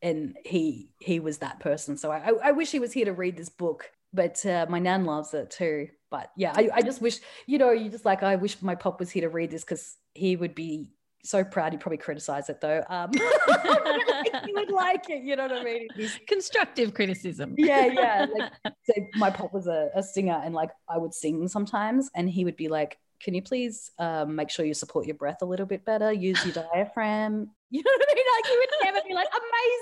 And 0.03 0.37
he 0.45 0.91
he 1.01 1.21
was 1.21 1.39
that 1.39 1.61
person. 1.61 1.97
So 1.97 2.11
I 2.11 2.33
I, 2.43 2.53
wish 2.53 2.71
he 2.71 2.79
was 2.79 2.93
here 2.93 3.05
to 3.05 3.13
read 3.13 3.37
this 3.37 3.51
book. 3.51 3.91
But 4.13 4.45
uh, 4.45 4.67
my 4.69 4.79
nan 4.79 5.05
loves 5.05 5.35
it 5.35 5.51
too. 5.51 5.89
But 6.11 6.31
yeah, 6.37 6.53
I, 6.57 6.71
I 6.75 6.83
just 6.83 7.01
wish 7.01 7.19
you 7.47 7.59
know 7.59 7.71
you 7.71 7.91
just 7.91 8.05
like 8.05 8.23
I 8.23 8.37
wish 8.37 8.61
my 8.63 8.75
pop 8.75 8.99
was 8.99 9.11
here 9.11 9.23
to 9.23 9.29
read 9.29 9.51
this 9.51 9.63
because 9.63 9.97
he 10.15 10.37
would 10.37 10.55
be 10.55 10.91
so 11.23 11.45
proud. 11.45 11.73
He'd 11.73 11.81
probably 11.81 11.99
criticize 11.99 12.49
it 12.49 12.61
though. 12.61 12.83
Um, 12.89 13.11
he 14.47 14.53
would 14.53 14.71
like 14.71 15.09
it. 15.11 15.23
You 15.23 15.37
know 15.37 15.45
what 15.45 15.59
I 15.59 15.65
mean? 15.65 15.89
Constructive 16.27 16.95
criticism. 16.95 17.55
yeah, 17.59 17.87
yeah. 17.87 18.27
Like, 18.33 18.53
so 18.85 18.95
my 19.17 19.31
pop 19.31 19.53
was 19.53 19.67
a, 19.67 19.91
a 19.95 20.03
singer, 20.03 20.41
and 20.43 20.55
like 20.55 20.71
I 20.89 20.99
would 20.99 21.15
sing 21.15 21.47
sometimes, 21.49 22.11
and 22.15 22.29
he 22.29 22.45
would 22.45 22.57
be 22.57 22.69
like, 22.69 22.99
"Can 23.23 23.35
you 23.35 23.43
please 23.43 23.91
um, 23.99 24.35
make 24.35 24.51
sure 24.51 24.65
you 24.65 24.75
support 24.75 25.07
your 25.07 25.17
breath 25.17 25.39
a 25.43 25.45
little 25.45 25.67
bit 25.67 25.85
better? 25.85 26.13
Use 26.13 26.45
your 26.45 26.55
diaphragm." 26.55 27.51
You 27.73 27.85
know 27.85 27.91
what 27.99 28.09
I 28.11 28.15
mean? 28.17 28.25
Like 28.37 28.47
he 28.51 28.59
would 28.59 28.69
never 28.83 28.99
be 29.07 29.15
like, 29.15 29.29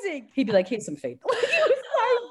"Amazing." 0.04 0.28
He'd 0.34 0.46
be 0.46 0.52
like, 0.52 0.68
"Here's 0.68 0.84
some 0.84 0.96
feed." 0.96 1.18
Like, 1.26 1.38
he 1.40 1.58
was 1.62 1.82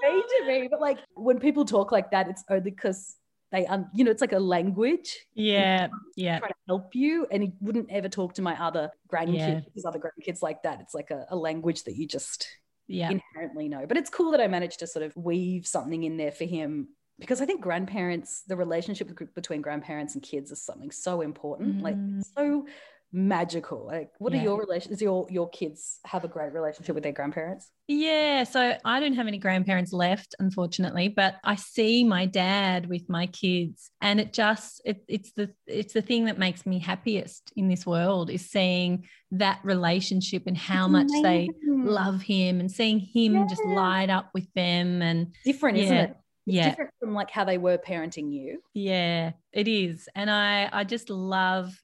so 0.03 0.07
mean 0.13 0.23
to 0.23 0.45
me. 0.61 0.67
But 0.69 0.79
like 0.81 0.99
when 1.15 1.39
people 1.39 1.65
talk 1.65 1.91
like 1.91 2.11
that, 2.11 2.27
it's 2.27 2.43
only 2.47 2.61
because 2.61 3.15
they, 3.51 3.65
un- 3.65 3.89
you 3.95 4.03
know, 4.03 4.11
it's 4.11 4.21
like 4.21 4.33
a 4.33 4.39
language 4.39 5.17
Yeah. 5.33 5.87
Yeah. 6.15 6.37
trying 6.37 6.51
to 6.51 6.55
help 6.67 6.93
you, 6.93 7.25
and 7.31 7.41
he 7.41 7.53
wouldn't 7.59 7.89
ever 7.89 8.07
talk 8.07 8.35
to 8.35 8.43
my 8.43 8.55
other 8.63 8.91
grandkids, 9.11 9.35
Yeah. 9.37 9.59
his 9.73 9.83
other 9.85 9.97
grandkids 9.99 10.43
like 10.43 10.61
that. 10.61 10.79
It's 10.81 10.93
like 10.93 11.09
a, 11.09 11.25
a 11.29 11.35
language 11.35 11.85
that 11.85 11.95
you 11.95 12.07
just 12.07 12.47
Yeah. 12.87 13.09
inherently 13.09 13.67
know. 13.67 13.85
But 13.87 13.97
it's 13.97 14.11
cool 14.11 14.31
that 14.31 14.41
I 14.41 14.47
managed 14.47 14.77
to 14.79 14.87
sort 14.87 15.03
of 15.05 15.15
weave 15.15 15.65
something 15.65 16.03
in 16.03 16.17
there 16.17 16.31
for 16.31 16.43
him 16.45 16.89
because 17.19 17.41
I 17.41 17.45
think 17.45 17.61
grandparents, 17.61 18.43
the 18.47 18.55
relationship 18.55 19.09
between 19.33 19.61
grandparents 19.61 20.13
and 20.15 20.23
kids 20.23 20.51
is 20.51 20.61
something 20.63 20.91
so 20.91 21.21
important, 21.21 21.81
like 21.81 21.95
Mm. 21.97 22.21
so 22.37 22.65
magical. 23.13 23.85
Like, 23.85 24.11
what 24.19 24.33
Yeah. 24.33 24.39
are 24.41 24.43
your 24.43 24.59
relations? 24.59 25.01
Your 25.01 25.25
your 25.29 25.49
kids 25.49 25.99
have 26.05 26.23
a 26.25 26.27
great 26.27 26.51
relationship 26.53 26.93
with 26.93 27.03
their 27.03 27.13
grandparents? 27.13 27.71
Yeah, 27.87 28.43
so 28.43 28.77
I 28.83 28.99
don't 28.99 29.13
have 29.13 29.27
any 29.27 29.37
grandparents 29.37 29.93
left, 29.93 30.35
unfortunately, 30.39 31.07
but 31.07 31.35
I 31.43 31.55
see 31.55 32.03
my 32.03 32.25
dad 32.25 32.87
with 32.87 33.07
my 33.07 33.27
kids, 33.27 33.91
and 34.01 34.19
it 34.19 34.33
just 34.33 34.81
it, 34.83 35.03
it's 35.07 35.31
the 35.31 35.53
it's 35.65 35.93
the 35.93 36.01
thing 36.01 36.25
that 36.25 36.37
makes 36.37 36.65
me 36.65 36.79
happiest 36.79 37.51
in 37.55 37.69
this 37.69 37.85
world 37.85 38.29
is 38.29 38.49
seeing 38.51 39.07
that 39.31 39.59
relationship 39.63 40.43
and 40.45 40.57
how 40.57 40.87
much 40.89 41.07
they 41.23 41.49
love 41.65 42.21
him 42.21 42.59
and 42.59 42.69
seeing 42.69 42.99
him 42.99 43.47
just 43.47 43.63
light 43.65 44.09
up 44.09 44.29
with 44.33 44.51
them 44.53 45.01
and 45.01 45.33
different, 45.45 45.77
isn't 45.77 45.97
it? 45.97 46.15
Yeah 46.47 46.69
different 46.69 46.91
from 46.99 47.13
like 47.13 47.29
how 47.29 47.43
they 47.43 47.57
were 47.57 47.77
parenting 47.77 48.31
you. 48.31 48.61
yeah 48.73 49.31
it 49.53 49.67
is 49.67 50.07
and 50.15 50.31
i 50.31 50.69
i 50.71 50.83
just 50.83 51.09
love 51.09 51.81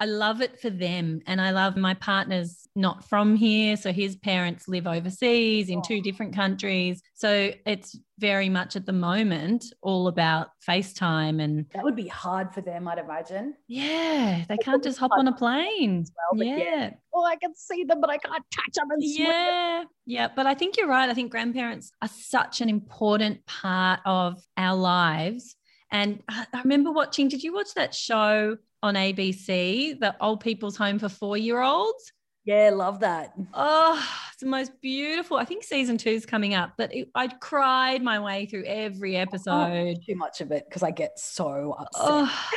i 0.00 0.04
love 0.04 0.40
it 0.40 0.60
for 0.60 0.70
them 0.70 1.20
and 1.26 1.40
i 1.40 1.50
love 1.50 1.76
my 1.76 1.94
partner's 1.94 2.66
not 2.76 3.08
from 3.08 3.36
here 3.36 3.76
so 3.76 3.92
his 3.92 4.16
parents 4.16 4.66
live 4.66 4.86
overseas 4.86 5.68
in 5.68 5.80
two 5.82 5.98
oh. 5.98 6.02
different 6.02 6.34
countries 6.34 7.00
so 7.14 7.50
it's 7.66 7.98
very 8.18 8.48
much 8.48 8.76
at 8.76 8.86
the 8.86 8.92
moment 8.92 9.64
all 9.82 10.08
about 10.08 10.48
facetime 10.66 11.42
and 11.42 11.66
That 11.74 11.82
would 11.82 11.96
be 11.96 12.06
hard 12.06 12.54
for 12.54 12.60
them, 12.60 12.86
I'd 12.86 12.98
imagine. 12.98 13.54
yeah 13.68 14.44
they 14.48 14.56
can't 14.56 14.82
just 14.82 14.98
hop 14.98 15.10
on 15.16 15.28
a 15.28 15.32
plane 15.32 16.04
well, 16.32 16.44
yeah 16.44 16.64
yeah. 16.64 16.90
Oh, 17.12 17.24
I 17.24 17.36
can 17.36 17.54
see 17.54 17.84
them, 17.84 18.00
but 18.00 18.10
I 18.10 18.18
can't 18.18 18.44
touch 18.50 18.74
them 18.74 18.90
and. 18.90 19.02
Yeah, 19.02 19.84
yeah. 20.06 20.28
But 20.34 20.46
I 20.46 20.54
think 20.54 20.76
you're 20.76 20.88
right. 20.88 21.08
I 21.08 21.14
think 21.14 21.30
grandparents 21.30 21.92
are 22.02 22.08
such 22.08 22.60
an 22.60 22.68
important 22.68 23.46
part 23.46 24.00
of 24.04 24.42
our 24.56 24.76
lives. 24.76 25.56
And 25.92 26.22
I 26.28 26.46
remember 26.62 26.90
watching, 26.90 27.28
did 27.28 27.42
you 27.42 27.54
watch 27.54 27.74
that 27.74 27.94
show 27.94 28.56
on 28.84 28.94
ABC, 28.96 29.98
the 29.98 30.14
Old 30.20 30.40
People's 30.40 30.76
Home 30.76 30.98
for 30.98 31.08
Four 31.08 31.38
Year 31.38 31.62
Olds? 31.62 32.12
Yeah, 32.44 32.70
love 32.74 33.00
that. 33.00 33.32
Oh, 33.54 34.06
it's 34.30 34.42
the 34.42 34.46
most 34.46 34.78
beautiful. 34.82 35.38
I 35.38 35.46
think 35.46 35.64
season 35.64 35.96
two 35.96 36.10
is 36.10 36.26
coming 36.26 36.52
up, 36.52 36.74
but 36.76 36.94
it, 36.94 37.08
I 37.14 37.28
cried 37.28 38.02
my 38.02 38.20
way 38.20 38.44
through 38.44 38.64
every 38.66 39.16
oh, 39.16 39.20
episode. 39.20 39.96
Too 40.06 40.14
much 40.16 40.42
of 40.42 40.52
it 40.52 40.66
because 40.68 40.82
I 40.82 40.90
get 40.90 41.18
so 41.18 41.74
upset. 41.78 42.02
Oh, 42.04 42.48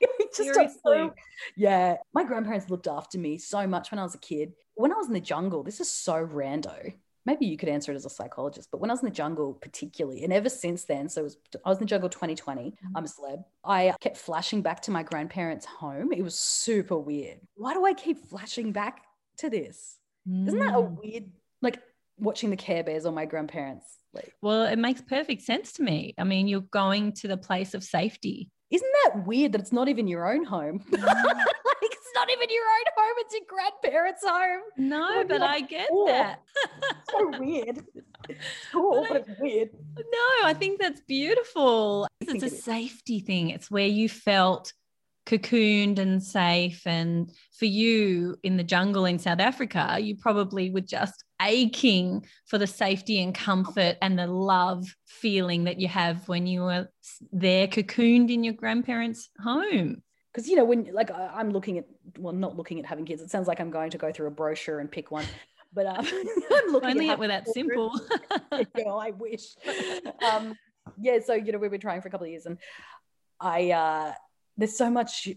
just 0.36 0.78
so- 0.86 1.12
yeah. 1.56 1.96
My 2.14 2.22
grandparents 2.22 2.70
looked 2.70 2.86
after 2.86 3.18
me 3.18 3.36
so 3.38 3.66
much 3.66 3.90
when 3.90 3.98
I 3.98 4.04
was 4.04 4.14
a 4.14 4.18
kid. 4.18 4.52
When 4.76 4.92
I 4.92 4.96
was 4.96 5.08
in 5.08 5.12
the 5.12 5.20
jungle, 5.20 5.64
this 5.64 5.80
is 5.80 5.90
so 5.90 6.24
rando. 6.24 6.94
Maybe 7.26 7.46
you 7.46 7.56
could 7.56 7.68
answer 7.70 7.90
it 7.92 7.96
as 7.96 8.04
a 8.04 8.10
psychologist, 8.10 8.68
but 8.70 8.80
when 8.80 8.90
I 8.90 8.92
was 8.92 9.00
in 9.02 9.08
the 9.08 9.14
jungle, 9.14 9.54
particularly, 9.54 10.24
and 10.24 10.32
ever 10.32 10.48
since 10.50 10.84
then, 10.84 11.08
so 11.08 11.22
it 11.22 11.24
was, 11.24 11.36
I 11.64 11.68
was 11.70 11.78
in 11.78 11.84
the 11.84 11.88
jungle 11.88 12.08
2020. 12.10 12.74
I'm 12.94 13.04
a 13.04 13.08
celeb. 13.08 13.44
I 13.64 13.94
kept 14.00 14.16
flashing 14.18 14.60
back 14.60 14.82
to 14.82 14.90
my 14.90 15.02
grandparents' 15.02 15.64
home. 15.64 16.12
It 16.12 16.22
was 16.22 16.34
super 16.38 16.98
weird. 16.98 17.38
Why 17.54 17.72
do 17.72 17.84
I 17.86 17.94
keep 17.94 18.18
flashing 18.28 18.72
back 18.72 19.02
to 19.38 19.48
this? 19.48 19.98
Isn't 20.26 20.58
that 20.58 20.74
a 20.74 20.82
Mm. 20.82 20.98
weird, 21.02 21.24
like 21.62 21.80
watching 22.18 22.50
the 22.50 22.56
Care 22.56 22.84
Bears 22.84 23.06
on 23.06 23.14
my 23.14 23.24
grandparents? 23.24 23.86
Like, 24.12 24.32
Well, 24.42 24.64
it 24.66 24.76
makes 24.78 25.00
perfect 25.00 25.42
sense 25.42 25.72
to 25.74 25.82
me. 25.82 26.14
I 26.18 26.24
mean, 26.24 26.46
you're 26.46 26.60
going 26.60 27.12
to 27.14 27.28
the 27.28 27.36
place 27.38 27.72
of 27.74 27.82
safety. 27.82 28.50
isn't 28.70 28.92
that 29.04 29.24
weird 29.26 29.52
that 29.52 29.60
it's 29.60 29.72
not 29.72 29.88
even 29.88 30.08
your 30.08 30.30
own 30.32 30.42
home? 30.44 30.84
Like, 32.14 32.28
not 32.28 32.30
even 32.30 32.48
your 32.50 32.64
own 32.64 32.84
home, 32.96 33.14
it's 33.18 33.34
your 33.34 33.42
grandparents' 33.48 34.24
home. 34.24 34.62
No, 34.76 35.24
but 35.26 35.40
yeah, 35.40 35.46
I 35.46 35.60
get 35.60 35.88
cool. 35.88 36.06
that. 36.06 36.42
so 37.10 37.38
weird. 37.38 37.82
It's 38.28 38.44
cool, 38.72 39.06
but 39.08 39.26
it's 39.28 39.40
weird. 39.40 39.70
No, 39.96 40.46
I 40.46 40.54
think 40.54 40.80
that's 40.80 41.00
beautiful. 41.00 42.06
I 42.22 42.32
It's 42.32 42.42
a 42.42 42.46
it 42.46 42.62
safety 42.62 43.20
thing. 43.20 43.50
It's 43.50 43.70
where 43.70 43.86
you 43.86 44.08
felt 44.08 44.72
cocooned 45.26 45.98
and 45.98 46.22
safe. 46.22 46.86
And 46.86 47.32
for 47.58 47.64
you 47.64 48.36
in 48.42 48.56
the 48.56 48.64
jungle 48.64 49.06
in 49.06 49.18
South 49.18 49.40
Africa, 49.40 49.98
you 50.00 50.16
probably 50.16 50.70
were 50.70 50.80
just 50.80 51.24
aching 51.40 52.26
for 52.46 52.58
the 52.58 52.66
safety 52.66 53.22
and 53.22 53.34
comfort 53.34 53.96
and 54.02 54.18
the 54.18 54.26
love 54.26 54.84
feeling 55.06 55.64
that 55.64 55.80
you 55.80 55.88
have 55.88 56.28
when 56.28 56.46
you 56.46 56.62
were 56.62 56.88
there 57.32 57.66
cocooned 57.66 58.30
in 58.30 58.44
your 58.44 58.54
grandparents' 58.54 59.30
home. 59.42 60.02
Because 60.34 60.48
you 60.48 60.56
know, 60.56 60.64
when 60.64 60.90
like 60.92 61.12
I'm 61.12 61.50
looking 61.50 61.78
at, 61.78 61.84
well, 62.18 62.32
not 62.32 62.56
looking 62.56 62.80
at 62.80 62.86
having 62.86 63.04
kids. 63.04 63.22
It 63.22 63.30
sounds 63.30 63.46
like 63.46 63.60
I'm 63.60 63.70
going 63.70 63.90
to 63.90 63.98
go 63.98 64.10
through 64.10 64.26
a 64.26 64.32
brochure 64.32 64.80
and 64.80 64.90
pick 64.90 65.12
one, 65.12 65.24
but 65.72 65.86
um, 65.86 66.04
I'm 66.52 66.72
looking 66.72 66.90
Only 66.90 67.10
at 67.10 67.18
were 67.18 67.28
that 67.28 67.46
having 67.46 67.70
children. 67.70 67.90
simple. 68.50 68.66
Girl, 68.74 68.98
I 68.98 69.10
wish. 69.10 69.54
Um, 70.28 70.56
yeah, 71.00 71.18
so 71.24 71.34
you 71.34 71.52
know, 71.52 71.58
we've 71.58 71.70
been 71.70 71.80
trying 71.80 72.00
for 72.02 72.08
a 72.08 72.10
couple 72.10 72.24
of 72.24 72.30
years, 72.30 72.46
and 72.46 72.58
I 73.40 73.70
uh, 73.70 74.12
there's 74.56 74.76
so 74.76 74.90
much. 74.90 75.28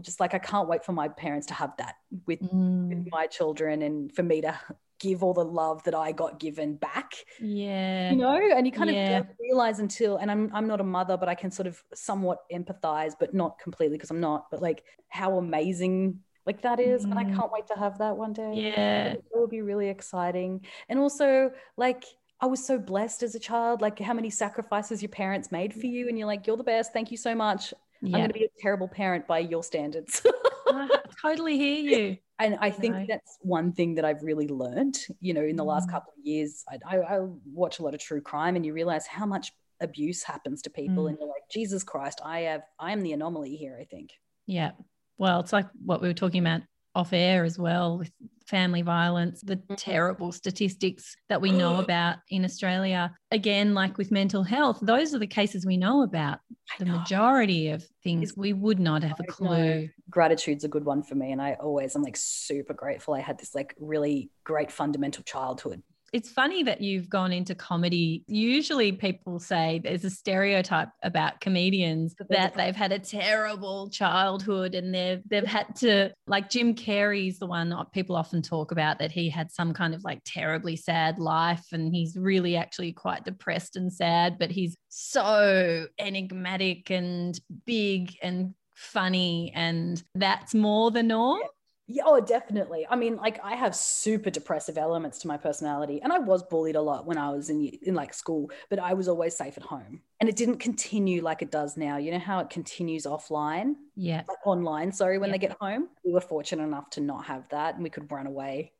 Just 0.00 0.20
like 0.20 0.34
I 0.34 0.38
can't 0.38 0.68
wait 0.68 0.84
for 0.84 0.92
my 0.92 1.08
parents 1.08 1.46
to 1.46 1.54
have 1.54 1.74
that 1.78 1.94
with 2.26 2.40
Mm, 2.40 2.88
with 2.88 3.08
my 3.10 3.26
children, 3.26 3.82
and 3.82 4.14
for 4.14 4.22
me 4.22 4.42
to 4.42 4.58
give 4.98 5.22
all 5.22 5.34
the 5.34 5.44
love 5.44 5.82
that 5.84 5.94
I 5.94 6.12
got 6.12 6.38
given 6.40 6.76
back. 6.76 7.12
yeah. 7.40 8.10
you 8.10 8.16
know 8.16 8.38
and 8.56 8.66
you 8.66 8.72
kind 8.72 8.90
Yeah. 8.90 9.18
of 9.18 9.26
don't 9.26 9.36
realize 9.40 9.78
until 9.78 10.16
and 10.16 10.30
I'm 10.30 10.50
I'm 10.54 10.66
not 10.66 10.80
a 10.80 10.84
mother 10.84 11.16
but 11.16 11.28
I 11.28 11.34
can 11.34 11.50
sort 11.50 11.66
of 11.66 11.82
somewhat 11.94 12.38
empathize 12.52 13.12
but 13.18 13.34
not 13.34 13.58
completely 13.58 13.96
because 13.96 14.10
I'm 14.10 14.20
not 14.20 14.50
but 14.50 14.60
like 14.62 14.84
how 15.08 15.38
amazing 15.38 16.20
like 16.46 16.62
that 16.62 16.78
is 16.80 17.04
and 17.04 17.18
I 17.18 17.24
Mm. 17.24 17.36
can't 17.36 17.52
wait 17.52 17.66
to 17.68 17.74
have 17.74 17.98
that 17.98 18.16
one 18.16 18.32
day 18.32 18.52
Yeah. 18.54 19.12
it 19.14 19.24
will 19.34 19.48
be 19.48 19.62
really 19.62 19.88
exciting 19.88 20.64
and 20.88 20.98
also 20.98 21.50
like 21.76 22.04
I 22.40 22.46
was 22.46 22.64
so 22.64 22.78
blessed 22.78 23.22
as 23.22 23.34
a 23.34 23.40
child 23.40 23.80
like 23.80 23.98
how 23.98 24.12
many 24.14 24.30
sacrifices 24.30 25.02
your 25.02 25.08
parents 25.08 25.50
made 25.50 25.72
for 25.74 25.86
you 25.86 26.08
and 26.08 26.18
you're 26.18 26.26
like 26.26 26.46
you're 26.46 26.56
the 26.58 26.64
best 26.64 26.92
thank 26.92 27.10
you 27.10 27.16
so 27.16 27.34
much 27.34 27.72
I'm 28.04 28.10
going 28.12 28.28
to 28.28 28.34
be 28.34 28.44
a 28.44 28.48
terrible 28.60 28.88
parent 28.88 29.26
by 29.26 29.38
your 29.38 29.62
standards 29.64 30.22
I 30.68 30.88
totally 31.22 31.56
hear 31.56 31.78
you. 31.92 32.16
And 32.38 32.56
I 32.60 32.70
think 32.70 32.94
No. 32.94 33.06
that's 33.08 33.38
one 33.40 33.72
thing 33.72 33.94
that 33.94 34.04
I've 34.04 34.22
really 34.22 34.48
learned, 34.48 34.98
you 35.20 35.32
know, 35.32 35.42
in 35.42 35.56
the 35.56 35.64
last 35.64 35.88
Mm. 35.88 35.92
couple 35.92 36.12
of 36.18 36.24
years. 36.24 36.64
I, 36.68 36.78
I, 36.96 37.16
I 37.16 37.18
watch 37.52 37.78
a 37.78 37.82
lot 37.82 37.94
of 37.94 38.00
true 38.00 38.20
crime 38.20 38.56
and 38.56 38.66
you 38.66 38.72
realize 38.74 39.06
how 39.06 39.24
much 39.26 39.52
abuse 39.80 40.22
happens 40.22 40.62
to 40.62 40.70
people. 40.70 41.04
Mm. 41.04 41.10
And 41.10 41.18
you're 41.18 41.28
like, 41.28 41.48
Jesus 41.50 41.82
Christ, 41.82 42.20
I 42.24 42.40
have, 42.40 42.62
I 42.78 42.92
am 42.92 43.00
the 43.00 43.12
anomaly 43.12 43.56
here, 43.56 43.78
I 43.80 43.84
think. 43.84 44.12
Yeah. 44.46 44.72
Well, 45.18 45.40
it's 45.40 45.52
like 45.52 45.66
what 45.84 46.02
we 46.02 46.08
were 46.08 46.14
talking 46.14 46.40
about 46.46 46.60
off 46.96 47.12
air 47.12 47.44
as 47.44 47.58
well 47.58 47.98
with 47.98 48.10
family 48.46 48.80
violence, 48.80 49.42
the 49.42 49.56
Mhm. 49.56 49.76
terrible 49.76 50.32
statistics 50.32 51.14
that 51.28 51.40
we 51.40 51.50
know 51.52 51.80
about 51.80 52.18
in 52.30 52.44
Australia. 52.44 53.14
Again, 53.30 53.74
like 53.74 53.98
with 53.98 54.10
mental 54.10 54.42
health, 54.44 54.78
those 54.80 55.14
are 55.14 55.18
the 55.18 55.26
cases 55.26 55.66
we 55.66 55.76
know 55.76 56.02
about. 56.02 56.38
The 56.78 56.86
know. 56.86 56.96
majority 56.98 57.68
of 57.68 57.84
things 58.02 58.34
we 58.36 58.52
would 58.54 58.78
not 58.80 59.02
have 59.02 59.20
a 59.20 59.24
clue. 59.24 59.88
Gratitude's 60.08 60.64
a 60.64 60.68
good 60.68 60.84
one 60.84 61.02
for 61.02 61.16
me. 61.16 61.32
And 61.32 61.42
I 61.42 61.54
always, 61.54 61.94
I'm 61.94 62.02
like 62.02 62.16
super 62.16 62.72
grateful. 62.72 63.14
I 63.14 63.20
had 63.20 63.38
this 63.38 63.54
like 63.54 63.74
really 63.78 64.30
great 64.44 64.70
fundamental 64.72 65.22
childhood. 65.24 65.82
It's 66.16 66.30
funny 66.30 66.62
that 66.62 66.80
you've 66.80 67.10
gone 67.10 67.30
into 67.30 67.54
comedy. 67.54 68.24
Usually 68.26 68.90
people 68.90 69.38
say 69.38 69.82
there's 69.84 70.02
a 70.02 70.08
stereotype 70.08 70.88
about 71.02 71.42
comedians 71.42 72.14
That 72.14 72.28
there's 72.30 72.38
a- 72.38 72.42
that 72.48 72.54
they've 72.56 72.74
had 72.74 72.90
a 72.90 72.98
terrible 72.98 73.90
childhood 73.90 74.74
and 74.74 74.94
they've 74.94 75.20
they've 75.28 75.44
had 75.46 75.76
to 75.76 76.14
like 76.26 76.48
Jim 76.48 76.74
Carrey's 76.74 77.38
the 77.38 77.46
one 77.46 77.68
that 77.68 77.92
people 77.92 78.16
often 78.16 78.40
talk 78.40 78.72
about 78.72 78.98
that 78.98 79.12
he 79.12 79.28
had 79.28 79.52
some 79.52 79.74
kind 79.74 79.94
of 79.94 80.04
like 80.04 80.22
terribly 80.24 80.74
sad 80.74 81.18
life 81.18 81.66
and 81.72 81.94
he's 81.94 82.16
really 82.16 82.56
actually 82.56 82.94
quite 82.94 83.26
depressed 83.26 83.76
and 83.76 83.92
sad, 83.92 84.38
but 84.38 84.50
he's 84.50 84.74
so 84.88 85.86
enigmatic 85.98 86.90
and 86.90 87.38
big 87.66 88.14
and 88.22 88.54
funny 88.74 89.52
and 89.54 90.02
that's 90.14 90.54
more 90.54 90.90
the 90.90 91.02
norm. 91.02 91.42
Yeah, 91.88 92.02
oh, 92.04 92.20
definitely. 92.20 92.84
I 92.90 92.96
mean, 92.96 93.14
like 93.16 93.38
I 93.44 93.54
have 93.54 93.76
super 93.76 94.28
depressive 94.28 94.76
elements 94.76 95.18
to 95.20 95.28
my 95.28 95.36
personality, 95.36 96.02
and 96.02 96.12
I 96.12 96.18
was 96.18 96.42
bullied 96.42 96.74
a 96.74 96.82
lot 96.82 97.06
when 97.06 97.16
I 97.16 97.30
was 97.30 97.48
in 97.48 97.64
in 97.64 97.94
like 97.94 98.12
school, 98.12 98.50
but 98.70 98.80
I 98.80 98.92
was 98.94 99.06
always 99.06 99.36
safe 99.36 99.56
at 99.56 99.62
home, 99.62 100.02
and 100.18 100.28
it 100.28 100.34
didn't 100.34 100.58
continue 100.58 101.22
like 101.22 101.42
it 101.42 101.52
does 101.52 101.76
now. 101.76 101.96
You 101.96 102.10
know 102.10 102.18
how 102.18 102.40
it 102.40 102.50
continues 102.50 103.04
offline, 103.06 103.76
Yeah. 103.94 104.24
like 104.26 104.44
online. 104.44 104.90
Sorry, 104.90 105.18
when 105.18 105.28
Yeah. 105.28 105.34
they 105.34 105.38
get 105.38 105.56
home, 105.60 105.88
we 106.04 106.12
were 106.12 106.20
fortunate 106.20 106.64
enough 106.64 106.90
to 106.90 107.00
not 107.00 107.24
have 107.26 107.48
that, 107.50 107.74
and 107.76 107.84
we 107.84 107.90
could 107.90 108.10
run 108.10 108.26
away. 108.26 108.72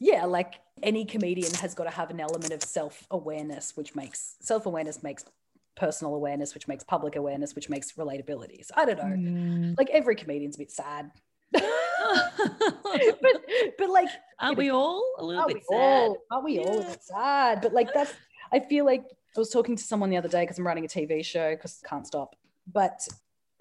Yeah, 0.00 0.24
like 0.24 0.54
any 0.82 1.04
comedian 1.04 1.52
has 1.54 1.74
got 1.74 1.84
to 1.84 1.90
have 1.90 2.10
an 2.10 2.20
element 2.20 2.52
of 2.52 2.62
self 2.62 3.06
awareness, 3.10 3.76
which 3.76 3.94
makes 3.94 4.36
self 4.40 4.64
awareness 4.64 5.02
makes 5.02 5.24
personal 5.76 6.14
awareness, 6.14 6.54
which 6.54 6.68
makes 6.68 6.84
public 6.84 7.16
awareness, 7.16 7.54
which 7.54 7.68
makes 7.68 7.92
relatability. 7.92 8.64
So 8.64 8.74
I 8.76 8.84
don't 8.86 8.96
know. 8.96 9.04
Mm. 9.30 9.74
Like 9.78 9.90
every 9.90 10.14
comedian's 10.16 10.56
a 10.56 10.58
bit 10.60 10.70
sad. 10.70 11.10
But 11.54 13.42
but 13.78 13.90
like 13.90 14.08
Aren't 14.40 14.58
we 14.58 14.70
all 14.70 15.02
a 15.18 15.24
little 15.24 15.46
bit 15.46 15.56
we 15.56 15.62
sad? 15.62 15.74
all 15.76 16.18
aren't 16.30 16.44
we 16.44 16.58
all 16.58 16.80
Yeah. 16.82 16.90
bit 16.92 17.02
sad? 17.02 17.60
But 17.62 17.72
like 17.72 17.92
that's 17.92 18.12
i 18.52 18.60
feel 18.60 18.84
like 18.84 19.04
i 19.36 19.38
was 19.40 19.50
talking 19.50 19.74
to 19.76 19.82
someone 19.82 20.10
the 20.10 20.16
other 20.16 20.28
day 20.28 20.42
because 20.42 20.58
i'm 20.58 20.66
writing 20.66 20.84
a 20.84 20.88
tv 20.88 21.24
show 21.24 21.54
because 21.54 21.80
it 21.82 21.88
can't 21.88 22.06
stop. 22.06 22.34
But 22.72 23.06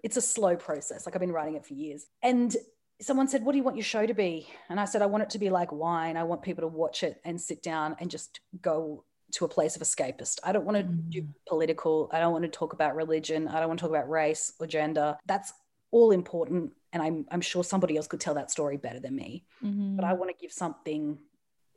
it's 0.04 0.18
a 0.18 0.22
slow 0.22 0.56
process. 0.56 1.06
Like 1.06 1.16
i've 1.16 1.22
been 1.22 1.32
writing 1.32 1.56
it 1.56 1.66
for 1.66 1.74
years. 1.74 2.06
And 2.22 2.56
someone 3.02 3.28
said 3.28 3.44
what 3.44 3.52
do 3.54 3.58
you 3.58 3.64
want 3.64 3.78
your 3.78 3.84
show 3.86 4.06
to 4.06 4.14
be? 4.14 4.48
And 4.70 4.80
i 4.80 4.86
said 4.86 5.02
i 5.02 5.06
want 5.06 5.24
it 5.24 5.30
to 5.32 5.40
be 5.40 5.50
like 5.50 5.72
wine. 5.72 6.18
I 6.18 6.24
want 6.24 6.42
people 6.42 6.62
to 6.62 6.68
watch 6.68 7.04
it 7.04 7.20
and 7.26 7.40
sit 7.40 7.62
down 7.64 7.96
and 8.00 8.10
just 8.12 8.40
go 8.62 9.04
to 9.34 9.46
a 9.46 9.48
place 9.50 9.76
of 9.76 9.82
escapist. 9.82 10.38
I 10.44 10.52
don't 10.52 10.66
want 10.66 10.78
to 10.78 10.84
do 10.84 11.22
Mm. 11.24 11.28
political. 11.48 12.08
I 12.14 12.20
don't 12.20 12.32
want 12.34 12.44
to 12.44 12.50
talk 12.52 12.74
about 12.74 12.96
religion. 12.96 13.48
I 13.48 13.60
don't 13.60 13.68
want 13.68 13.80
to 13.80 13.84
talk 13.84 13.90
about 13.90 14.08
race 14.10 14.54
or 14.60 14.68
gender. 14.68 15.18
That's 15.26 15.52
all 15.90 16.12
important 16.12 16.72
and 16.94 17.02
i'm, 17.04 17.26
I'm 17.32 17.42
sure 17.42 17.64
somebody 17.64 17.98
else 17.98 18.08
could 18.08 18.22
tell 18.22 18.36
that 18.36 18.50
story 18.52 18.78
better 18.78 19.00
than 19.02 19.16
me 19.16 19.44
Mhm. 19.64 19.96
but 19.98 20.06
I 20.06 20.14
want 20.14 20.30
to 20.32 20.38
give 20.42 20.54
something 20.54 21.18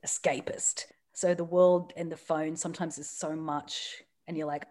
escapist. 0.04 0.84
So 1.12 1.34
the 1.34 1.44
world 1.44 1.92
and 1.96 2.12
the 2.12 2.16
phone 2.16 2.56
sometimes 2.56 2.98
is 2.98 3.08
so 3.08 3.34
much, 3.34 4.02
and 4.28 4.36
you're 4.36 4.46
like, 4.46 4.66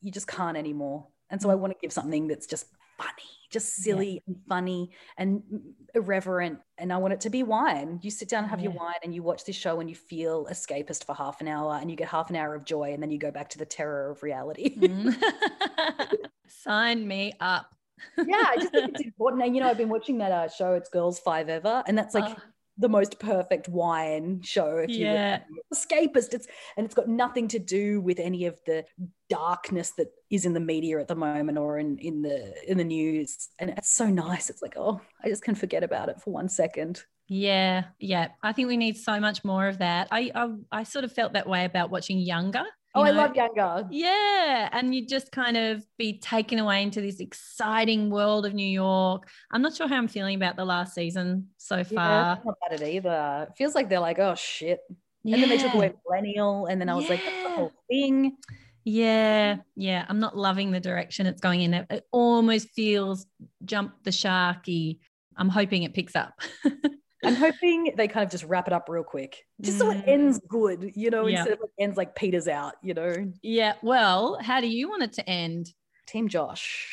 you 0.00 0.10
just 0.10 0.26
can't 0.26 0.56
anymore. 0.56 1.06
And 1.30 1.40
so 1.40 1.48
I 1.50 1.54
want 1.54 1.72
to 1.72 1.78
give 1.80 1.92
something 1.92 2.26
that's 2.26 2.46
just 2.46 2.66
funny, 2.98 3.30
just 3.50 3.78
Yeah. 3.78 3.84
silly 3.84 4.22
and 4.26 4.36
funny 4.48 4.90
and 5.16 5.42
irreverent. 5.94 6.58
And 6.78 6.92
I 6.92 6.96
want 6.98 7.14
it 7.14 7.20
to 7.22 7.30
be 7.30 7.42
wine. 7.44 8.00
You 8.02 8.10
sit 8.10 8.28
down 8.28 8.42
and 8.44 8.50
have 8.50 8.60
your 8.60 8.72
wine 8.72 9.00
and 9.04 9.14
you 9.14 9.22
watch 9.22 9.44
this 9.44 9.56
show 9.56 9.78
and 9.80 9.88
you 9.88 9.94
feel 9.96 10.46
escapist 10.46 11.04
for 11.04 11.14
half 11.14 11.40
an 11.40 11.48
hour 11.48 11.78
and 11.80 11.90
you 11.90 11.96
get 11.96 12.08
half 12.08 12.28
an 12.30 12.36
hour 12.36 12.54
of 12.54 12.64
joy 12.64 12.92
and 12.92 13.00
then 13.02 13.10
you 13.12 13.18
go 13.18 13.30
back 13.30 13.48
to 13.50 13.58
the 13.58 13.66
terror 13.66 14.10
of 14.10 14.22
reality. 14.22 14.76
Mm. 14.76 15.14
Sign 16.48 17.06
me 17.06 17.32
up. 17.40 17.66
Yeah, 18.18 18.44
I 18.48 18.56
just 18.56 18.72
think 18.72 18.90
it's 18.90 19.00
important. 19.04 19.42
And 19.42 19.54
you 19.54 19.60
know, 19.62 19.68
I've 19.68 19.78
been 19.78 19.88
watching 19.88 20.18
that 20.18 20.32
uh, 20.32 20.48
show, 20.48 20.72
It's 20.74 20.90
Girls5eva, 20.90 21.84
and 21.86 21.96
that's 21.96 22.14
like 22.14 22.24
Oh, 22.26 22.36
the 22.76 22.88
most 22.88 23.20
perfect 23.20 23.68
wine 23.68 24.40
show 24.42 24.78
if 24.78 24.90
you 24.90 25.06
Yeah. 25.06 25.40
escapist 25.72 26.34
it's 26.34 26.48
and 26.76 26.84
it's 26.84 26.94
got 26.94 27.06
nothing 27.08 27.46
to 27.48 27.60
do 27.60 28.00
with 28.00 28.18
any 28.18 28.46
of 28.46 28.58
the 28.66 28.84
darkness 29.30 29.92
that 29.92 30.08
is 30.28 30.44
in 30.44 30.54
the 30.54 30.60
media 30.60 30.98
at 30.98 31.06
the 31.06 31.14
moment 31.14 31.56
or 31.56 31.78
in 31.78 31.98
in 31.98 32.20
the 32.22 32.52
in 32.68 32.76
the 32.76 32.82
news 32.82 33.48
and 33.60 33.70
it's 33.70 33.90
so 33.94 34.06
nice 34.06 34.50
it's 34.50 34.60
like 34.60 34.74
oh 34.76 35.00
i 35.22 35.28
just 35.28 35.44
can 35.44 35.54
forget 35.54 35.84
about 35.84 36.08
it 36.08 36.20
for 36.20 36.32
one 36.32 36.48
second 36.48 37.04
yeah, 37.26 37.84
yeah. 37.98 38.28
I 38.42 38.52
think 38.52 38.68
we 38.68 38.76
need 38.76 38.98
so 38.98 39.18
much 39.18 39.44
more 39.44 39.66
of 39.66 39.78
that. 39.78 40.08
I 40.10 40.30
I, 40.34 40.50
I 40.70 40.82
sort 40.82 41.06
of 41.06 41.12
felt 41.12 41.32
that 41.32 41.48
way 41.48 41.64
about 41.64 41.88
watching 41.90 42.18
Younger. 42.18 42.64
Oh 42.94 43.02
you 43.02 43.08
i 43.08 43.10
know? 43.10 43.16
love 43.18 43.34
younger 43.34 43.86
Yeah, 43.90 44.68
and 44.72 44.94
you 44.94 45.06
just 45.06 45.32
kind 45.32 45.56
of 45.56 45.84
be 45.98 46.18
taken 46.18 46.58
away 46.58 46.82
into 46.82 47.00
this 47.00 47.20
exciting 47.20 48.10
world 48.10 48.46
of 48.46 48.54
New 48.54 48.66
York. 48.66 49.28
I'm 49.50 49.62
not 49.62 49.74
sure 49.74 49.88
how 49.88 49.96
I'm 49.96 50.08
feeling 50.08 50.36
about 50.36 50.56
the 50.56 50.64
last 50.64 50.94
season 50.94 51.48
so 51.58 51.76
yeah, 51.78 51.82
far. 51.84 52.36
it's 52.36 52.44
not 52.44 52.56
about 52.66 52.80
it 52.80 52.88
either 52.94 53.46
it 53.50 53.56
feels 53.56 53.74
like 53.74 53.88
they're 53.88 54.00
like 54.00 54.18
oh 54.18 54.34
shit 54.34 54.80
and 55.24 55.34
then 55.34 55.48
they 55.48 55.58
took 55.58 55.74
away 55.74 55.92
millennial 56.06 56.66
and 56.66 56.78
then 56.80 56.88
i 56.90 56.94
was 56.94 57.08
like 57.08 57.20
that's 57.24 57.42
the 57.42 57.50
whole 57.50 57.72
thing 57.88 58.36
Yeah, 58.84 59.56
yeah. 59.76 60.04
I'm 60.10 60.20
not 60.20 60.36
loving 60.36 60.70
the 60.70 60.80
direction 60.80 61.24
it's 61.26 61.40
going 61.40 61.62
in. 61.62 61.72
It, 61.72 61.86
it 61.88 62.04
almost 62.12 62.68
feels 62.76 63.26
jump 63.64 63.94
the 64.04 64.10
sharky. 64.10 64.98
I'm 65.38 65.48
hoping 65.48 65.84
it 65.84 65.94
picks 65.94 66.14
up. 66.14 66.38
i'm 67.24 67.34
hoping 67.34 67.92
they 67.96 68.06
kind 68.08 68.24
of 68.24 68.30
just 68.30 68.44
wrap 68.44 68.66
it 68.66 68.72
up 68.72 68.88
real 68.88 69.02
quick 69.04 69.44
just 69.60 69.78
so 69.78 69.90
it 69.90 69.98
Mm. 69.98 70.08
ends 70.08 70.40
good 70.48 70.92
you 70.94 71.10
know 71.10 71.26
Yeah. 71.26 71.38
instead 71.40 71.54
of 71.54 71.60
like 71.60 71.70
ends 71.78 71.96
like 71.96 72.14
peters 72.14 72.48
out 72.48 72.74
you 72.82 72.94
know 72.94 73.32
yeah. 73.42 73.74
Well, 73.82 74.38
how 74.40 74.60
do 74.60 74.66
you 74.68 74.88
want 74.88 75.02
it 75.02 75.12
to 75.14 75.28
end? 75.28 75.72
team 76.06 76.28
josh 76.28 76.88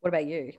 what 0.00 0.08
about 0.10 0.26
you 0.26 0.52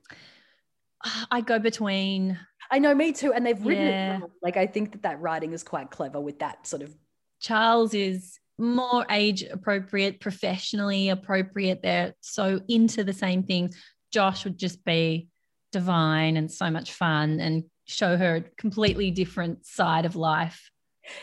I 1.31 1.41
go 1.41 1.59
between 1.59 2.37
I 2.71 2.77
know, 2.77 2.93
me 2.93 3.13
too. 3.13 3.33
And 3.33 3.43
they've 3.43 3.65
written 3.65 3.87
Yeah. 3.87 4.15
it 4.17 4.19
well. 4.19 4.31
Like, 4.43 4.55
I 4.55 4.67
think 4.67 4.91
that 4.91 5.01
that 5.01 5.19
writing 5.19 5.53
is 5.53 5.63
quite 5.63 5.89
clever 5.89 6.21
with 6.21 6.37
that 6.37 6.67
sort 6.67 6.83
of. 6.83 6.95
Charles 7.39 7.95
is 7.95 8.37
more 8.59 9.07
age 9.09 9.41
appropriate, 9.41 10.19
professionally 10.19 11.09
appropriate. 11.09 11.81
They're 11.81 12.13
so 12.21 12.61
into 12.67 13.03
the 13.03 13.13
same 13.13 13.41
things. 13.41 13.75
Josh 14.13 14.43
would 14.43 14.59
just 14.59 14.85
be 14.85 15.29
divine 15.71 16.37
and 16.37 16.51
so 16.51 16.69
much 16.69 16.91
fun 16.93 17.39
and 17.39 17.63
show 17.89 18.17
her 18.17 18.35
a 18.37 18.41
completely 18.57 19.11
different 19.11 19.65
side 19.65 20.05
of 20.05 20.15
life. 20.15 20.69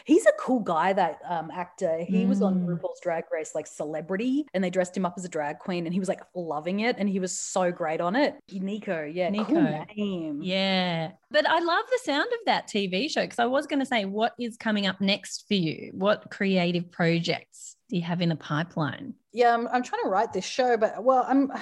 He's 0.04 0.26
a 0.26 0.32
cool 0.40 0.60
guy, 0.60 0.92
that 0.94 1.20
um, 1.28 1.48
actor. 1.54 1.98
He 2.08 2.26
was 2.26 2.42
on 2.42 2.66
Mm. 2.66 2.66
RuPaul's 2.66 2.98
Drag 3.00 3.22
Race, 3.30 3.54
like 3.54 3.68
celebrity, 3.68 4.44
and 4.52 4.64
they 4.64 4.70
dressed 4.70 4.96
him 4.96 5.06
up 5.06 5.14
as 5.16 5.24
a 5.24 5.28
drag 5.28 5.60
queen, 5.60 5.84
and 5.86 5.94
he 5.94 6.00
was 6.00 6.08
like 6.08 6.22
loving 6.34 6.80
it, 6.80 6.96
and 6.98 7.08
he 7.08 7.20
was 7.20 7.38
so 7.38 7.70
great 7.70 8.00
on 8.00 8.16
it. 8.16 8.34
Nico, 8.50 9.04
yeah, 9.04 9.30
cool 9.30 9.44
Nico. 9.62 9.84
name. 9.96 10.40
Yeah. 10.42 11.12
But 11.30 11.48
I 11.48 11.60
love 11.60 11.84
the 11.88 12.00
sound 12.02 12.26
of 12.32 12.38
that 12.46 12.66
TV 12.66 13.08
show 13.08 13.20
because 13.22 13.38
I 13.38 13.46
was 13.46 13.68
going 13.68 13.78
to 13.78 13.86
say, 13.86 14.06
what 14.06 14.32
is 14.40 14.56
coming 14.56 14.88
up 14.88 15.00
next 15.00 15.44
for 15.46 15.54
you? 15.54 15.92
What 15.94 16.30
creative 16.30 16.90
projects 16.90 17.76
do 17.88 17.94
you 17.96 18.02
have 18.02 18.20
in 18.20 18.30
the 18.30 18.36
pipeline? 18.36 19.14
yeah. 19.32 19.54
I'm, 19.54 19.68
I'm 19.68 19.84
trying 19.84 20.02
to 20.02 20.08
write 20.08 20.32
this 20.32 20.44
show, 20.46 20.76
but 20.76 21.04
well, 21.04 21.24
I'm 21.28 21.52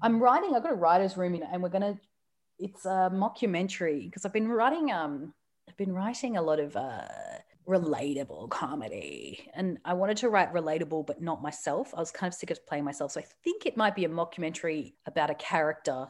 I'm 0.00 0.20
writing. 0.22 0.54
I've 0.54 0.62
got 0.62 0.70
a 0.72 0.76
writer's 0.76 1.16
room 1.16 1.34
in 1.34 1.42
it, 1.42 1.48
and 1.50 1.60
we're 1.60 1.70
gonna. 1.70 1.98
It's 2.58 2.84
a 2.84 3.10
mockumentary 3.12 4.04
because 4.04 4.24
I've 4.24 4.32
been 4.32 4.48
writing. 4.48 4.92
Um, 4.92 5.34
I've 5.68 5.76
been 5.76 5.92
writing 5.92 6.36
a 6.36 6.42
lot 6.42 6.60
of 6.60 6.76
uh 6.76 7.06
relatable 7.66 8.50
comedy, 8.50 9.48
and 9.54 9.78
I 9.84 9.94
wanted 9.94 10.18
to 10.18 10.28
write 10.28 10.52
relatable, 10.52 11.06
but 11.06 11.22
not 11.22 11.42
myself. 11.42 11.92
I 11.94 12.00
was 12.00 12.10
kind 12.10 12.30
of 12.32 12.34
sick 12.38 12.50
of 12.50 12.64
playing 12.66 12.84
myself, 12.84 13.12
so 13.12 13.20
I 13.20 13.24
think 13.42 13.64
it 13.66 13.76
might 13.76 13.94
be 13.94 14.04
a 14.04 14.08
mockumentary 14.08 14.94
about 15.06 15.30
a 15.30 15.34
character. 15.34 16.06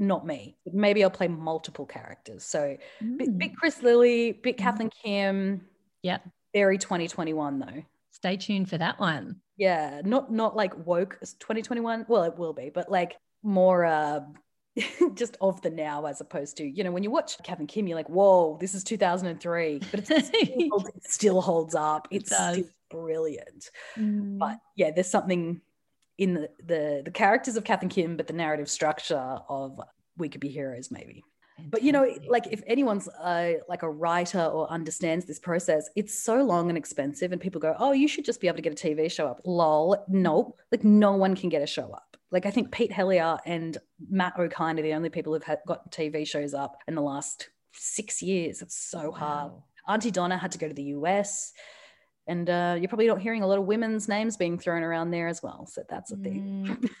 Not 0.00 0.24
me, 0.26 0.56
maybe 0.72 1.02
I'll 1.02 1.10
play 1.10 1.26
multiple 1.26 1.84
characters. 1.86 2.44
So, 2.44 2.76
bit, 3.00 3.30
Mm. 3.30 3.38
bit 3.38 3.56
Chris 3.56 3.82
Lilley, 3.82 4.32
bit 4.32 4.56
Mhm. 4.56 4.58
Kath 4.60 4.80
and 4.80 4.92
Kim. 4.92 5.68
Yep. 6.02 6.28
Very 6.54 6.78
2021 6.78 7.58
though. 7.58 7.82
Stay 8.10 8.36
tuned 8.36 8.68
for 8.70 8.78
that 8.78 9.00
one. 9.00 9.40
Yeah, 9.56 10.02
not 10.04 10.30
not 10.30 10.54
like 10.54 10.86
woke 10.86 11.18
2021. 11.40 12.04
Well, 12.08 12.22
it 12.24 12.36
will 12.38 12.52
be, 12.52 12.70
but 12.70 12.90
like 12.90 13.16
more 13.42 13.84
uh 13.84 14.20
just 15.14 15.36
of 15.40 15.60
the 15.62 15.70
now 15.70 16.06
as 16.06 16.20
opposed 16.20 16.56
to, 16.58 16.64
you 16.66 16.84
know, 16.84 16.90
when 16.90 17.02
you 17.02 17.10
watch 17.10 17.36
Kath 17.42 17.58
and 17.58 17.68
Kim, 17.68 17.86
you're 17.86 17.96
like, 17.96 18.08
whoa, 18.08 18.56
this 18.60 18.74
is 18.74 18.84
2003. 18.84 19.80
But 19.90 20.08
it's 20.08 20.26
still, 20.28 20.68
holds- 20.70 20.88
it 20.88 21.10
still 21.10 21.40
holds 21.40 21.74
up. 21.74 22.08
It's 22.10 22.34
still 22.34 22.64
brilliant. 22.90 23.70
Mm. 23.96 24.38
But 24.38 24.58
yeah, 24.76 24.90
there's 24.90 25.10
something 25.10 25.60
in 26.16 26.34
the, 26.34 26.50
the 26.64 27.02
the 27.04 27.10
characters 27.10 27.56
of 27.56 27.64
Kath 27.64 27.82
and 27.82 27.90
Kim, 27.90 28.16
but 28.16 28.26
the 28.26 28.32
narrative 28.32 28.68
structure 28.68 29.38
of 29.48 29.80
We 30.16 30.28
Could 30.28 30.40
Be 30.40 30.48
Heroes, 30.48 30.90
maybe. 30.90 31.24
But 31.70 31.82
you 31.82 31.92
know, 31.92 32.08
like 32.28 32.46
if 32.50 32.62
anyone's 32.66 33.08
uh, 33.08 33.54
like 33.68 33.82
a 33.82 33.90
writer 33.90 34.44
or 34.44 34.70
understands 34.70 35.24
this 35.24 35.38
process, 35.38 35.88
it's 35.96 36.18
so 36.18 36.42
long 36.42 36.68
and 36.68 36.78
expensive, 36.78 37.32
and 37.32 37.40
people 37.40 37.60
go, 37.60 37.74
"Oh, 37.78 37.92
you 37.92 38.08
should 38.08 38.24
just 38.24 38.40
be 38.40 38.48
able 38.48 38.56
to 38.56 38.62
get 38.62 38.72
a 38.72 38.86
TV 38.86 39.10
show 39.10 39.26
up." 39.26 39.40
Lol, 39.44 40.04
nope. 40.08 40.58
Like 40.70 40.84
no 40.84 41.12
one 41.12 41.34
can 41.34 41.48
get 41.48 41.62
a 41.62 41.66
show 41.66 41.90
up. 41.90 42.16
Like 42.30 42.46
I 42.46 42.50
think 42.50 42.70
Pete 42.70 42.92
Helliar 42.92 43.38
and 43.46 43.76
Matt 44.10 44.36
Okine 44.36 44.78
are 44.78 44.82
the 44.82 44.94
only 44.94 45.08
people 45.08 45.32
who've 45.32 45.42
had, 45.42 45.60
got 45.66 45.90
TV 45.90 46.26
shows 46.26 46.54
up 46.54 46.76
in 46.86 46.94
the 46.94 47.02
last 47.02 47.48
six 47.72 48.22
years. 48.22 48.62
It's 48.62 48.76
so 48.76 49.10
hard. 49.10 49.52
Aunty 49.86 50.10
Donna 50.10 50.36
had 50.36 50.52
to 50.52 50.58
go 50.58 50.68
to 50.68 50.74
the 50.74 50.82
US. 50.84 51.52
And 52.26 52.50
uh, 52.50 52.76
you're 52.78 52.88
probably 52.88 53.06
not 53.06 53.22
hearing 53.22 53.42
a 53.42 53.46
lot 53.46 53.58
of 53.58 53.64
women's 53.64 54.06
names 54.06 54.36
being 54.36 54.58
thrown 54.58 54.82
around 54.82 55.10
there 55.10 55.28
as 55.28 55.42
well. 55.42 55.66
So 55.66 55.82
that's 55.88 56.12
a 56.12 56.16
thing. 56.16 56.78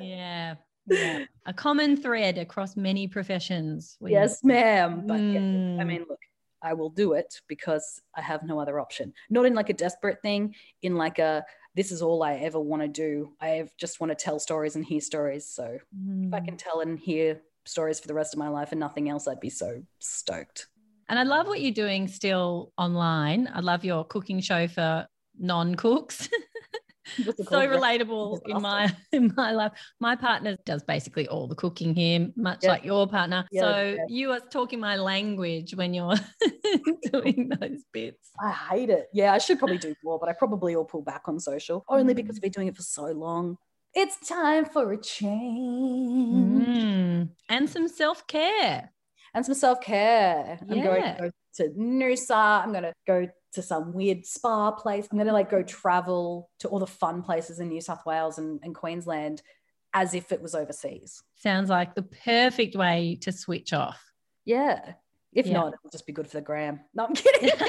yeah. 0.00 0.56
Yeah. 0.86 1.24
A 1.46 1.52
common 1.52 1.96
thread 1.96 2.38
across 2.38 2.76
many 2.76 3.06
professions. 3.08 3.96
We- 4.00 4.12
yes, 4.12 4.42
ma'am. 4.44 5.04
But 5.06 5.20
yeah, 5.20 5.38
I 5.38 5.84
Mm. 5.84 5.86
mean, 5.86 6.04
look, 6.08 6.20
I 6.60 6.74
will 6.74 6.90
do 6.90 7.12
it 7.14 7.40
because 7.48 8.00
I 8.14 8.20
have 8.20 8.42
no 8.44 8.60
other 8.60 8.78
option. 8.80 9.12
Not 9.30 9.46
in 9.46 9.54
like 9.54 9.68
a 9.68 9.72
desperate 9.74 10.20
thing, 10.22 10.54
in 10.82 10.96
like 10.96 11.18
a 11.18 11.44
this 11.74 11.90
is 11.90 12.02
all 12.02 12.22
I 12.22 12.34
ever 12.34 12.60
want 12.60 12.82
to 12.82 12.88
do. 12.88 13.34
I 13.40 13.66
just 13.78 13.98
want 13.98 14.10
to 14.10 14.14
tell 14.14 14.38
stories 14.38 14.76
and 14.76 14.84
hear 14.84 15.00
stories. 15.00 15.46
So 15.46 15.64
if 15.64 16.34
I 16.34 16.40
Mm. 16.40 16.44
can 16.44 16.56
tell 16.58 16.80
and 16.80 16.98
hear 16.98 17.40
stories 17.64 17.98
for 17.98 18.08
the 18.08 18.14
rest 18.14 18.34
of 18.34 18.38
my 18.38 18.48
life 18.48 18.72
and 18.72 18.78
nothing 18.80 19.08
else, 19.08 19.26
I'd 19.26 19.40
be 19.40 19.48
so 19.50 19.82
stoked. 19.98 20.68
And 21.08 21.18
I 21.18 21.22
love 21.22 21.46
what 21.46 21.60
you're 21.62 21.72
doing 21.72 22.08
still 22.08 22.72
online. 22.76 23.48
I 23.52 23.60
love 23.60 23.84
your 23.84 24.04
cooking 24.04 24.40
show 24.40 24.68
for 24.68 25.06
non-cooks. 25.38 26.28
What's 26.28 26.32
it 26.32 26.51
so 27.16 27.66
relatable 27.66 28.40
in 28.46 28.62
my 28.62 28.94
in 29.12 29.32
my 29.36 29.52
life. 29.52 29.72
My 30.00 30.16
partner 30.16 30.56
does 30.64 30.82
basically 30.82 31.26
all 31.28 31.46
the 31.48 31.54
cooking 31.54 31.94
here, 31.94 32.30
much 32.36 32.60
Yeah. 32.62 32.70
like 32.70 32.84
your 32.84 33.06
partner. 33.06 33.46
Yeah, 33.52 33.60
so 33.62 33.82
yeah. 33.96 33.96
you 34.08 34.30
are 34.32 34.40
talking 34.40 34.80
my 34.80 34.96
language 34.96 35.74
when 35.74 35.94
you're 35.94 36.14
doing 37.12 37.50
those 37.60 37.82
bits. 37.92 38.30
I 38.40 38.50
hate 38.50 38.90
it. 38.90 39.08
Yeah, 39.12 39.32
I 39.32 39.38
should 39.38 39.58
probably 39.58 39.78
do 39.78 39.94
more, 40.04 40.18
but 40.18 40.28
I 40.28 40.32
probably 40.32 40.76
will 40.76 40.84
pull 40.84 41.02
back 41.02 41.22
on 41.26 41.38
social 41.40 41.84
only 41.88 42.12
Mm. 42.14 42.16
because 42.16 42.36
we've 42.36 42.42
been 42.42 42.52
doing 42.52 42.68
it 42.68 42.76
for 42.76 42.82
so 42.82 43.04
long. 43.06 43.56
It's 43.94 44.26
time 44.26 44.64
for 44.64 44.92
a 44.92 44.96
change 45.00 46.66
Mm. 46.66 47.28
And 47.48 47.68
some 47.68 47.88
self-care. 47.88 48.90
and 49.34 49.44
some 49.46 49.54
self 49.54 49.80
care. 49.80 50.58
I'm 50.60 50.82
going 50.82 51.02
to 51.02 51.16
go 51.20 51.30
to 51.56 51.68
Noosa. 51.78 52.62
I'm 52.64 52.70
going 52.72 52.84
to 52.84 52.92
go 53.06 53.28
to 53.52 53.62
some 53.62 53.92
weird 53.92 54.24
spa 54.26 54.70
place. 54.72 55.06
I'm 55.10 55.18
going 55.18 55.26
to 55.26 55.32
like 55.32 55.50
go 55.50 55.62
travel 55.62 56.50
to 56.60 56.68
all 56.68 56.78
the 56.78 56.86
fun 56.86 57.22
places 57.22 57.60
in 57.60 57.68
New 57.68 57.80
South 57.80 58.04
Wales 58.06 58.38
and, 58.38 58.60
and 58.62 58.74
Queensland 58.74 59.42
as 59.94 60.14
if 60.14 60.32
it 60.32 60.40
was 60.40 60.54
overseas. 60.54 61.22
Sounds 61.36 61.68
like 61.68 61.94
the 61.94 62.02
perfect 62.02 62.74
way 62.76 63.18
to 63.22 63.30
switch 63.32 63.72
off. 63.72 64.02
Yeah. 64.44 64.94
If 65.34 65.46
Yeah. 65.46 65.52
not, 65.54 65.74
it'll 65.74 65.90
just 65.90 66.06
be 66.06 66.12
good 66.12 66.26
for 66.26 66.38
the 66.38 66.42
gram. 66.42 66.80
No, 66.94 67.04
I'm 67.06 67.14
kidding. 67.14 67.50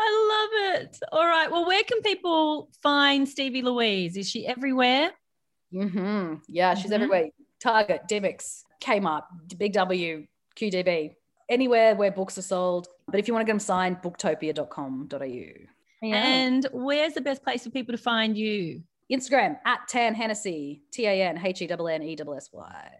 I 0.00 0.70
love 0.74 0.80
it. 0.82 0.98
All 1.12 1.26
right. 1.26 1.50
Well, 1.50 1.66
where 1.66 1.82
can 1.84 2.00
people 2.02 2.70
find 2.82 3.28
Stevie 3.28 3.62
Louise? 3.62 4.16
Is 4.16 4.28
she 4.28 4.46
everywhere? 4.46 5.10
hmm 5.72 6.34
Yeah, 6.46 6.74
she's 6.74 6.90
Mhm. 6.90 6.94
everywhere. 6.94 7.28
Target, 7.60 8.02
Dymocks, 8.08 8.62
Kmart, 8.80 9.24
Big 9.58 9.72
W, 9.72 10.26
QDB, 10.56 11.14
anywhere 11.48 11.94
where 11.94 12.10
books 12.10 12.38
are 12.38 12.42
sold. 12.42 12.88
But 13.06 13.20
if 13.20 13.28
you 13.28 13.34
want 13.34 13.42
to 13.42 13.46
get 13.46 13.52
them 13.52 13.60
signed, 13.60 14.02
booktopia.com.au. 14.02 15.66
Yeah. 16.02 16.14
And 16.14 16.66
where's 16.72 17.14
the 17.14 17.20
best 17.20 17.42
place 17.42 17.64
for 17.64 17.70
people 17.70 17.92
to 17.92 17.98
find 17.98 18.36
you? 18.36 18.82
Instagram 19.10 19.58
at 19.64 19.80
Tan 19.88 20.14
Hennessy, 20.14 20.82
T 20.92 21.06
A 21.06 21.22
N 21.22 21.40
H 21.44 21.62
E 21.62 21.68
N 21.68 21.80
N 21.80 22.02
E 22.02 22.16
S 22.20 22.26
S 22.36 22.50
Y. 22.52 22.90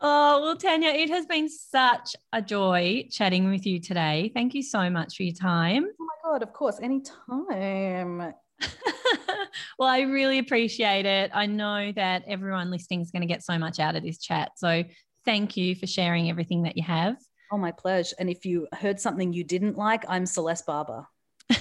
Oh, 0.00 0.42
well, 0.42 0.56
Tanya, 0.56 0.90
it 0.90 1.08
has 1.08 1.24
been 1.24 1.48
such 1.48 2.14
a 2.32 2.42
joy 2.42 3.08
chatting 3.10 3.48
with 3.48 3.64
you 3.64 3.80
today. 3.80 4.30
Thank 4.34 4.54
you 4.54 4.62
so 4.62 4.90
much 4.90 5.16
for 5.16 5.22
your 5.22 5.34
time. 5.34 5.86
Oh 5.98 6.04
my 6.04 6.30
God, 6.30 6.42
of 6.42 6.52
course, 6.52 6.78
anytime. 6.82 8.34
well, 9.78 9.88
I 9.88 10.00
really 10.00 10.38
appreciate 10.38 11.06
it. 11.06 11.30
I 11.32 11.46
know 11.46 11.92
that 11.92 12.24
everyone 12.26 12.70
listening 12.70 13.00
is 13.00 13.10
going 13.10 13.22
to 13.22 13.28
get 13.28 13.44
so 13.44 13.58
much 13.58 13.78
out 13.78 13.96
of 13.96 14.02
this 14.02 14.18
chat. 14.18 14.50
So 14.56 14.84
thank 15.24 15.56
you 15.56 15.74
for 15.74 15.86
sharing 15.86 16.28
everything 16.28 16.64
that 16.64 16.76
you 16.76 16.82
have. 16.82 17.16
Oh, 17.54 17.56
my 17.56 17.70
pleasure. 17.70 18.16
And 18.18 18.28
if 18.28 18.44
you 18.44 18.66
heard 18.72 18.98
something 18.98 19.32
you 19.32 19.44
didn't 19.44 19.76
like, 19.76 20.04
I'm 20.08 20.26
Celeste 20.26 20.66
Barber. 20.66 21.06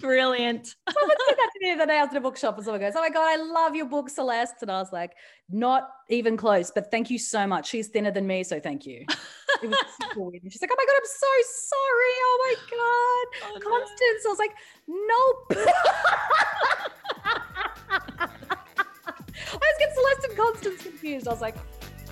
Brilliant. 0.00 0.66
Someone 0.90 1.16
said 1.28 1.36
that 1.36 1.50
to 1.52 1.60
me 1.60 1.68
the 1.68 1.74
other 1.74 1.86
day 1.86 1.98
I 1.98 2.02
was 2.02 2.10
in 2.10 2.16
a 2.16 2.20
bookshop 2.20 2.56
and 2.56 2.64
someone 2.64 2.80
goes, 2.80 2.94
Oh 2.96 3.00
my 3.02 3.10
God, 3.10 3.22
I 3.22 3.36
love 3.36 3.76
your 3.76 3.86
book, 3.86 4.10
Celeste. 4.10 4.56
And 4.62 4.70
I 4.72 4.80
was 4.80 4.92
like, 4.92 5.12
Not 5.48 5.88
even 6.08 6.36
close, 6.36 6.72
but 6.74 6.90
thank 6.90 7.08
you 7.08 7.20
so 7.20 7.46
much. 7.46 7.68
She's 7.68 7.86
thinner 7.86 8.10
than 8.10 8.26
me, 8.26 8.42
so 8.42 8.58
thank 8.58 8.84
you. 8.84 9.04
It 9.62 9.68
was 9.68 9.78
super 10.02 10.22
weird. 10.22 10.42
And 10.42 10.52
she's 10.52 10.60
like, 10.60 10.72
Oh 10.72 10.76
my 10.76 10.84
God, 10.86 10.96
I'm 10.96 11.04
so 11.04 11.28
sorry. 11.68 12.14
Oh 12.26 12.38
my 12.42 12.54
God. 12.72 13.26
Oh, 13.44 13.58
no. 13.60 13.70
Constance. 13.78 14.26
I 14.26 14.28
was 14.28 14.40
like, 14.40 14.56
Nope. 14.88 15.52
I 19.50 19.54
was 19.54 19.76
getting 19.78 19.94
Celeste 19.94 20.24
and 20.30 20.36
Constance 20.36 20.82
confused. 20.82 21.28
I 21.28 21.30
was 21.30 21.40
like, 21.40 21.54